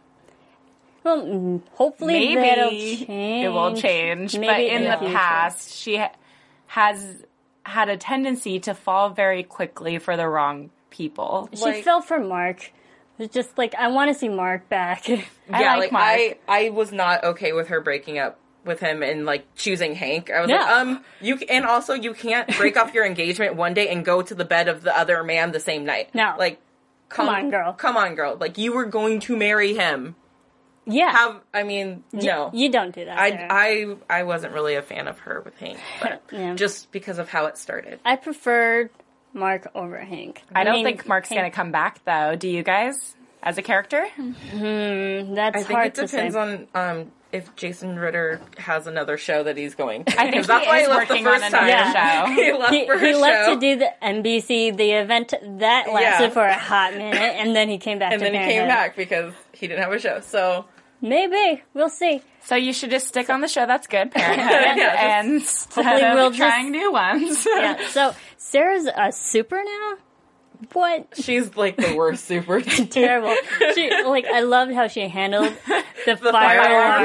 Well, 1.02 1.22
mm, 1.24 1.62
hopefully 1.72 2.12
Maybe 2.12 2.34
that'll 2.34 2.70
change. 2.70 3.44
it 3.46 3.48
will 3.48 3.74
change, 3.74 4.32
but 4.32 4.40
Maybe 4.42 4.68
in 4.74 4.84
the 4.84 4.98
future. 4.98 5.14
past, 5.14 5.74
she 5.74 5.96
ha- 5.96 6.12
has 6.66 7.24
had 7.64 7.88
a 7.88 7.96
tendency 7.96 8.60
to 8.60 8.74
fall 8.74 9.08
very 9.10 9.42
quickly 9.42 9.98
for 9.98 10.16
the 10.18 10.28
wrong 10.28 10.68
people. 10.90 11.48
she 11.54 11.60
like- 11.62 11.84
fell 11.84 12.02
for 12.02 12.18
Mark. 12.20 12.70
It's 13.20 13.34
just 13.34 13.56
like 13.58 13.74
I 13.74 13.88
want 13.88 14.08
to 14.12 14.14
see 14.18 14.28
Mark 14.28 14.68
back. 14.68 15.08
I 15.10 15.22
yeah, 15.48 15.76
like 15.76 15.92
like, 15.92 15.92
Mark. 15.92 16.04
I, 16.04 16.38
I 16.48 16.70
was 16.70 16.90
not 16.92 17.22
okay 17.24 17.52
with 17.52 17.68
her 17.68 17.80
breaking 17.80 18.18
up 18.18 18.38
with 18.64 18.80
him 18.80 19.02
and 19.02 19.24
like 19.26 19.46
choosing 19.54 19.94
Hank. 19.94 20.30
I 20.30 20.40
was 20.40 20.50
like, 20.50 20.60
Yeah. 20.60 20.74
um, 20.76 21.04
you 21.20 21.36
and 21.48 21.64
also 21.64 21.94
you 21.94 22.12
can't 22.14 22.46
break 22.58 22.76
off 22.76 22.92
your 22.94 23.04
engagement 23.06 23.56
one 23.56 23.74
day 23.74 23.88
and 23.88 24.04
go 24.04 24.22
to 24.22 24.34
the 24.34 24.44
bed 24.44 24.68
of 24.68 24.82
the 24.82 24.96
other 24.96 25.22
man 25.24 25.52
the 25.52 25.60
same 25.60 25.84
night. 25.84 26.14
No. 26.14 26.34
like, 26.38 26.60
Come 27.08 27.28
on, 27.28 27.50
girl. 27.50 27.72
come 27.72 27.96
on, 27.96 28.14
girl. 28.14 28.36
Like 28.38 28.58
you 28.58 28.72
were 28.72 28.84
going 28.84 29.20
to 29.20 29.36
marry 29.36 29.74
him. 29.74 30.14
yeah, 30.86 31.10
Have 31.10 31.40
I 31.54 31.62
mean, 31.64 32.04
no, 32.12 32.50
you 32.52 32.70
don't 32.70 32.94
do 32.94 33.04
that. 33.04 33.18
I. 33.18 33.46
I, 33.50 33.96
I 34.20 34.22
wasn't 34.24 34.52
really 34.54 34.74
a 34.76 34.82
fan 34.82 35.08
of 35.08 35.18
her 35.20 35.40
with 35.40 35.56
Hank, 35.58 35.78
but 36.00 36.22
Yeah. 36.30 36.54
just 36.54 36.90
because 36.92 37.18
of 37.18 37.28
how 37.28 37.46
it 37.46 37.56
started. 37.58 37.98
I 38.04 38.16
preferred 38.16 38.90
Mark 39.32 39.70
over 39.74 39.98
Hank. 39.98 40.42
I 40.54 40.64
don't 40.64 40.74
mean, 40.74 40.84
think 40.84 41.06
Mark's 41.06 41.28
Hank- 41.28 41.40
going 41.40 41.50
to 41.50 41.54
come 41.54 41.70
back, 41.72 42.04
though. 42.04 42.36
Do 42.36 42.48
you 42.48 42.62
guys, 42.62 43.14
as 43.42 43.58
a 43.58 43.62
character? 43.62 44.06
That's 44.16 45.56
I 45.56 45.62
think 45.62 45.78
it 45.86 45.94
depends 45.94 46.34
say. 46.34 46.40
on 46.40 46.68
um 46.74 47.12
if 47.32 47.54
Jason 47.54 47.96
Ritter 47.96 48.40
has 48.58 48.88
another 48.88 49.16
show 49.16 49.44
that 49.44 49.56
he's 49.56 49.76
going 49.76 50.04
to. 50.04 50.20
I 50.20 50.30
think 50.32 50.46
that's 50.48 50.64
he 50.64 50.68
why 50.68 50.78
is 50.80 50.86
he 50.88 50.92
left 50.92 51.08
the 51.08 51.14
working 51.14 51.26
on 51.28 51.40
first 51.40 51.52
another 51.54 51.72
time. 51.72 52.36
show. 52.36 52.42
he 52.42 52.52
left 52.52 52.72
He, 52.74 52.86
for 52.86 52.98
he 52.98 53.14
left 53.14 53.46
show. 53.46 53.54
to 53.54 53.60
do 53.60 53.76
the 53.76 53.90
NBC, 54.02 54.76
the 54.76 54.90
event 54.92 55.30
that 55.60 55.92
lasted 55.92 56.24
Yeah. 56.24 56.30
for 56.30 56.44
a 56.44 56.58
hot 56.58 56.92
minute, 56.96 57.14
and 57.20 57.54
then 57.54 57.68
he 57.68 57.78
came 57.78 58.00
back 58.00 58.12
and 58.12 58.20
to 58.20 58.24
then 58.30 58.34
he 58.34 58.48
came 58.54 58.66
back 58.66 58.96
because 58.96 59.32
he 59.52 59.68
didn't 59.68 59.82
have 59.84 59.92
a 59.92 59.98
show. 60.00 60.20
So 60.20 60.64
Maybe. 61.02 61.62
We'll 61.72 61.88
see. 61.88 62.20
So 62.42 62.56
you 62.56 62.72
should 62.74 62.90
just 62.90 63.06
stick 63.08 63.30
on 63.30 63.40
the 63.40 63.48
show 63.48 63.64
that's 63.64 63.86
good, 63.86 64.10
Parenthood, 64.10 64.76
Yeah, 64.76 65.20
and 65.20 65.40
Hopefully 65.40 66.02
we'll 66.14 66.30
just- 66.30 66.38
trying 66.38 66.70
new 66.72 66.92
ones. 66.92 67.46
Yeah. 67.48 67.86
So 67.88 68.14
Sarah's 68.42 68.86
a 68.86 69.12
super 69.12 69.62
now? 69.62 69.94
What? 70.72 71.08
she's 71.14 71.56
like 71.56 71.76
the 71.76 71.94
worst 71.94 72.24
super. 72.24 72.60
Terrible. 72.90 73.34
She, 73.74 73.90
like, 74.04 74.24
I 74.26 74.40
loved 74.40 74.72
how 74.72 74.88
she 74.88 75.08
handled 75.08 75.54
the, 76.06 76.16
fire, 76.16 76.32
fire 76.32 76.58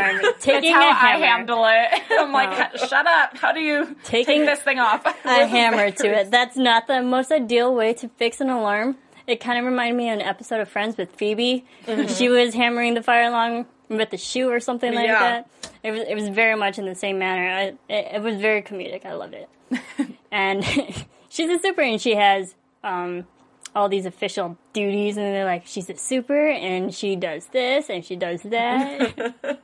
alarm. 0.08 0.20
That's 0.24 0.44
Taking 0.44 0.74
how 0.74 0.82
a 0.82 0.92
I 0.92 0.94
hammer. 0.94 1.26
handle 1.26 1.66
it. 1.66 2.04
I'm 2.12 2.32
like, 2.34 2.72
oh. 2.74 2.86
shut 2.88 3.06
up. 3.08 3.38
How 3.38 3.52
do 3.52 3.60
you 3.60 3.96
Taking 4.04 4.40
take 4.40 4.46
this 4.46 4.60
thing 4.60 4.80
off? 4.80 5.06
a 5.06 5.12
hammer 5.48 5.92
to 5.92 6.08
it. 6.08 6.32
That's 6.32 6.58
not 6.58 6.88
the 6.88 7.02
most 7.02 7.32
ideal 7.32 7.74
way 7.76 7.94
to 7.96 8.10
fix 8.10 8.42
an 8.42 8.50
alarm. 8.50 8.98
It 9.28 9.40
kind 9.40 9.58
of 9.60 9.66
reminded 9.66 9.98
me 9.98 10.10
of 10.10 10.20
an 10.20 10.22
episode 10.26 10.60
of 10.62 10.70
Friends 10.70 10.98
with 10.98 11.12
Phoebe. 11.16 11.66
Mm-hmm. 11.86 12.14
She 12.14 12.30
was 12.30 12.54
hammering 12.54 12.94
the 12.94 13.04
fire 13.04 13.24
alarm 13.30 13.66
with 13.90 14.12
a 14.14 14.18
shoe 14.18 14.50
or 14.50 14.60
something 14.60 14.94
like 14.94 15.08
Yeah. 15.08 15.20
that. 15.20 15.50
It 15.84 15.92
was 15.92 16.02
it 16.02 16.16
was 16.16 16.28
very 16.30 16.56
much 16.56 16.78
in 16.80 16.86
the 16.86 16.96
same 16.96 17.20
manner. 17.20 17.48
I, 17.50 17.94
it, 17.94 18.16
it 18.16 18.22
was 18.22 18.36
very 18.36 18.62
comedic. 18.64 19.06
I 19.06 19.14
loved 19.14 19.34
it. 19.36 19.50
and 20.32 20.64
she's 21.36 21.50
a 21.50 21.60
super, 21.60 21.82
and 21.82 22.02
she 22.02 22.16
has 22.16 22.56
um, 22.84 23.28
all 23.76 23.90
these 23.90 24.06
official 24.06 24.58
duties, 24.74 25.18
and 25.18 25.26
they're 25.26 25.46
like, 25.46 25.66
she's 25.66 25.90
a 25.90 25.98
super, 25.98 26.48
and 26.48 26.94
she 26.94 27.16
does 27.16 27.46
this, 27.48 27.90
and 27.90 28.04
she 28.06 28.16
does 28.16 28.42
that. 28.44 29.60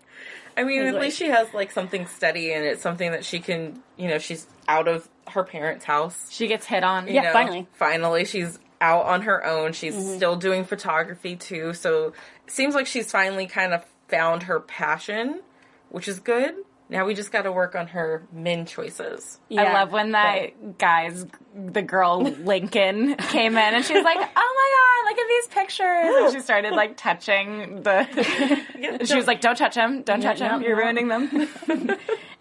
I 0.58 0.64
mean, 0.66 0.82
at 0.82 0.94
like- 0.96 1.04
least 1.04 1.18
she 1.18 1.28
has 1.28 1.54
like 1.54 1.72
something 1.72 2.06
steady, 2.08 2.52
and 2.52 2.66
it's 2.66 2.82
something 2.82 3.12
that 3.12 3.24
she 3.24 3.40
can, 3.40 3.82
you 3.98 4.08
know, 4.10 4.18
she's 4.20 4.48
out 4.68 4.88
of 4.88 5.08
her 5.30 5.44
parents' 5.44 5.86
house. 5.86 6.28
She 6.30 6.48
gets 6.48 6.66
hit 6.66 6.84
on. 6.84 7.08
you 7.08 7.14
Yeah, 7.14 7.22
know, 7.24 7.34
finally. 7.34 7.62
Mm-hmm. 7.62 7.74
Finally, 7.76 8.26
she's 8.26 8.60
out 8.82 9.06
on 9.06 9.22
her 9.22 9.46
own. 9.46 9.72
She's 9.74 9.96
still 10.16 10.36
doing 10.36 10.66
photography 10.66 11.36
too. 11.38 11.74
So 11.74 12.08
it 12.46 12.52
seems 12.52 12.76
like 12.76 12.88
she's 12.88 13.12
finally 13.12 13.48
kind 13.48 13.74
of 13.74 13.86
found 14.10 14.44
her 14.44 14.60
passion, 14.60 15.42
which 15.90 16.08
is 16.10 16.20
good. 16.20 16.54
Now 16.92 17.06
we 17.06 17.14
just 17.14 17.32
got 17.32 17.44
to 17.44 17.54
work 17.54 17.74
on 17.74 17.88
her 17.88 18.28
men 18.34 18.66
choices. 18.66 19.40
I 19.50 19.72
love 19.72 19.94
when 19.94 20.12
that 20.12 20.78
guy's 20.78 21.26
the 21.56 21.82
girl 21.82 22.22
Lincoln 22.44 23.16
came 23.16 23.54
in 23.54 23.74
and 23.74 23.86
she 23.86 23.94
was 23.94 24.04
like, 24.04 24.18
"Oh 24.18 24.20
my 24.20 24.74
god, 24.78 25.10
look 25.10 25.18
at 25.18 25.28
these 25.30 25.48
pictures!" 25.48 26.26
And 26.26 26.34
she 26.34 26.42
started 26.42 26.74
like 26.74 26.98
touching 26.98 27.82
the. 27.84 29.06
she 29.06 29.16
was 29.16 29.26
like, 29.26 29.40
"Don't 29.40 29.58
touch 29.58 29.74
him! 29.74 30.02
Don't 30.02 30.20
touch 30.20 30.40
him! 30.40 30.62
You're 30.62 30.76
ruining 30.76 31.08
them." 31.08 31.50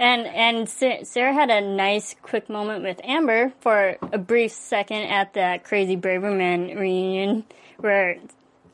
And 0.00 0.26
and 0.26 0.68
Sarah 0.68 1.34
had 1.34 1.50
a 1.50 1.60
nice 1.60 2.16
quick 2.22 2.48
moment 2.48 2.82
with 2.82 3.00
Amber 3.04 3.52
for 3.60 3.98
a 4.12 4.18
brief 4.18 4.50
second 4.50 5.02
at 5.02 5.34
that 5.34 5.62
crazy 5.62 5.96
Braverman 5.96 6.76
reunion 6.76 7.44
where 7.76 8.16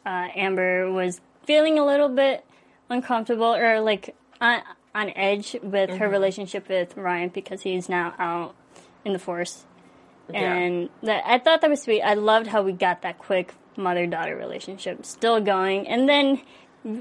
uh, 0.07 0.29
Amber 0.35 0.91
was 0.91 1.21
feeling 1.45 1.79
a 1.79 1.85
little 1.85 2.09
bit 2.09 2.47
uncomfortable 2.89 3.55
or 3.55 3.81
like 3.81 4.15
on, 4.41 4.63
on 4.97 5.13
edge 5.15 5.55
with 5.63 5.91
her 5.91 5.97
mm-hmm. 5.97 6.13
relationship 6.13 6.69
with 6.69 6.97
Ryan 6.97 7.29
because 7.29 7.63
he's 7.63 7.89
now 7.89 8.15
out 8.19 8.55
in 9.05 9.13
the 9.13 9.19
force. 9.19 9.65
And 10.35 10.89
that, 11.03 11.23
I 11.25 11.39
thought 11.39 11.61
that 11.61 11.71
was 11.71 11.83
sweet. 11.83 12.03
I 12.03 12.15
loved 12.15 12.49
how 12.49 12.63
we 12.63 12.73
got 12.73 13.03
that 13.03 13.19
quick 13.19 13.55
mother 13.77 14.07
daughter 14.07 14.35
relationship 14.37 15.05
still 15.05 15.41
going. 15.41 15.87
And 15.87 16.09
then 16.09 16.41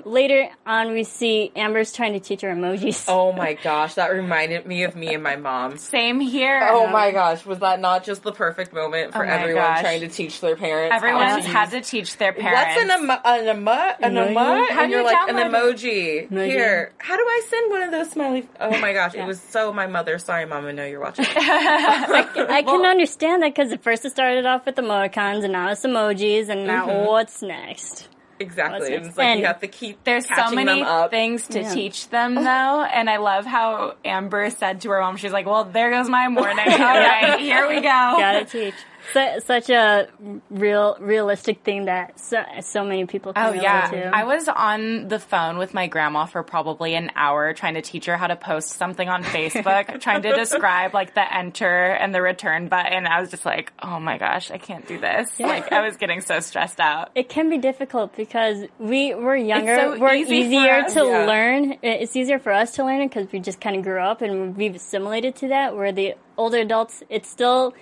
later 0.05 0.49
on, 0.65 0.91
we 0.93 1.03
see 1.03 1.51
Amber's 1.55 1.91
trying 1.93 2.13
to 2.13 2.19
teach 2.19 2.41
her 2.41 2.49
emojis. 2.49 3.05
Oh 3.15 3.31
my 3.31 3.53
gosh, 3.53 3.93
that 3.95 4.11
reminded 4.11 4.65
me 4.65 4.83
of 4.83 4.95
me 4.95 5.13
and 5.13 5.21
my 5.21 5.35
mom. 5.35 5.77
Same 5.77 6.19
here. 6.19 6.67
Oh 6.71 6.87
my 6.87 7.11
gosh, 7.11 7.45
was 7.45 7.59
that 7.59 7.79
not 7.79 8.03
just 8.03 8.23
the 8.23 8.31
perfect 8.31 8.73
moment 8.73 9.13
for 9.13 9.23
Oh 9.23 9.27
my 9.27 9.33
everyone 9.33 9.63
gosh. 9.63 9.81
trying 9.81 9.99
to 10.01 10.07
teach 10.07 10.41
their 10.41 10.55
parents? 10.55 10.91
how 10.91 10.97
Everyone 10.97 11.21
to 11.21 11.27
has 11.27 11.43
use- 11.45 11.53
had 11.53 11.69
to 11.71 11.81
teach 11.81 12.17
their 12.17 12.33
parents. 12.33 12.75
What's 12.75 12.91
an 12.91 13.03
emo- 13.03 13.21
an 13.23 13.57
emo- 13.57 13.71
an 13.71 14.13
Emoji? 14.13 14.33
emoji? 14.33 14.69
How 14.69 14.81
And 14.81 14.91
do 14.91 14.97
you're 14.97 14.99
you 15.01 15.05
like 15.05 15.29
an 15.29 15.35
download 15.35 15.73
emoji. 15.75 16.29
Emoji. 16.29 16.45
Here, 16.47 16.93
how 16.97 17.15
do 17.15 17.23
I 17.23 17.41
send 17.49 17.71
one 17.71 17.81
of 17.83 17.91
those 17.91 18.09
smiley? 18.11 18.49
Oh 18.59 18.77
my 18.79 18.93
gosh, 18.93 19.13
it 19.15 19.25
was 19.25 19.39
so 19.39 19.71
my 19.71 19.87
mother. 19.87 20.17
Sorry, 20.17 20.45
mom, 20.45 20.65
I 20.65 20.71
know 20.71 20.85
you're 20.85 20.99
watching. 21.01 21.25
I 21.37 22.63
can 22.65 22.85
understand 22.85 23.43
that 23.43 23.53
because 23.55 23.71
at 23.71 23.83
first 23.83 24.03
it 24.05 24.11
started 24.11 24.45
off 24.45 24.65
with 24.65 24.75
emoticons 24.75 25.43
and 25.43 25.53
now 25.53 25.69
it's 25.71 25.81
emojis 25.83 26.49
and 26.49 26.65
now 26.65 26.87
mm-hmm. 26.87 27.05
what's 27.07 27.41
next? 27.41 28.07
Exactly, 28.39 28.93
and 28.95 29.05
it's 29.05 29.17
like 29.17 29.27
And 29.27 29.39
you 29.39 29.45
have 29.45 29.59
to 29.61 29.67
keep. 29.67 30.03
There's 30.03 30.27
so 30.27 30.51
many 30.51 30.79
them 30.81 30.83
up. 30.83 31.11
things 31.11 31.47
to 31.49 31.61
Yeah. 31.61 31.73
teach 31.73 32.09
them, 32.09 32.35
though, 32.35 32.83
and 32.83 33.09
I 33.09 33.17
love 33.17 33.45
how 33.45 33.95
Amber 34.03 34.49
said 34.49 34.81
to 34.81 34.89
her 34.91 35.01
mom, 35.01 35.17
"She's 35.17 35.31
like, 35.31 35.45
well, 35.45 35.63
there 35.65 35.89
goes 35.91 36.09
my 36.09 36.27
morning. 36.27 36.59
All 36.67 36.77
right, 36.77 37.39
here 37.39 37.67
we 37.67 37.75
go." 37.75 37.81
Gotta 37.81 38.45
teach. 38.45 38.75
Su- 39.13 39.39
such 39.45 39.69
a 39.69 40.07
real, 40.49 40.97
realistic 40.99 41.63
thing 41.63 41.85
that 41.85 42.19
so, 42.19 42.43
so 42.61 42.83
many 42.83 43.05
people 43.05 43.33
Oh 43.35 43.51
can 43.51 43.61
yeah, 43.61 43.87
to. 43.89 44.15
I 44.15 44.23
was 44.23 44.47
on 44.47 45.07
the 45.07 45.19
phone 45.19 45.57
with 45.57 45.73
my 45.73 45.87
grandma 45.87 46.25
for 46.25 46.43
probably 46.43 46.95
an 46.95 47.11
hour 47.15 47.53
trying 47.53 47.75
to 47.75 47.81
teach 47.81 48.05
her 48.05 48.17
how 48.17 48.27
to 48.27 48.35
post 48.35 48.69
something 48.69 49.07
on 49.07 49.23
Facebook, 49.23 49.99
trying 50.01 50.21
to 50.23 50.33
describe 50.33 50.93
like 50.93 51.15
the 51.15 51.33
enter 51.35 51.89
and 51.91 52.13
the 52.13 52.21
return 52.21 52.67
button. 52.67 53.05
I 53.07 53.19
was 53.21 53.31
just 53.31 53.45
like, 53.45 53.73
oh 53.81 53.99
my 53.99 54.17
gosh, 54.17 54.51
I 54.51 54.57
can't 54.57 54.87
do 54.87 54.99
this. 54.99 55.39
Like 55.39 55.71
I 55.71 55.85
was 55.85 55.97
getting 55.97 56.21
so 56.21 56.39
stressed 56.39 56.79
out. 56.79 57.11
it 57.15 57.29
can 57.29 57.49
be 57.49 57.57
difficult 57.57 58.15
because 58.15 58.63
we 58.79 59.13
we're 59.13 59.35
younger, 59.35 59.75
so 59.75 59.99
we're 59.99 60.15
easy 60.15 60.37
easier 60.37 60.83
to 60.89 60.99
yeah. 61.05 61.25
learn. 61.25 61.77
It's 61.81 62.15
easier 62.15 62.39
for 62.39 62.51
us 62.51 62.71
to 62.73 62.83
learn 62.83 63.01
it 63.01 63.09
because 63.09 63.31
we 63.31 63.39
just 63.39 63.61
kind 63.61 63.75
of 63.75 63.83
grew 63.83 63.99
up 63.99 64.21
and 64.21 64.55
we've 64.55 64.75
assimilated 64.75 65.35
to 65.37 65.49
that. 65.49 65.75
Where 65.75 65.91
the 65.91 66.15
older 66.37 66.59
adults, 66.59 67.03
it's 67.09 67.29
still, 67.29 67.73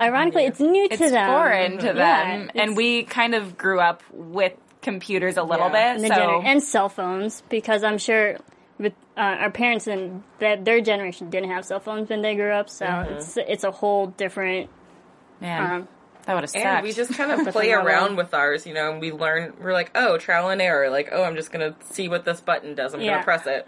ironically, 0.00 0.44
it's 0.44 0.60
new 0.60 0.88
to 0.88 0.96
them. 0.96 1.02
It's 1.02 1.12
them. 1.12 1.30
foreign 1.30 1.78
to 1.78 1.92
them, 1.92 2.40
it's- 2.42 2.50
and 2.54 2.76
we 2.76 3.02
kind 3.04 3.34
of 3.34 3.56
grew 3.58 3.80
up 3.80 4.02
with 4.12 4.52
computers 4.82 5.36
a 5.36 5.42
little 5.42 5.68
Yeah. 5.70 5.94
bit. 5.94 6.02
the 6.08 6.14
So 6.14 6.20
gener- 6.20 6.44
and 6.44 6.62
cell 6.62 6.88
phones 6.88 7.42
because 7.50 7.84
I'm 7.84 7.98
sure 7.98 8.36
with 8.78 8.94
uh, 9.16 9.20
our 9.20 9.50
parents 9.50 9.86
and 9.86 10.22
that 10.38 10.64
their 10.64 10.80
generation 10.80 11.28
didn't 11.28 11.50
have 11.50 11.66
cell 11.66 11.80
phones 11.80 12.08
when 12.08 12.22
they 12.22 12.34
grew 12.34 12.50
up, 12.52 12.70
so 12.70 12.86
Mm-hmm. 12.86 13.14
it's 13.14 13.36
it's 13.36 13.64
a 13.64 13.70
whole 13.70 14.06
different. 14.06 14.70
man, 15.40 15.62
Um, 15.82 15.88
that 16.26 16.34
would 16.34 16.42
have 16.44 16.50
sucked. 16.50 16.64
And 16.64 16.82
we 16.82 16.92
just 16.92 17.14
kind 17.14 17.30
of 17.32 17.46
play 17.52 17.72
around 17.72 18.16
with 18.16 18.32
ours, 18.34 18.66
you 18.66 18.74
know, 18.74 18.90
and 18.92 19.00
we 19.00 19.10
learn, 19.12 19.54
we're 19.60 19.72
like, 19.72 19.90
oh, 19.94 20.16
trial 20.18 20.48
and 20.50 20.60
error. 20.62 20.88
Like, 20.90 21.08
oh, 21.12 21.22
I'm 21.24 21.34
just 21.36 21.50
going 21.52 21.72
to 21.72 21.76
see 21.92 22.08
what 22.08 22.24
this 22.24 22.40
button 22.40 22.74
does. 22.74 22.92
I'm 22.94 23.00
gonna 23.00 23.22
press 23.22 23.46
it. 23.46 23.66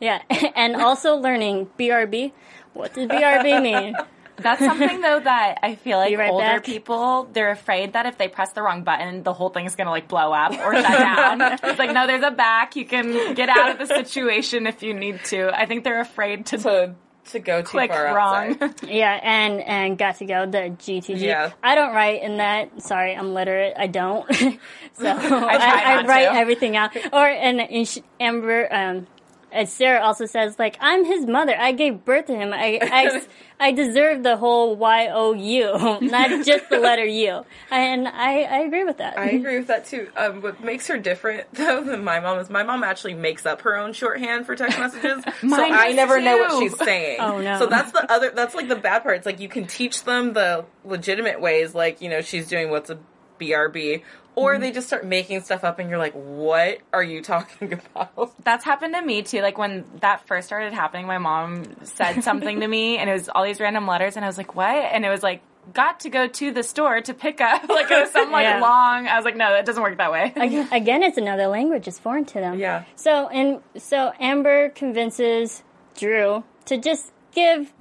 Yeah, 0.00 0.20
and 0.56 0.76
also 0.76 1.16
learning 1.16 1.68
BRB. 1.78 2.32
What 2.74 2.92
does 2.94 3.06
BRB 3.08 3.62
mean? 3.62 3.96
That's 4.36 4.60
something 4.60 5.00
though 5.00 5.20
that 5.20 5.58
I 5.62 5.76
feel 5.76 5.98
like 5.98 6.16
right 6.18 6.30
older 6.30 6.44
back. 6.44 6.64
people 6.64 7.28
they're 7.32 7.50
afraid 7.52 7.92
that 7.92 8.06
if 8.06 8.18
they 8.18 8.28
press 8.28 8.52
the 8.52 8.62
wrong 8.62 8.82
button, 8.82 9.22
the 9.22 9.32
whole 9.32 9.48
thing's 9.50 9.76
gonna 9.76 9.90
like 9.90 10.08
blow 10.08 10.32
up 10.32 10.52
or 10.52 10.74
shut 10.74 10.84
down. 10.84 11.40
it's 11.62 11.78
like 11.78 11.92
no, 11.92 12.06
there's 12.06 12.22
a 12.24 12.30
back. 12.30 12.76
You 12.76 12.84
can 12.84 13.34
get 13.34 13.48
out 13.48 13.70
of 13.70 13.78
the 13.78 13.86
situation 13.94 14.66
if 14.66 14.82
you 14.82 14.94
need 14.94 15.22
to. 15.26 15.50
I 15.56 15.66
think 15.66 15.84
they're 15.84 16.00
afraid 16.00 16.46
to, 16.46 16.58
To, 16.58 16.94
to 17.30 17.38
go 17.38 17.62
too 17.62 17.68
click 17.68 17.90
far 17.90 18.14
wrong. 18.14 18.58
outside. 18.60 18.82
Yeah, 18.90 19.18
and 19.22 19.60
and 19.60 19.96
got 19.98 20.16
to 20.16 20.26
go 20.26 20.46
the 20.46 20.74
GTG. 20.78 21.20
Yeah. 21.20 21.52
I 21.62 21.74
don't 21.74 21.94
write 21.94 22.22
in 22.22 22.36
that. 22.38 22.82
Sorry, 22.82 23.14
I'm 23.16 23.32
literate. 23.34 23.74
I 23.78 23.86
don't. 23.86 24.26
so 24.34 25.08
I, 25.08 25.56
try 25.56 25.82
I, 26.00 26.04
write 26.04 26.24
to. 26.24 26.34
everything 26.34 26.76
out. 26.76 26.94
Or 27.12 27.26
and, 27.26 27.60
and 27.60 28.02
Amber, 28.20 28.72
um, 28.74 29.06
as 29.54 29.72
Sarah 29.72 30.02
also 30.02 30.26
says, 30.26 30.58
like 30.58 30.76
I'm 30.80 31.04
his 31.04 31.26
mother. 31.26 31.56
I 31.58 31.72
gave 31.72 32.04
birth 32.04 32.26
to 32.26 32.34
him. 32.34 32.52
I 32.52 32.78
I, 32.82 33.22
I 33.58 33.72
deserve 33.72 34.22
the 34.22 34.36
whole 34.36 34.76
Y 34.76 35.08
O 35.12 35.32
U, 35.32 35.98
not 36.00 36.44
just 36.44 36.68
the 36.68 36.78
letter 36.78 37.04
U. 37.04 37.44
And 37.70 38.08
I 38.08 38.42
I 38.42 38.58
agree 38.58 38.84
with 38.84 38.98
that. 38.98 39.18
I 39.18 39.30
agree 39.30 39.58
with 39.58 39.68
that 39.68 39.86
too. 39.86 40.10
Um, 40.16 40.42
what 40.42 40.62
makes 40.62 40.88
her 40.88 40.98
different 40.98 41.46
though 41.54 41.82
than 41.82 42.04
my 42.04 42.20
mom 42.20 42.38
is 42.38 42.50
my 42.50 42.64
mom 42.64 42.82
actually 42.82 43.14
makes 43.14 43.46
up 43.46 43.62
her 43.62 43.76
own 43.76 43.92
shorthand 43.92 44.46
for 44.46 44.56
text 44.56 44.78
messages, 44.78 45.24
so 45.40 45.62
I 45.62 45.92
never 45.92 46.20
know 46.20 46.38
what 46.38 46.62
she's 46.62 46.76
saying. 46.76 47.18
Oh, 47.20 47.40
no. 47.40 47.58
So 47.60 47.66
that's 47.66 47.92
the 47.92 48.10
other. 48.10 48.30
That's 48.30 48.54
like 48.54 48.68
the 48.68 48.76
bad 48.76 49.02
part. 49.02 49.16
It's 49.16 49.26
like 49.26 49.40
you 49.40 49.48
can 49.48 49.66
teach 49.66 50.04
them 50.04 50.32
the 50.32 50.64
legitimate 50.84 51.40
ways, 51.40 51.74
like 51.74 52.02
you 52.02 52.10
know 52.10 52.20
she's 52.20 52.48
doing 52.48 52.70
what's 52.70 52.90
a 52.90 52.98
BRB, 53.38 54.02
or 54.34 54.52
mm-hmm. 54.52 54.62
they 54.62 54.72
just 54.72 54.86
start 54.86 55.04
making 55.04 55.42
stuff 55.42 55.64
up, 55.64 55.78
and 55.78 55.88
you're 55.88 55.98
like, 55.98 56.14
what 56.14 56.78
are 56.92 57.02
you 57.02 57.22
talking 57.22 57.72
about? 57.72 58.32
That's 58.44 58.64
happened 58.64 58.94
to 58.94 59.02
me 59.02 59.22
too. 59.22 59.40
Like 59.40 59.58
when 59.58 59.84
that 60.00 60.26
first 60.26 60.46
started 60.46 60.72
happening, 60.72 61.06
my 61.06 61.18
mom 61.18 61.64
said 61.84 62.22
something 62.22 62.60
to 62.60 62.68
me 62.68 62.98
and 62.98 63.08
it 63.08 63.12
was 63.12 63.28
all 63.28 63.44
these 63.44 63.60
random 63.60 63.86
letters 63.86 64.16
and 64.16 64.24
I 64.24 64.28
was 64.28 64.38
like, 64.38 64.54
what? 64.54 64.74
And 64.74 65.04
it 65.04 65.08
was 65.10 65.22
like, 65.22 65.42
got 65.72 66.00
to 66.00 66.10
go 66.10 66.26
to 66.28 66.52
the 66.52 66.62
store 66.62 67.00
to 67.00 67.14
pick 67.14 67.40
up. 67.40 67.68
Like 67.74 67.90
it 67.90 68.02
was 68.02 68.10
some 68.12 68.30
like 68.30 68.44
Yeah. 68.44 68.60
long, 68.60 69.08
I 69.08 69.16
was 69.16 69.24
like, 69.24 69.36
no, 69.36 69.50
that 69.50 69.66
doesn't 69.66 69.82
work 69.82 69.96
that 69.98 70.12
way. 70.12 70.32
Again, 70.36 70.68
again, 70.70 71.02
it's 71.02 71.18
another 71.18 71.48
language. 71.48 71.88
It's 71.88 71.98
foreign 71.98 72.24
to 72.26 72.34
them. 72.34 72.58
Yeah. 72.58 72.84
So 72.94 73.28
and 73.28 73.60
so 73.76 74.12
Amber 74.20 74.68
convinces 74.68 75.62
Drew 75.96 76.44
to 76.66 76.78
just 76.78 77.10
give 77.32 77.72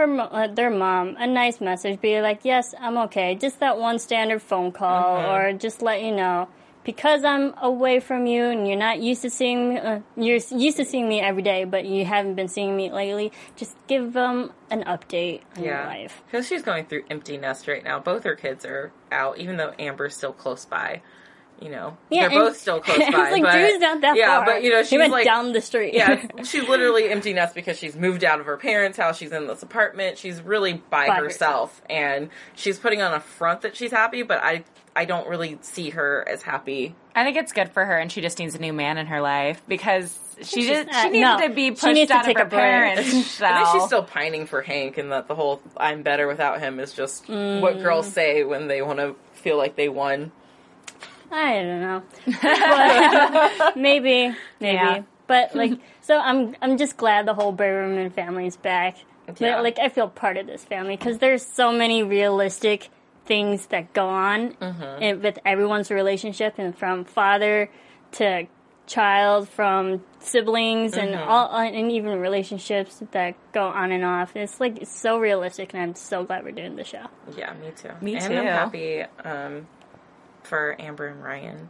her 0.00 0.20
uh, 0.20 0.46
their 0.48 0.70
mom 0.70 1.16
a 1.18 1.26
nice 1.26 1.60
message, 1.60 2.00
be 2.00 2.20
like, 2.20 2.44
"Yes, 2.44 2.74
I'm 2.78 2.96
okay. 3.06 3.34
Just 3.34 3.60
that 3.60 3.78
one 3.78 3.98
standard 3.98 4.42
phone 4.42 4.72
call, 4.72 5.18
or 5.30 5.52
just 5.52 5.82
let 5.82 6.02
you 6.02 6.12
know." 6.12 6.48
because 6.84 7.24
I'm 7.24 7.54
away 7.60 8.00
from 8.00 8.26
you 8.26 8.44
and 8.44 8.66
you're 8.66 8.78
not 8.78 9.00
used 9.00 9.22
to 9.22 9.30
seeing 9.30 9.70
me, 9.70 9.78
uh, 9.78 10.00
you're 10.16 10.40
used 10.50 10.76
to 10.78 10.84
seeing 10.84 11.08
me 11.08 11.20
every 11.20 11.42
day, 11.42 11.64
but 11.64 11.84
you 11.84 12.04
haven't 12.04 12.34
been 12.34 12.48
seeing 12.48 12.76
me 12.76 12.90
lately. 12.90 13.32
Just 13.56 13.76
give 13.86 14.12
them 14.12 14.52
an 14.70 14.84
update 14.84 15.42
on 15.56 15.64
your 15.64 15.84
life. 15.84 16.22
because 16.26 16.46
she's 16.46 16.62
going 16.62 16.86
through 16.86 17.04
empty 17.10 17.36
nest 17.36 17.68
right 17.68 17.84
now. 17.84 17.98
Both 17.98 18.24
her 18.24 18.34
kids 18.34 18.64
are 18.64 18.92
out, 19.12 19.38
even 19.38 19.56
though 19.56 19.74
Amber's 19.78 20.16
still 20.16 20.32
close 20.32 20.64
by. 20.64 21.02
You 21.60 21.68
know, 21.70 21.96
Yeah, 22.08 22.28
they're 22.28 22.38
both 22.38 22.56
still 22.56 22.80
close 22.84 22.98
I 22.98 23.10
by. 23.10 23.18
was 23.18 23.32
like, 23.32 23.42
but, 23.42 23.52
Drew's 23.52 23.80
not 23.80 24.00
that 24.00 24.16
yeah, 24.16 24.36
far. 24.38 24.46
but 24.46 24.62
you 24.62 24.70
know, 24.70 24.82
she 24.82 24.96
went 24.96 25.12
like 25.12 25.24
down 25.26 25.52
the 25.52 25.60
street. 25.60 25.92
Yeah, 25.94 26.26
she's 26.44 26.66
literally 26.66 27.08
empty 27.10 27.32
nest 27.34 27.54
because 27.54 27.78
she's 27.78 27.94
moved 27.96 28.24
out 28.24 28.40
of 28.40 28.46
her 28.46 28.56
parents' 28.56 28.96
house. 28.96 29.18
She's 29.18 29.32
in 29.32 29.46
this 29.46 29.62
apartment. 29.62 30.16
She's 30.16 30.40
really 30.40 30.74
by, 30.88 31.08
By 31.08 31.16
herself, 31.16 31.82
and 31.90 32.30
she's 32.54 32.78
putting 32.78 33.02
on 33.02 33.12
a 33.12 33.20
front 33.20 33.60
that 33.62 33.76
she's 33.76 33.90
happy. 33.90 34.22
But 34.22 34.42
I, 34.42 34.64
I 34.96 35.04
don't 35.04 35.28
really 35.28 35.58
see 35.60 35.90
her 35.90 36.24
as 36.26 36.40
happy. 36.42 36.94
I 37.14 37.24
think 37.24 37.36
it's 37.36 37.52
good 37.52 37.70
for 37.72 37.84
her, 37.84 37.98
and 37.98 38.10
she 38.10 38.20
just 38.22 38.38
needs 38.38 38.54
a 38.54 38.58
new 38.58 38.72
man 38.72 38.96
in 38.96 39.06
her 39.08 39.20
life 39.20 39.60
because 39.68 40.18
she 40.40 40.62
She's 40.62 40.68
just 40.68 40.86
not- 40.90 41.02
she 41.02 41.08
needed 41.10 41.20
no. 41.26 41.40
to 41.40 41.48
be 41.50 41.64
She 41.66 41.70
pushed 41.72 41.86
needs 41.88 42.08
to 42.10 42.14
out 42.14 42.20
of 42.20 42.26
take 42.26 42.38
her 42.38 42.44
a 42.44 42.48
break. 42.48 42.60
parents' 42.60 43.42
I 43.42 43.56
think 43.64 43.68
she's 43.74 43.84
still 43.84 44.02
pining 44.04 44.46
for 44.46 44.62
Hank, 44.62 44.96
and 44.96 45.12
that 45.12 45.28
the 45.28 45.34
whole 45.34 45.60
"I'm 45.76 46.02
better 46.02 46.26
without 46.26 46.60
him" 46.60 46.80
is 46.80 46.94
just 46.94 47.28
what 47.28 47.34
Mm. 47.76 47.82
girls 47.82 48.10
say 48.10 48.44
when 48.44 48.66
they 48.66 48.80
want 48.80 48.98
to 49.00 49.14
feel 49.34 49.58
like 49.58 49.76
they 49.76 49.90
won. 49.90 50.32
I 51.30 51.62
don't 51.62 51.80
know. 51.80 52.02
Maybe, 53.76 54.34
maybe. 54.60 54.74
Yeah. 54.74 55.02
But 55.26 55.54
like, 55.54 55.72
so 56.00 56.18
I'm 56.18 56.56
I'm 56.60 56.76
just 56.76 56.96
glad 56.96 57.26
the 57.26 57.34
whole 57.34 57.52
Braverman 57.54 58.12
family 58.12 58.46
is 58.46 58.56
back. 58.56 58.96
Like- 59.28 59.40
Yeah. 59.40 59.60
Like 59.60 59.78
I 59.78 59.88
feel 59.88 60.08
part 60.08 60.36
of 60.36 60.46
this 60.46 60.64
family 60.64 60.96
because 60.96 61.18
there's 61.18 61.46
so 61.46 61.70
many 61.72 62.02
realistic 62.02 62.88
things 63.26 63.66
that 63.66 63.92
go 63.92 64.08
on 64.08 64.54
Mm-hmm. 64.54 65.02
in, 65.02 65.22
with 65.22 65.38
everyone's 65.44 65.90
relationship, 65.90 66.54
and 66.58 66.76
from 66.76 67.04
father 67.04 67.70
to 68.12 68.46
child, 68.88 69.48
from 69.48 70.02
siblings, 70.18 70.96
and 70.96 71.14
Mm-hmm. 71.14 71.30
all, 71.30 71.48
and 71.56 71.92
even 71.92 72.18
relationships 72.18 73.00
that 73.12 73.36
go 73.52 73.66
on 73.68 73.92
and 73.92 74.04
off. 74.04 74.34
It's 74.34 74.58
like 74.58 74.78
it's 74.82 74.98
so 75.00 75.20
realistic, 75.20 75.74
and 75.74 75.82
I'm 75.82 75.94
so 75.94 76.24
glad 76.24 76.42
we're 76.42 76.50
doing 76.50 76.74
the 76.74 76.82
show. 76.84 77.06
Yeah, 77.36 77.52
me 77.54 77.70
too. 77.76 77.90
Me 78.00 78.12
too. 78.14 78.18
and 78.18 78.32
too. 78.32 78.38
I'm 78.40 78.46
happy 78.46 79.02
um, 79.24 79.66
for 80.50 80.76
Amber 80.80 81.06
and 81.06 81.22
Ryan. 81.22 81.68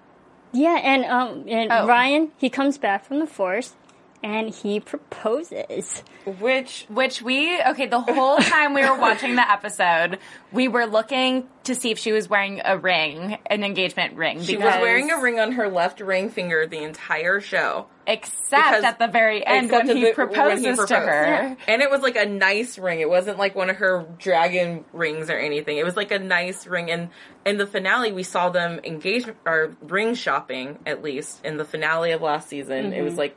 Yeah, 0.53 0.81
and 0.83 1.05
um, 1.05 1.45
and 1.47 1.71
Oh. 1.71 1.87
Ryan 1.87 2.33
he 2.39 2.51
comes 2.51 2.79
back 2.79 3.05
from 3.05 3.21
the 3.21 3.27
force, 3.27 3.75
and 4.23 4.51
he 4.55 4.81
proposes. 4.81 6.03
Which 6.27 6.85
Which 6.91 7.23
we 7.23 7.61
okay 7.63 7.87
the 7.87 8.01
whole 8.01 8.37
time 8.39 8.75
we 8.75 8.83
were 8.89 8.99
watching 8.99 9.37
the 9.37 9.51
episode, 9.51 10.19
we 10.53 10.69
were 10.69 10.87
looking 10.87 11.49
to 11.65 11.75
see 11.75 11.91
if 11.91 11.99
she 11.99 12.13
was 12.13 12.29
wearing 12.29 12.61
a 12.65 12.77
ring, 12.77 13.39
an 13.47 13.65
engagement 13.65 14.17
ring. 14.17 14.43
she 14.43 14.57
was 14.57 14.65
wearing 14.65 15.11
a 15.11 15.19
ring 15.21 15.39
on 15.41 15.53
her 15.53 15.69
left 15.69 16.01
ring 16.01 16.29
finger 16.31 16.67
the 16.67 16.83
entire 16.83 17.41
show. 17.41 17.87
except 18.07 18.51
because- 18.51 18.85
at 18.85 18.99
the 18.99 19.07
very 19.09 19.47
end 19.47 19.67
Except 19.67 19.87
when 19.87 19.97
he, 19.97 20.03
the- 20.03 20.07
when 20.09 20.15
proposes 20.15 20.85
to 20.87 20.97
her. 20.97 21.25
Yeah. 21.27 21.55
And 21.69 21.81
it 21.83 21.91
was 21.91 22.01
like 22.03 22.17
a 22.17 22.27
nice 22.27 22.77
ring. 22.79 23.01
It 23.01 23.09
wasn't 23.09 23.39
like 23.39 23.55
one 23.55 23.71
of 23.71 23.77
her 23.77 24.05
dragon 24.19 24.85
rings 24.93 25.31
or 25.31 25.39
anything. 25.39 25.79
It 25.79 25.85
was 25.85 25.97
like 25.97 26.11
a 26.11 26.19
nice 26.19 26.67
ring. 26.67 26.91
And 26.91 27.11
in 27.47 27.57
the 27.57 27.67
finale, 27.67 28.13
we 28.13 28.23
saw 28.25 28.49
them 28.51 28.81
engage 28.85 29.27
or 29.47 29.75
ring 29.83 30.15
shopping 30.15 30.79
at 30.87 31.03
least 31.03 31.45
in 31.45 31.57
the 31.57 31.65
finale 31.65 32.11
of 32.13 32.21
last 32.21 32.49
season. 32.49 32.87
It 32.93 32.97
Mm-hmm. 32.97 33.05
was 33.05 33.15
like 33.17 33.37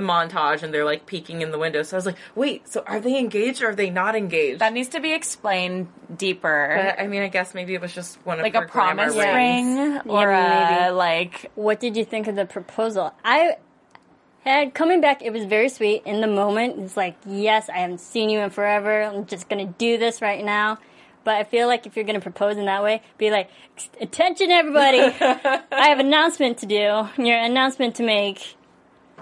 the 0.00 0.06
montage, 0.06 0.62
and 0.62 0.72
they're 0.72 0.84
like 0.84 1.06
peeking 1.06 1.42
in 1.42 1.50
the 1.50 1.58
window. 1.58 1.82
So 1.82 1.96
I 1.96 1.98
was 1.98 2.06
like, 2.06 2.16
wait, 2.34 2.68
so 2.68 2.82
are 2.86 3.00
they 3.00 3.18
engaged 3.18 3.62
or 3.62 3.70
are 3.70 3.74
they 3.74 3.90
not 3.90 4.16
engaged? 4.16 4.60
That 4.60 4.72
needs 4.72 4.88
to 4.90 5.00
be 5.00 5.12
explained 5.12 5.88
deeper. 6.16 6.74
but 6.76 7.02
I 7.02 7.06
mean, 7.06 7.22
I 7.22 7.28
guess 7.28 7.54
maybe 7.54 7.74
it 7.74 7.80
was 7.80 7.94
just 7.94 8.18
one 8.24 8.38
of 8.38 8.42
like 8.42 8.54
her 8.54 8.64
a 8.64 8.68
promise 8.68 9.14
glamour 9.14 9.36
ring 9.36 9.76
rings. 9.76 10.02
or 10.06 10.30
Yeah, 10.30 10.90
a 10.90 10.92
like 10.92 11.50
What 11.54 11.80
did 11.80 11.96
you 11.96 12.04
think 12.04 12.26
of 12.26 12.36
the 12.36 12.46
proposal? 12.46 13.14
I 13.24 13.56
had 14.44 14.74
coming 14.74 15.00
back. 15.00 15.22
It 15.22 15.32
was 15.32 15.44
very 15.44 15.68
sweet 15.68 16.02
in 16.06 16.20
the 16.20 16.26
moment. 16.26 16.78
It's 16.80 16.96
like, 16.96 17.16
yes, 17.26 17.68
I 17.68 17.78
haven't 17.78 18.00
seen 18.00 18.30
you 18.30 18.40
in 18.40 18.50
forever. 18.50 19.02
I'm 19.02 19.26
just 19.26 19.48
gonna 19.48 19.66
do 19.66 19.98
this 19.98 20.22
right 20.22 20.44
now. 20.44 20.78
But 21.22 21.34
I 21.34 21.44
feel 21.44 21.66
like 21.66 21.86
if 21.86 21.96
you're 21.96 22.06
gonna 22.06 22.20
propose 22.20 22.56
in 22.56 22.64
that 22.64 22.82
way, 22.82 23.02
be 23.18 23.30
like, 23.30 23.50
attention, 24.00 24.50
everybody! 24.50 25.00
I 25.02 25.88
have 25.88 25.98
an 25.98 26.06
announcement 26.06 26.58
to 26.58 26.66
do. 26.66 27.08
Your 27.22 27.38
announcement 27.38 27.96
to 27.96 28.02
make. 28.02 28.56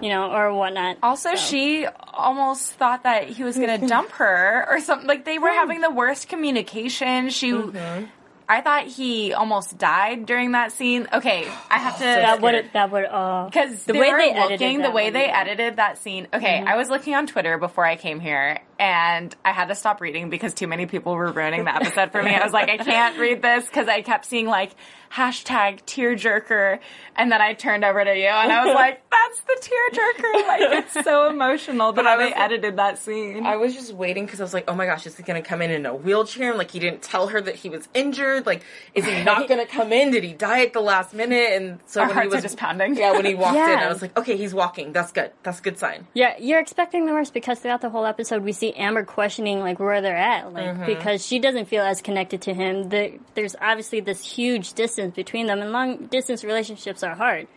You 0.01 0.09
know, 0.09 0.31
or 0.31 0.53
whatnot. 0.53 0.97
Also, 1.03 1.35
she 1.35 1.85
almost 2.13 2.73
thought 2.73 3.03
that 3.03 3.27
he 3.27 3.43
was 3.43 3.55
going 3.57 3.79
to 3.81 3.87
dump 3.87 4.11
her 4.11 4.65
or 4.69 4.79
something. 4.79 5.07
Like 5.07 5.25
they 5.25 5.39
were 5.39 5.51
having 5.51 5.81
the 5.81 5.89
worst 5.91 6.27
communication. 6.29 7.29
She, 7.29 7.51
Mm-hmm. 7.51 8.05
I 8.51 8.61
thought 8.61 8.87
he 8.87 9.31
almost 9.33 9.77
died 9.77 10.25
during 10.25 10.53
that 10.53 10.71
scene. 10.71 11.07
Okay, 11.13 11.47
I 11.69 11.77
have 11.77 11.97
to. 11.97 12.03
that 12.03 12.41
would 12.41 12.71
that 12.73 12.91
would 12.91 13.05
uh 13.05 13.45
because 13.45 13.83
the 13.83 13.93
they 13.93 13.99
way 13.99 14.11
they 14.11 14.31
edited 14.31 14.83
the 14.85 14.89
way 14.89 15.09
they 15.11 15.25
edited 15.25 15.75
that 15.75 15.99
scene. 15.99 16.27
Okay, 16.33 16.63
I 16.65 16.75
was 16.75 16.89
looking 16.89 17.13
on 17.13 17.27
Twitter 17.27 17.59
before 17.59 17.85
I 17.85 17.95
came 17.95 18.19
here, 18.19 18.57
and 18.79 19.35
I 19.43 19.51
had 19.51 19.65
to 19.67 19.75
stop 19.75 19.99
reading 20.01 20.29
because 20.29 20.53
too 20.53 20.67
many 20.67 20.85
people 20.85 21.13
were 21.13 21.31
ruining 21.31 21.65
the 21.65 21.75
episode 21.75 22.11
for 22.11 22.23
me. 22.23 22.33
I 22.33 22.43
was 22.43 22.53
like, 22.53 22.69
I 22.69 22.77
can't 22.77 23.19
read 23.19 23.41
this 23.41 23.65
because 23.65 23.87
I 23.87 24.01
kept 24.01 24.25
seeing 24.25 24.47
like 24.47 24.71
hashtag 25.11 25.81
tearjerker, 25.85 26.79
and 27.15 27.31
then 27.31 27.41
I 27.41 27.53
turned 27.53 27.83
over 27.83 28.03
to 28.03 28.15
you, 28.15 28.27
and 28.27 28.51
I 28.51 28.65
was 28.65 28.75
like, 28.75 29.01
that's 29.09 29.41
the 29.41 29.69
tearjerker. 29.69 30.47
Like 30.47 30.61
it's 30.85 31.03
so 31.03 31.29
emotional, 31.29 31.91
but 31.93 32.05
I 32.07 32.17
they 32.17 32.25
was- 32.25 32.33
edited 32.35 32.77
that 32.77 32.97
scene. 32.99 33.45
I 33.45 33.55
was 33.57 33.73
just 33.73 33.91
waiting 33.93 34.25
because 34.25 34.39
I 34.39 34.43
was 34.43 34.53
like, 34.53 34.65
oh 34.69 34.75
my 34.75 34.85
gosh, 34.85 35.05
is 35.05 35.17
he 35.17 35.23
going 35.23 35.41
to 35.41 35.47
come 35.47 35.61
in 35.61 35.71
in 35.71 35.85
a 35.85 35.93
wheelchair? 35.95 36.49
And 36.49 36.57
like, 36.57 36.71
he 36.71 36.79
didn't 36.79 37.01
tell 37.01 37.27
her 37.27 37.41
that 37.41 37.55
he 37.55 37.69
was 37.69 37.87
injured. 37.93 38.45
Like, 38.45 38.63
is 38.93 39.05
he 39.05 39.23
not 39.23 39.47
going 39.47 39.59
to 39.59 39.71
come 39.71 39.91
in? 39.91 40.11
Did 40.11 40.23
he 40.23 40.33
die 40.33 40.61
at 40.63 40.73
the 40.73 40.79
last 40.81 41.13
minute? 41.13 41.53
And 41.53 41.79
so 41.85 42.01
Our 42.01 42.07
when 42.07 42.13
hearts 42.15 42.27
he 42.27 42.33
are 42.33 42.37
was 42.37 42.43
just 42.43 42.57
pounding. 42.57 42.95
yeah, 42.95 43.11
when 43.11 43.25
he 43.25 43.35
walked 43.35 43.57
in, 43.57 43.61
I 43.79 43.89
was 43.89 44.01
like, 44.01 44.17
okay, 44.17 44.37
he's 44.37 44.53
walking. 44.53 44.93
That's 44.93 45.11
good. 45.11 45.31
That's 45.43 45.59
a 45.59 45.61
good 45.63 45.79
sign. 45.79 46.07
Yeah, 46.13 46.35
you're 46.39 46.59
expecting 46.59 47.05
the 47.07 47.13
worst 47.13 47.33
because 47.33 47.59
throughout 47.59 47.81
the 47.81 47.89
whole 47.89 48.05
episode 48.05 48.43
we 48.43 48.51
see 48.51 48.68
Amber 48.75 49.03
questioning 49.03 49.59
like 49.59 49.79
where 49.79 50.01
they're 50.01 50.15
at, 50.17 50.53
like 50.53 50.65
Mm-hmm. 50.65 50.85
because 50.85 51.25
she 51.25 51.39
doesn't 51.39 51.65
feel 51.65 51.83
as 51.83 52.01
connected 52.01 52.41
to 52.43 52.53
him. 52.53 52.89
The, 52.89 53.19
there's 53.33 53.55
obviously 53.59 53.99
this 54.01 54.23
huge 54.23 54.73
distance 54.73 55.15
between 55.15 55.47
them, 55.47 55.61
and 55.61 55.71
long 55.71 56.05
distance 56.07 56.43
relationships 56.43 57.03
are 57.03 57.15
hard. 57.15 57.47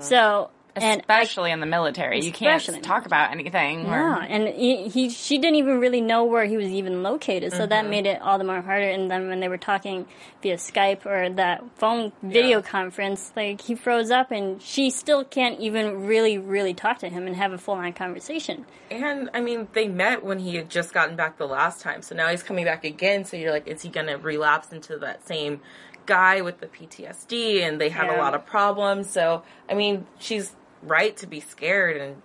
So 0.00 0.50
and 0.82 1.02
I, 1.08 1.20
Especially 1.20 1.50
in 1.50 1.60
the 1.60 1.66
military, 1.66 2.20
you 2.24 2.32
can't 2.32 2.56
Especially 2.56 2.76
in 2.76 2.82
the 2.82 2.88
talk 2.88 3.06
about 3.06 3.30
anything. 3.30 3.86
or- 3.86 3.90
yeah, 3.90 4.26
and 4.28 4.48
he, 4.48 4.88
he 4.88 5.10
she 5.10 5.38
didn't 5.38 5.56
even 5.56 5.80
really 5.80 6.00
know 6.00 6.24
where 6.24 6.44
he 6.44 6.56
was 6.56 6.66
even 6.68 7.02
located, 7.02 7.52
so 7.52 7.66
that 7.66 7.82
mm-hmm. 7.82 7.90
made 7.90 8.06
it 8.06 8.20
all 8.22 8.38
the 8.38 8.44
more 8.44 8.60
harder. 8.60 8.88
And 8.88 9.10
then 9.10 9.28
when 9.28 9.40
they 9.40 9.48
were 9.48 9.58
talking 9.58 10.06
via 10.42 10.56
Skype 10.56 11.06
or 11.06 11.30
that 11.34 11.62
phone 11.76 12.12
video 12.22 12.58
Yeah. 12.58 12.62
conference, 12.62 13.32
like 13.36 13.60
he 13.60 13.74
froze 13.74 14.10
up, 14.10 14.30
and 14.30 14.60
she 14.62 14.90
still 14.90 15.24
can't 15.24 15.58
even 15.60 16.06
really 16.06 16.38
really 16.38 16.74
talk 16.74 16.98
to 16.98 17.08
him 17.08 17.26
and 17.26 17.36
have 17.36 17.52
a 17.52 17.58
full 17.58 17.74
on 17.74 17.92
conversation. 17.92 18.66
And 18.90 19.30
I 19.34 19.40
mean, 19.40 19.68
they 19.72 19.88
met 19.88 20.24
when 20.24 20.38
he 20.38 20.56
had 20.56 20.70
just 20.70 20.92
gotten 20.94 21.14
back 21.16 21.36
the 21.38 21.46
last 21.46 21.80
time. 21.80 22.02
So 22.02 22.14
now 22.14 22.28
he's 22.28 22.42
coming 22.42 22.64
back 22.64 22.84
again. 22.84 23.24
So 23.24 23.36
you're 23.36 23.52
like, 23.52 23.66
is 23.66 23.82
he 23.82 23.88
going 23.88 24.06
to 24.06 24.14
relapse 24.14 24.72
into 24.72 24.98
that 24.98 25.26
same 25.26 25.60
guy 26.06 26.40
with 26.40 26.58
the 26.60 26.66
PTSD? 26.66 27.62
And 27.62 27.80
they 27.80 27.88
had 27.90 28.08
a 28.08 28.16
lot 28.16 28.34
of 28.34 28.46
problems. 28.46 29.10
So, 29.10 29.42
I 29.68 29.74
mean, 29.74 30.06
she's 30.18 30.54
right 30.82 31.16
to 31.18 31.26
be 31.26 31.40
scared 31.40 31.96
and 31.96 32.22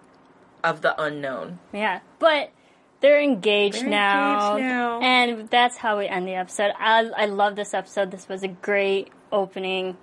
of 0.64 0.82
the 0.82 1.00
unknown. 1.02 1.60
Yeah, 1.74 2.00
but 2.20 2.52
they're 3.02 3.22
engaged, 3.22 3.82
They're 3.82 3.90
now, 3.90 4.52
engaged 4.56 4.68
now. 4.70 5.02
and 5.02 5.50
that's 5.50 5.76
how 5.78 5.98
we 5.98 6.08
end 6.08 6.28
the 6.28 6.36
episode. 6.36 6.72
I 6.80 7.10
I 7.18 7.26
love 7.26 7.56
this 7.56 7.74
episode. 7.74 8.12
This 8.12 8.30
was 8.30 8.44
a 8.44 8.48
great 8.48 9.12
opening 9.32 9.98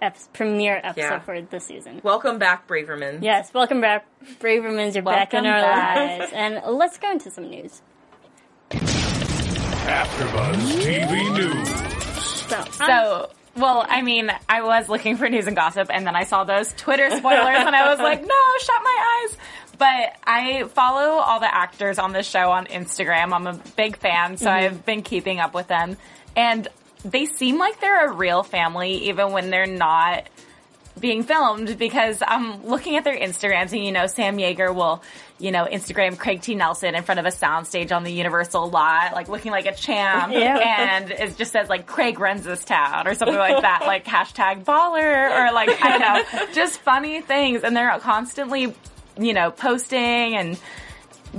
ep- 0.00 0.16
premiere 0.32 0.80
episode 0.82 1.00
Yeah. 1.02 1.18
for 1.20 1.42
the 1.42 1.60
season. 1.60 2.00
Welcome 2.02 2.38
back, 2.38 2.66
Braverman. 2.66 3.22
Yes, 3.22 3.52
welcome 3.52 3.80
back, 3.82 4.06
Bravermans. 4.40 4.94
You're 4.94 5.02
back 5.02 5.34
in 5.34 5.44
our 5.44 5.60
back. 5.60 6.20
lives, 6.20 6.32
and 6.32 6.62
let's 6.76 6.96
go 6.98 7.10
into 7.10 7.30
some 7.30 7.50
news. 7.50 7.82
AfterBuzz 9.86 10.82
TV 10.82 11.12
News. 11.36 11.68
So, 12.48 12.64
So, 12.86 13.30
well, 13.56 13.84
I 13.88 14.02
mean, 14.02 14.30
I 14.48 14.62
was 14.62 14.88
looking 14.88 15.16
for 15.16 15.28
news 15.28 15.46
and 15.46 15.56
gossip, 15.56 15.88
and 15.92 16.06
then 16.06 16.14
I 16.14 16.24
saw 16.24 16.44
those 16.44 16.72
Twitter 16.74 17.10
spoilers, 17.10 17.56
and 17.58 17.74
I 17.74 17.88
was 17.88 17.98
like, 17.98 18.20
no, 18.20 18.58
shut 18.60 18.82
my 18.82 19.24
eyes. 19.24 19.38
But 19.78 20.16
I 20.24 20.64
follow 20.68 21.18
all 21.20 21.40
the 21.40 21.52
actors 21.52 21.98
on 21.98 22.12
this 22.12 22.26
show 22.26 22.50
on 22.50 22.66
Instagram. 22.66 23.32
I'm 23.32 23.46
a 23.46 23.60
big 23.76 23.96
fan, 23.98 24.36
so 24.36 24.46
mm-hmm. 24.46 24.74
I've 24.74 24.86
been 24.86 25.02
keeping 25.02 25.40
up 25.40 25.54
with 25.54 25.68
them. 25.68 25.96
And 26.34 26.68
they 27.04 27.26
seem 27.26 27.58
like 27.58 27.80
they're 27.80 28.08
a 28.08 28.12
real 28.12 28.42
family, 28.42 29.08
even 29.08 29.32
when 29.32 29.50
they're 29.50 29.66
not 29.66 30.28
being 30.98 31.22
filmed 31.22 31.78
because 31.78 32.22
I'm 32.26 32.66
looking 32.66 32.96
at 32.96 33.04
their 33.04 33.18
Instagrams 33.18 33.72
and 33.72 33.84
you 33.84 33.92
know 33.92 34.06
Sam 34.06 34.38
Jaeger 34.38 34.72
will 34.72 35.02
you 35.38 35.50
know 35.52 35.66
Instagram 35.66 36.18
Craig 36.18 36.40
T 36.40 36.54
Nelson 36.54 36.94
in 36.94 37.02
front 37.02 37.18
of 37.20 37.26
a 37.26 37.30
soundstage 37.30 37.94
on 37.94 38.04
the 38.04 38.12
Universal 38.12 38.70
lot 38.70 39.12
like 39.12 39.28
looking 39.28 39.52
like 39.52 39.66
a 39.66 39.74
champ 39.74 40.32
Yeah. 40.32 40.56
and 40.98 41.10
it 41.10 41.36
just 41.36 41.52
says 41.52 41.68
like 41.68 41.86
Craig 41.86 42.18
runs 42.18 42.44
this 42.44 42.64
town 42.64 43.06
or 43.06 43.14
something 43.14 43.36
like 43.36 43.60
that 43.62 43.82
like 43.86 44.04
hashtag 44.06 44.64
baller 44.64 45.48
or 45.48 45.52
like 45.52 45.68
I 45.82 45.98
don't 45.98 46.00
know 46.38 46.52
just 46.54 46.78
funny 46.80 47.20
things 47.20 47.64
and 47.64 47.76
they're 47.76 47.98
constantly 47.98 48.74
you 49.18 49.32
know 49.34 49.50
posting 49.50 50.36
and 50.36 50.58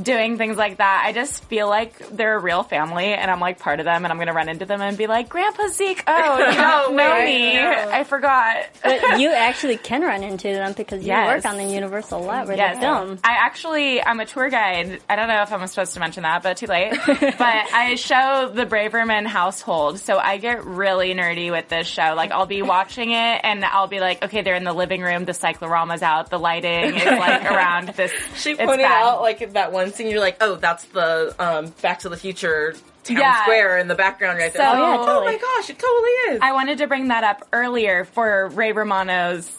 doing 0.02 0.38
things 0.38 0.58
like 0.58 0.78
that. 0.78 1.04
I 1.06 1.12
just 1.12 1.44
feel 1.46 1.68
like 1.68 1.98
they're 2.10 2.36
a 2.36 2.40
real 2.40 2.64
family, 2.64 3.14
and 3.14 3.30
I'm 3.32 3.40
like 3.40 3.60
part 3.60 3.80
of 3.80 3.86
them, 3.86 4.06
and 4.06 4.12
I'm 4.12 4.20
gonna 4.20 4.34
run 4.34 4.50
into 4.50 4.66
them 4.66 4.82
and 4.82 4.98
be 4.98 5.08
like, 5.08 5.30
"Grandpa 5.30 5.68
Zeke, 5.70 6.04
oh, 6.08 6.38
you 6.38 6.46
don't 6.56 6.96
know 6.96 7.10
Right, 7.10 7.26
me? 7.26 7.54
no. 7.56 7.90
I 7.92 8.04
forgot." 8.04 8.58
But 8.84 9.20
you 9.20 9.32
actually 9.32 9.78
can 9.78 10.02
run 10.02 10.24
into 10.24 10.48
them 10.50 10.74
because 10.74 11.02
you 11.02 11.08
Yes. 11.08 11.44
work 11.44 11.52
on 11.52 11.58
the 11.58 11.66
Universal 11.74 12.22
lot 12.22 12.48
where 12.48 12.58
Yes. 12.58 12.76
they 12.76 12.82
film. 12.82 13.20
I 13.24 13.32
actually, 13.40 14.02
I'm 14.04 14.20
a 14.20 14.26
tour 14.26 14.50
guide. 14.50 15.00
I 15.10 15.16
don't 15.16 15.28
know 15.28 15.42
if 15.42 15.52
I'm 15.52 15.66
supposed 15.68 15.94
to 15.96 16.00
mention 16.00 16.24
that, 16.24 16.44
but 16.44 16.58
too 16.58 16.68
late. 16.68 16.92
but 17.08 17.40
I 17.74 17.96
show 17.96 18.52
the 18.54 18.66
Braverman 18.66 19.26
household, 19.26 20.00
so 20.00 20.18
I 20.18 20.38
get 20.38 20.66
really 20.66 21.14
nerdy 21.14 21.52
with 21.52 21.70
this 21.70 21.88
show. 21.88 22.14
Like, 22.16 22.32
I'll 22.32 22.46
be 22.46 22.62
watching 22.62 23.12
it, 23.12 23.42
and 23.44 23.64
I'll 23.66 23.88
be 23.88 24.00
like, 24.00 24.24
okay, 24.24 24.42
they're 24.42 24.56
in 24.56 24.64
the 24.64 24.74
living 24.74 25.02
room, 25.02 25.26
the 25.26 25.34
cyclorama's 25.34 26.02
out, 26.04 26.30
the 26.30 26.40
lighting 26.40 26.96
is 26.96 27.06
like 27.06 27.44
around 27.52 27.90
this. 27.90 28.12
She 28.36 28.56
pointed 28.56 28.84
bad. 28.84 29.04
out 29.04 29.22
like 29.22 29.54
that 29.54 29.72
one 29.72 29.87
scene. 29.92 30.08
You're 30.08 30.20
like, 30.20 30.38
oh, 30.42 30.56
that's 30.56 30.86
the 30.86 31.36
um, 31.40 31.74
Back 31.82 32.00
to 32.00 32.10
the 32.10 32.18
Future 32.18 32.74
town 33.04 33.18
Yeah. 33.18 33.42
square 33.44 33.78
in 33.78 33.88
the 33.88 33.96
background 33.96 34.38
right 34.38 34.52
there. 34.54 34.62
So- 34.66 34.72
oh, 34.72 34.76
Oh, 34.76 35.04
yeah, 35.06 35.18
oh 35.20 35.26
my 35.26 35.38
gosh, 35.38 35.70
it 35.70 35.80
totally 35.80 36.36
is. 36.36 36.40
I 36.42 36.52
wanted 36.54 36.80
to 36.80 36.88
bring 36.88 37.08
that 37.10 37.24
up 37.24 37.48
earlier 37.54 38.06
for 38.06 38.50
Ray 38.50 38.72
Romano's 38.74 39.50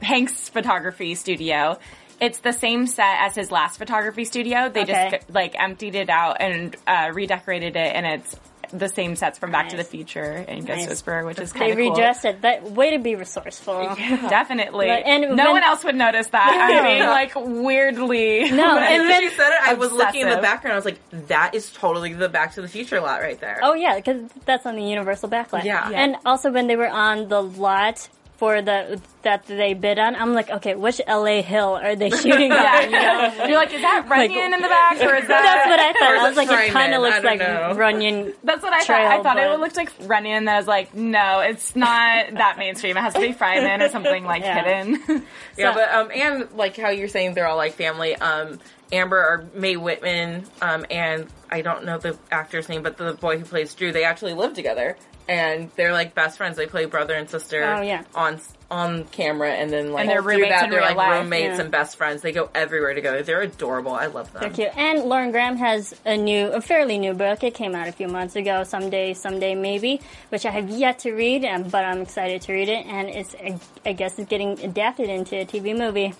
Hank's 0.00 0.48
photography 0.48 1.14
studio. 1.14 1.78
It's 2.20 2.38
the 2.38 2.52
same 2.52 2.86
set 2.86 3.16
as 3.20 3.34
his 3.34 3.50
last 3.50 3.78
photography 3.78 4.24
studio. 4.24 4.68
They 4.68 4.82
Okay. 4.82 5.10
just 5.18 5.30
like 5.30 5.54
emptied 5.60 5.94
it 5.96 6.08
out 6.08 6.36
and 6.40 6.76
uh, 6.86 7.10
redecorated 7.12 7.74
it, 7.74 7.94
and 7.96 8.06
it's 8.06 8.36
the 8.72 8.88
same 8.88 9.16
sets 9.16 9.38
from 9.38 9.50
Back 9.52 9.68
to 9.70 9.76
the 9.76 9.84
Future 9.84 10.44
and 10.48 10.66
Ghost 10.66 10.80
Nice. 10.80 10.88
Whisperer, 10.88 11.24
which 11.26 11.38
is 11.38 11.52
kind 11.52 11.72
of 11.72 11.78
cool. 11.78 11.90
redressed 11.90 12.24
it. 12.24 12.40
That 12.42 12.70
way 12.70 12.90
to 12.96 12.98
be 12.98 13.14
resourceful. 13.16 13.94
Definitely. 13.96 14.86
But- 14.86 15.02
and 15.06 15.36
no 15.36 15.44
when- 15.44 15.52
one 15.52 15.62
else 15.64 15.84
would 15.84 15.94
notice 15.94 16.26
that. 16.28 16.70
I'm 16.70 16.84
being 16.84 17.02
like 17.04 17.32
weirdly. 17.36 18.50
No, 18.50 18.76
As 18.78 18.88
and 18.90 19.00
soon 19.02 19.08
then 19.08 19.20
she 19.22 19.28
said 19.36 19.48
it, 19.50 19.60
I 19.62 19.74
was 19.74 19.92
looking 19.92 20.22
in 20.22 20.30
the 20.30 20.38
background. 20.38 20.72
I 20.72 20.76
was 20.76 20.84
like, 20.84 20.98
that 21.28 21.54
is 21.54 21.70
totally 21.72 22.12
the 22.14 22.28
Back 22.28 22.54
to 22.54 22.62
the 22.62 22.68
Future 22.68 23.00
lot 23.00 23.20
right 23.20 23.38
there. 23.40 23.60
Oh 23.62 23.74
yeah, 23.74 23.96
because 23.96 24.30
that's 24.44 24.64
on 24.66 24.76
the 24.76 24.82
Universal 24.82 25.28
backlot. 25.28 25.64
Yeah. 25.64 25.90
Yeah. 25.90 26.00
And 26.02 26.16
also 26.24 26.50
when 26.50 26.66
they 26.66 26.76
were 26.76 26.88
on 26.88 27.28
the 27.28 27.42
lot 27.42 28.08
for 28.42 28.60
the 28.60 29.00
that 29.22 29.46
they 29.46 29.72
bid 29.72 30.00
on, 30.00 30.16
I'm 30.16 30.34
like, 30.34 30.50
okay, 30.50 30.74
which 30.74 31.00
LA 31.06 31.42
hill 31.42 31.78
are 31.80 31.94
they 31.94 32.10
shooting 32.22 32.50
Yeah. 32.50 32.80
You 32.80 32.90
know? 33.38 33.44
You're 33.46 33.56
like, 33.56 33.72
is 33.72 33.80
that 33.82 34.06
Runyon 34.10 34.52
in 34.52 34.60
the 34.60 34.66
back, 34.66 34.96
or 35.00 35.14
is 35.14 35.28
that? 35.28 35.42
That's 35.42 35.68
what 35.68 35.78
I 35.78 35.92
thought. 35.92 36.12
Or 36.12 36.16
I 36.16 36.28
was 36.28 36.36
it 36.36 36.36
like, 36.50 36.68
it 36.68 36.72
kind 36.72 36.92
of 36.92 37.02
looks 37.02 37.22
like 37.22 37.38
know. 37.38 37.74
Runyon. 37.76 38.32
That's 38.42 38.64
what 38.64 38.72
I 38.72 38.82
trail, 38.84 38.98
thought. 39.08 39.20
I 39.20 39.22
thought 39.22 39.36
but- 39.36 39.52
it 39.54 39.60
looked 39.60 39.76
like 39.76 39.92
Runyon. 40.08 40.46
That 40.46 40.56
I 40.56 40.58
was 40.58 40.66
like, 40.66 40.92
no, 40.92 41.38
it's 41.38 41.76
not 41.76 42.34
that 42.34 42.56
mainstream. 42.58 42.96
It 42.96 43.00
has 43.00 43.14
to 43.14 43.20
be 43.20 43.32
Fryman 43.32 43.80
or 43.80 43.88
something 43.90 44.24
like 44.24 44.42
Yeah. 44.42 44.82
hidden. 44.82 45.22
Yeah, 45.56 45.72
but 45.74 45.92
um, 45.94 46.10
and 46.12 46.50
like 46.56 46.76
how 46.76 46.88
you're 46.90 47.06
saying 47.06 47.34
they're 47.34 47.46
all 47.46 47.56
like 47.56 47.74
family. 47.74 48.16
Um, 48.16 48.58
Amber 48.90 49.16
or 49.18 49.46
Mae 49.54 49.76
Whitman, 49.76 50.44
um, 50.60 50.84
and 50.90 51.26
I 51.48 51.62
don't 51.62 51.84
know 51.86 51.96
the 51.96 52.18
actor's 52.30 52.68
name, 52.68 52.82
but 52.82 52.98
the 52.98 53.14
boy 53.14 53.38
who 53.38 53.44
plays 53.46 53.72
Drew, 53.74 53.90
they 53.92 54.04
actually 54.04 54.34
live 54.34 54.52
together, 54.52 54.98
and 55.28 55.70
they're 55.76 55.92
like 55.92 56.14
best 56.14 56.36
friends. 56.38 56.56
They 56.56 56.66
play 56.66 56.86
brother 56.86 57.14
and 57.14 57.28
sister. 57.28 57.64
Oh, 57.64 57.82
yeah. 57.82 58.04
on 58.14 58.40
on 58.72 59.04
camera, 59.04 59.50
and 59.52 59.70
then 59.70 59.92
like 59.92 60.02
And 60.02 60.10
they're 60.10 60.22
through 60.22 60.32
roommates 60.36 60.54
that, 60.54 60.64
in 60.64 60.70
they're 60.70 60.80
like 60.80 60.96
life. 60.96 61.22
roommates 61.22 61.56
Yeah. 61.56 61.60
and 61.62 61.70
best 61.70 61.96
friends. 61.96 62.22
They 62.22 62.32
go 62.32 62.48
everywhere 62.54 62.94
together. 62.94 63.22
They're 63.22 63.42
adorable. 63.42 63.92
I 63.92 64.06
love 64.06 64.32
them. 64.32 64.40
They're 64.40 64.50
cute. 64.50 64.76
And 64.76 65.04
Lauren 65.04 65.30
Graham 65.30 65.56
has 65.58 65.94
a 66.04 66.16
new, 66.16 66.46
a 66.48 66.60
fairly 66.60 66.98
new 66.98 67.12
book. 67.14 67.44
It 67.44 67.54
came 67.54 67.74
out 67.74 67.88
a 67.88 67.92
few 67.92 68.08
months 68.08 68.34
ago. 68.36 68.64
Someday, 68.64 69.14
someday, 69.14 69.54
maybe, 69.54 70.00
which 70.30 70.46
I 70.46 70.50
have 70.50 70.70
yet 70.70 71.00
to 71.00 71.12
read, 71.12 71.44
um, 71.44 71.64
but 71.64 71.84
I'm 71.84 72.00
excited 72.00 72.42
to 72.42 72.52
read 72.52 72.68
it. 72.68 72.86
And 72.86 73.08
it's, 73.08 73.34
I- 73.34 73.58
I 73.84 73.92
guess, 73.94 74.16
it's 74.18 74.28
getting 74.30 74.60
adapted 74.64 75.08
into 75.10 75.36
a 75.40 75.44
TV 75.44 75.76
movie. 75.76 76.14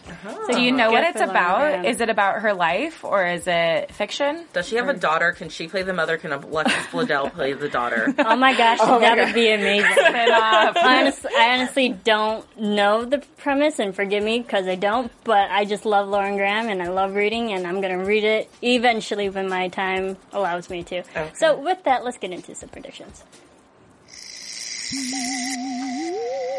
So 0.46 0.53
Do 0.55 0.61
you 0.61 0.72
know 0.72 0.88
good 0.90 0.94
what 0.94 1.05
it's 1.05 1.20
about? 1.20 1.86
Is 1.86 2.00
it 2.00 2.11
about 2.11 2.42
her 2.42 2.53
life 2.55 3.05
or 3.05 3.24
is 3.24 3.44
it 3.46 3.92
fiction? 3.94 4.44
Does 4.53 4.66
she 4.68 4.76
have 4.76 4.88
a 4.88 4.94
daughter? 4.94 5.30
Can 5.32 5.48
she 5.48 5.68
play 5.68 5.82
the 5.84 5.92
mother? 5.92 6.16
Can 6.18 6.32
Alexis 6.32 6.86
Bledel 6.86 7.32
play 7.32 7.53
the 7.53 7.68
daughter? 7.68 8.12
Oh 8.18 8.36
my 8.36 8.57
gosh, 8.57 8.78
that 8.80 9.16
would 9.18 9.34
be 9.34 9.50
amazing. 9.53 9.90
Enough. 10.07 10.76
honestly, 10.76 11.30
I 11.36 11.55
honestly 11.59 11.88
don't 11.90 12.41
know 12.57 13.05
the 13.05 13.18
premise, 13.38 13.78
and 13.78 13.95
forgive 13.95 14.22
me 14.22 14.40
because 14.40 14.66
I 14.66 14.74
don't. 14.74 15.11
But 15.24 15.51
I 15.51 15.64
just 15.64 15.84
love 15.84 16.09
Lauren 16.09 16.36
Graham, 16.36 16.68
and 16.68 16.82
I 16.82 16.88
love 16.88 17.14
reading, 17.14 17.53
and 17.53 17.66
I'm 17.66 17.80
gonna 17.80 18.05
read 18.05 18.24
it 18.24 18.51
eventually 18.62 19.30
when 19.30 19.49
my 19.49 19.68
time 19.68 20.16
allows 20.32 20.68
me 20.70 20.82
to. 20.84 21.03
So 21.34 21.59
with 21.59 21.84
that, 21.84 22.05
let's 22.05 22.18
get 22.18 22.30
into 22.32 22.55
some 22.55 22.68
predictions. 22.68 23.24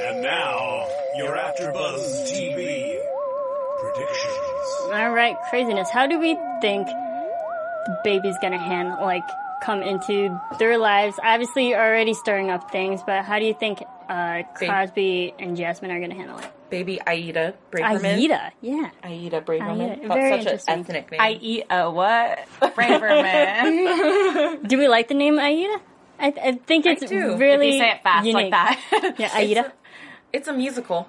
And 0.03 0.21
now, 0.21 0.87
your 1.15 1.35
AfterBuzz 1.37 2.27
TV 2.27 2.99
predictions. 3.79 4.91
All 4.91 5.11
right, 5.11 5.35
craziness. 5.49 5.89
How 5.89 6.07
do 6.07 6.19
we 6.19 6.37
think 6.61 6.87
the 6.87 7.97
baby's 8.03 8.37
gonna 8.41 8.57
handle, 8.57 9.01
like, 9.05 9.23
come 9.63 9.81
into 9.81 10.39
their 10.59 10.77
lives? 10.77 11.19
Obviously, 11.23 11.69
you're 11.69 11.79
already 11.79 12.13
stirring 12.13 12.51
up 12.51 12.71
things, 12.71 13.01
but 13.05 13.23
how 13.23 13.39
do 13.39 13.45
you 13.45 13.53
think 13.53 13.81
uh, 14.09 14.43
Crosby 14.55 15.33
and 15.39 15.55
Jasmine 15.55 15.91
are 15.91 15.99
gonna 15.99 16.15
handle 16.15 16.37
it? 16.37 16.51
Baby 16.69 16.99
Aida 17.05 17.53
Braverman. 17.71 18.17
Aida, 18.17 18.51
yeah. 18.61 18.89
Aida 19.03 19.41
Braverman. 19.41 19.99
Aida, 19.99 20.07
very 20.07 20.31
such 20.31 20.39
interesting. 20.39 20.73
an 20.73 20.79
ethnic 20.81 21.11
name. 21.11 21.21
I 21.21 21.31
eat 21.39 21.65
a 21.69 21.89
what? 21.89 22.39
Braverman. 22.61 24.63
Do 24.67 24.77
we 24.77 24.87
like 24.87 25.07
the 25.07 25.13
name 25.13 25.39
Aida? 25.39 25.79
I, 26.19 26.27
I 26.27 26.51
think 26.53 26.85
it's 26.85 27.05
do. 27.05 27.37
really 27.37 27.69
if 27.69 27.73
you 27.73 27.79
say 27.79 27.91
it 27.91 28.03
fast 28.03 28.25
unique. 28.25 28.51
like 28.51 28.51
that. 28.51 29.15
Yeah, 29.17 29.35
Aida. 29.35 29.73
it's 30.31 30.47
a 30.47 30.53
musical. 30.53 31.07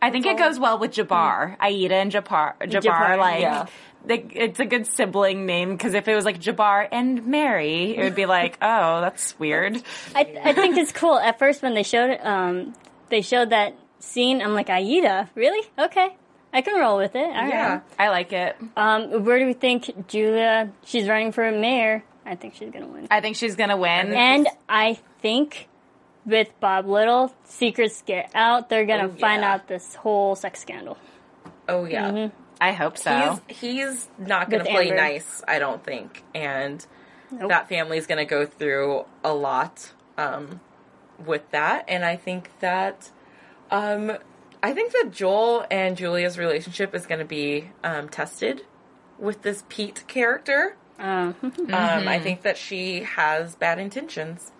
I 0.00 0.10
think 0.10 0.26
it 0.26 0.38
goes 0.38 0.58
well 0.58 0.78
with 0.78 0.92
Jabbar. 0.92 1.56
Aida 1.60 1.94
and 1.94 2.12
Jabbar. 2.12 2.54
Jabbar, 2.60 2.82
Jabbar, 2.82 3.18
like, 3.18 3.40
yeah. 3.40 3.66
They, 4.04 4.18
it's 4.32 4.60
a 4.60 4.64
good 4.64 4.86
sibling 4.86 5.44
name 5.46 5.72
because 5.72 5.94
if 5.94 6.08
it 6.08 6.14
was 6.14 6.24
like 6.24 6.40
Jabbar 6.40 6.88
and 6.90 7.26
Mary, 7.26 7.96
it 7.96 8.02
would 8.04 8.14
be 8.14 8.26
like, 8.26 8.56
oh, 8.62 9.00
that's 9.00 9.38
weird. 9.38 9.82
I, 10.14 10.40
I 10.44 10.52
think 10.52 10.76
it's 10.76 10.92
cool. 10.92 11.18
At 11.18 11.38
first, 11.38 11.62
when 11.62 11.74
they 11.74 11.82
showed 11.82 12.10
it, 12.10 12.24
um, 12.24 12.74
they 13.08 13.20
showed 13.22 13.50
that 13.50 13.74
scene. 13.98 14.40
I'm 14.42 14.54
like, 14.54 14.70
Aida, 14.70 15.28
really? 15.34 15.66
Okay, 15.78 16.16
I 16.52 16.62
can 16.62 16.78
roll 16.80 16.96
with 16.96 17.14
it. 17.16 17.26
All 17.26 17.32
right. 17.34 17.48
Yeah. 17.48 17.80
I 17.98 18.08
like 18.08 18.32
it. 18.32 18.56
Um, 18.76 19.24
where 19.24 19.38
do 19.38 19.46
we 19.46 19.52
think 19.52 20.08
Julia? 20.08 20.70
She's 20.84 21.08
running 21.08 21.32
for 21.32 21.50
mayor. 21.52 22.02
I 22.24 22.36
think 22.36 22.54
she's 22.54 22.70
gonna 22.70 22.86
win. 22.86 23.08
I 23.10 23.20
think 23.20 23.36
she's 23.36 23.56
gonna 23.56 23.76
win. 23.76 24.12
And 24.12 24.48
I 24.68 24.98
think 25.22 25.68
with 26.26 26.48
Bob 26.60 26.86
Little, 26.86 27.34
secrets 27.44 28.02
get 28.06 28.30
out. 28.34 28.68
They're 28.68 28.84
gonna 28.86 29.08
Oh, 29.08 29.18
find 29.18 29.42
out 29.42 29.66
this 29.66 29.94
whole 29.94 30.34
sex 30.36 30.60
scandal. 30.60 30.98
Oh 31.68 31.84
yeah. 31.84 32.28
I 32.60 32.72
hope 32.72 32.98
so. 32.98 33.40
He's 33.48 33.60
he's 33.60 34.08
not 34.18 34.50
going 34.50 34.64
to 34.64 34.70
play 34.70 34.84
Amber. 34.90 34.96
nice, 34.96 35.42
I 35.46 35.58
don't 35.58 35.82
think, 35.84 36.24
and 36.34 36.84
Nope. 37.30 37.50
that 37.50 37.68
family's 37.68 38.06
going 38.06 38.18
to 38.18 38.24
go 38.24 38.46
through 38.46 39.04
a 39.22 39.32
lot 39.32 39.92
um, 40.16 40.60
with 41.24 41.48
that. 41.52 41.84
And 41.88 42.04
I 42.04 42.16
think 42.16 42.50
that 42.60 43.10
um, 43.70 44.12
I 44.62 44.72
think 44.72 44.92
that 44.92 45.10
Joel 45.12 45.64
and 45.70 45.96
Julia's 45.96 46.38
relationship 46.38 46.94
is 46.94 47.06
going 47.06 47.20
to 47.20 47.24
be 47.24 47.70
um, 47.84 48.08
tested 48.08 48.62
with 49.18 49.42
this 49.42 49.64
Pete 49.68 50.04
character. 50.08 50.76
Um, 50.98 51.34
Um, 51.42 52.08
I 52.08 52.18
think 52.18 52.42
that 52.42 52.56
she 52.56 53.02
has 53.04 53.54
bad 53.54 53.78
intentions. 53.78 54.50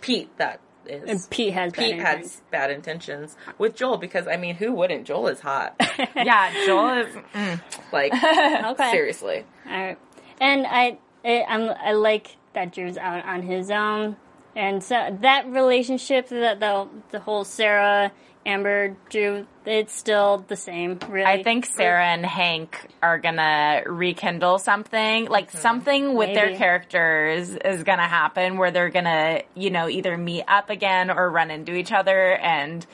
Pete, 0.00 0.36
that 0.38 0.58
is. 0.90 1.08
and 1.08 1.30
Pete 1.30 1.54
has 1.54 1.72
bad 1.72 1.82
Pete 1.84 1.98
had 1.98 2.24
bad 2.50 2.70
intentions 2.70 3.36
with 3.58 3.74
Joel 3.76 3.96
because 3.98 4.26
I 4.26 4.36
mean, 4.36 4.56
who 4.56 4.72
wouldn't? 4.72 5.06
Joel 5.06 5.28
is 5.28 5.40
hot. 5.40 5.74
yeah, 6.16 6.52
Joel 6.66 7.06
is. 7.06 7.14
mm. 7.34 7.60
like 7.92 8.12
Okay. 8.72 8.90
seriously. 8.90 9.44
All 9.66 9.72
right, 9.72 9.98
and 10.40 10.66
I, 10.66 10.98
I 11.24 11.44
I'm 11.48 11.70
I 11.70 11.92
like 11.92 12.36
that 12.52 12.72
Drew's 12.72 12.96
out 12.96 13.24
on 13.24 13.42
his 13.42 13.70
own, 13.70 14.16
and 14.56 14.82
so 14.82 15.16
that 15.20 15.46
relationship, 15.46 16.28
that 16.28 16.60
the 16.60 16.88
the 17.10 17.20
whole 17.20 17.44
Sarah 17.44 18.12
Amber 18.46 18.96
Drew, 19.10 19.46
it's 19.66 19.94
still 19.94 20.44
the 20.48 20.56
same. 20.56 20.98
Really, 21.08 21.26
I 21.26 21.42
think 21.42 21.66
Sarah 21.66 22.06
and 22.06 22.24
Hank 22.24 22.88
are 23.02 23.18
gonna 23.18 23.82
rekindle 23.86 24.58
something, 24.58 25.26
like 25.26 25.48
mm-hmm. 25.48 25.58
something 25.58 26.14
with 26.14 26.34
their 26.34 26.56
characters 26.56 27.50
is 27.50 27.84
gonna 27.84 28.08
happen 28.08 28.56
where 28.56 28.70
they're 28.70 28.88
gonna, 28.88 29.42
you 29.54 29.70
know, 29.70 29.88
either 29.88 30.16
meet 30.16 30.44
up 30.48 30.70
again 30.70 31.10
or 31.10 31.30
run 31.30 31.50
into 31.50 31.74
each 31.74 31.92
other 31.92 32.34
and 32.36 32.86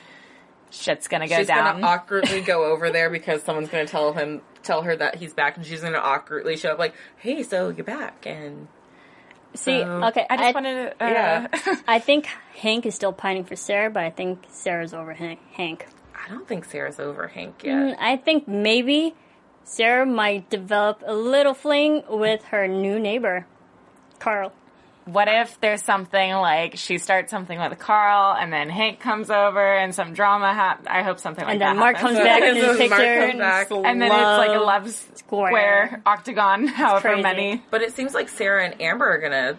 shit's 0.69 1.07
gonna 1.07 1.29
go 1.29 1.37
she's 1.37 1.47
down. 1.47 1.81
gonna 1.81 1.87
awkwardly 1.87 2.41
go 2.41 2.65
over 2.71 2.89
there 2.89 3.09
because 3.09 3.41
someone's 3.43 3.69
gonna 3.69 3.87
tell 3.87 4.13
him 4.13 4.41
tell 4.63 4.81
her 4.81 4.97
that 4.97 5.15
he's 5.15 5.33
back 5.33 5.55
and 5.55 5.65
she's 5.65 5.81
gonna 5.81 5.97
awkwardly 5.97 6.57
show 6.57 6.73
up 6.73 6.79
like, 6.79 6.93
Hey, 7.17 7.43
so 7.43 7.69
you're 7.69 7.85
back 7.85 8.25
and 8.25 8.67
see. 9.57 9.81
so- 9.81 10.03
okay, 10.05 10.25
I 10.29 10.37
just 10.37 10.53
wanted 10.55 10.97
to, 10.99 11.05
uh, 11.05 11.09
Yeah. 11.09 11.47
I 11.87 11.99
think 11.99 12.27
Hank 12.55 12.85
is 12.85 12.95
still 12.95 13.13
pining 13.13 13.43
for 13.43 13.55
Sarah, 13.55 13.89
but 13.89 14.03
I 14.03 14.09
think 14.09 14.45
Sarah's 14.49 14.93
over 14.93 15.13
Hank. 15.13 15.39
Hank. 15.53 15.87
I 16.15 16.29
don't 16.29 16.47
think 16.47 16.65
Sarah's 16.65 16.99
over 16.99 17.27
Hank 17.27 17.63
yet. 17.63 17.75
Mm, 17.75 17.95
I 17.99 18.17
think 18.17 18.47
maybe 18.47 19.15
Sarah 19.63 20.05
might 20.05 20.49
develop 20.49 21.03
a 21.05 21.13
little 21.13 21.53
fling 21.53 22.03
with 22.09 22.43
her 22.45 22.67
new 22.67 22.99
neighbor, 22.99 23.45
Carl. 24.19 24.51
What 25.07 25.27
if 25.27 25.59
there's 25.61 25.81
something 25.83 26.33
like 26.33 26.75
she 26.77 26.97
starts 26.97 27.31
something 27.31 27.57
with 27.59 27.77
Carl 27.79 28.35
and 28.39 28.51
then 28.51 28.69
Hank 28.69 28.99
comes 28.99 29.29
over 29.29 29.59
and 29.77 29.93
some 29.95 30.13
drama 30.13 30.53
happens? 30.53 30.87
I 30.89 31.01
hope 31.03 31.19
something 31.19 31.43
like 31.45 31.53
And 31.53 31.61
that. 31.61 31.67
then 31.73 31.77
Mark 31.79 31.95
happens. 31.97 32.17
comes 32.17 32.25
back 32.25 32.41
in 32.43 32.47
And 32.49 32.57
then 32.57 32.63
his 32.69 32.77
Mark 32.77 32.77
picture. 32.77 33.19
comes 33.19 33.29
and 33.31 33.39
back. 33.39 33.71
and 33.71 34.01
then 34.01 34.11
it's 34.11 34.37
like 34.37 34.49
a 34.49 34.61
love 34.61 34.83
love 34.85 34.91
square. 35.15 35.47
square, 35.49 36.01
octagon, 36.05 36.67
however 36.67 37.09
crazy. 37.09 37.21
many. 37.23 37.63
But 37.71 37.81
it 37.81 37.93
seems 37.93 38.13
like 38.13 38.29
Sarah 38.29 38.65
and 38.65 38.81
Amber 38.81 39.05
are 39.07 39.17
gonna 39.17 39.57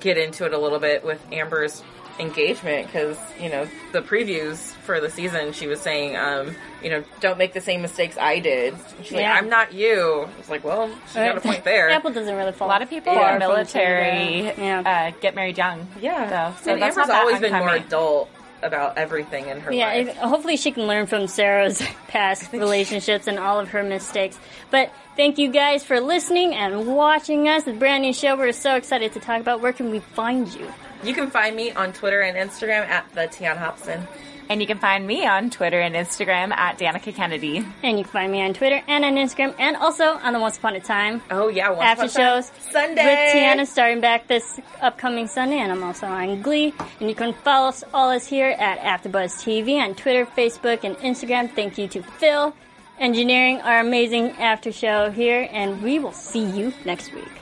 get 0.00 0.16
into 0.18 0.44
it 0.46 0.52
a 0.54 0.58
little 0.58 0.78
bit 0.80 1.04
with 1.04 1.20
Amber's 1.32 1.82
engagement 2.18 2.86
because 2.86 3.16
you 3.40 3.48
know 3.48 3.66
the 3.92 4.02
previews 4.02 4.71
for 4.82 5.00
the 5.00 5.08
season 5.10 5.52
she 5.52 5.66
was 5.66 5.80
saying 5.80 6.16
um 6.16 6.54
you 6.82 6.90
know 6.90 7.04
don't 7.20 7.38
make 7.38 7.52
the 7.52 7.60
same 7.60 7.80
mistakes 7.82 8.16
i 8.18 8.38
did 8.40 8.74
she's 9.02 9.12
Yeah. 9.12 9.32
like 9.34 9.42
i'm 9.42 9.48
not 9.48 9.72
you 9.72 10.28
it's 10.38 10.48
like 10.50 10.64
well 10.64 10.90
she 11.08 11.14
got 11.14 11.36
a 11.36 11.40
point 11.40 11.62
there 11.64 11.88
Apple 11.98 12.12
doesn't 12.12 12.34
really 12.34 12.52
fall. 12.52 12.68
A 12.68 12.70
lot 12.70 12.82
of 12.82 12.90
people 12.90 13.14
far 13.14 13.34
in 13.34 13.40
from 13.40 13.48
military 13.50 14.42
Tinder. 14.42 14.62
Yeah. 14.62 15.10
uh, 15.14 15.18
get 15.20 15.34
married 15.34 15.56
young. 15.58 15.86
yeah 16.00 16.28
though, 16.50 16.56
so 16.62 16.72
and 16.72 16.82
that's 16.82 16.96
amber's 16.96 17.08
not 17.08 17.14
that 17.14 17.20
always 17.22 17.40
been 17.40 17.52
more 17.52 17.74
adult 17.74 18.28
about 18.62 18.96
everything 18.96 19.48
in 19.48 19.58
her 19.60 19.72
Yeah, 19.72 19.86
life 19.88 20.08
if, 20.08 20.16
hopefully 20.18 20.56
she 20.56 20.70
can 20.70 20.86
learn 20.86 21.06
from 21.06 21.26
Sarah's 21.26 21.82
past 22.08 22.52
relationships 22.52 23.26
and 23.26 23.36
all 23.38 23.58
of 23.58 23.70
her 23.70 23.82
mistakes. 23.82 24.38
But 24.70 24.92
thank 25.16 25.38
you 25.38 25.48
guys 25.50 25.82
for 25.82 26.00
listening 26.00 26.54
and 26.54 26.86
watching 26.86 27.48
us. 27.48 27.64
The 27.64 27.72
brand 27.72 28.02
new 28.02 28.12
show 28.12 28.36
we're 28.36 28.52
so 28.52 28.76
excited 28.76 29.12
to 29.14 29.20
talk 29.20 29.40
about. 29.40 29.60
Where 29.62 29.72
can 29.72 29.90
we 29.90 29.98
find 30.00 30.52
you? 30.54 30.72
you 31.04 31.12
can 31.12 31.28
find 31.28 31.56
me 31.56 31.72
on 31.72 31.92
twitter 31.92 32.20
and 32.20 32.36
instagram 32.36 32.86
at 32.86 33.04
the 33.12 33.26
tian 33.26 33.56
hobson 33.56 34.06
And 34.48 34.60
you 34.60 34.66
can 34.66 34.78
find 34.78 35.06
me 35.06 35.26
on 35.26 35.50
Twitter 35.50 35.80
and 35.80 35.94
Instagram 35.94 36.52
at 36.52 36.78
Danica 36.78 37.14
Kennedy. 37.14 37.64
And 37.82 37.98
you 37.98 38.04
can 38.04 38.12
find 38.12 38.32
me 38.32 38.42
on 38.42 38.54
Twitter 38.54 38.82
and 38.86 39.04
on 39.04 39.14
Instagram 39.14 39.54
and 39.58 39.76
also 39.76 40.04
on 40.04 40.32
the 40.32 40.40
Once 40.40 40.58
Upon 40.58 40.74
a 40.76 40.80
Time 40.80 41.22
oh 41.30 41.48
yeah 41.48 41.70
Once 41.70 41.82
after 41.82 42.04
Upon 42.04 42.08
a 42.08 42.12
Time. 42.12 42.42
shows 42.42 42.72
sunday 42.72 43.04
with 43.04 43.34
Tiana 43.34 43.66
starting 43.66 44.00
back 44.00 44.26
this 44.26 44.60
upcoming 44.80 45.26
Sunday, 45.26 45.58
and 45.58 45.72
I'm 45.72 45.82
also 45.82 46.06
on 46.06 46.42
Glee. 46.42 46.74
And 47.00 47.08
you 47.08 47.14
can 47.14 47.32
follow 47.32 47.68
us 47.68 47.84
all 47.94 48.10
us 48.10 48.26
here 48.26 48.50
at 48.50 48.78
AfterBuzz 48.80 49.42
TV 49.42 49.80
on 49.80 49.94
Twitter, 49.94 50.26
Facebook, 50.26 50.84
and 50.84 50.96
Instagram. 50.98 51.50
Thank 51.54 51.78
you 51.78 51.88
to 51.88 52.02
Phil 52.02 52.54
engineering 52.98 53.60
our 53.62 53.80
amazing 53.80 54.30
after 54.32 54.70
show 54.70 55.10
here, 55.10 55.48
and 55.50 55.82
we 55.82 55.98
will 55.98 56.12
see 56.12 56.44
you 56.44 56.72
next 56.84 57.12
week. 57.12 57.41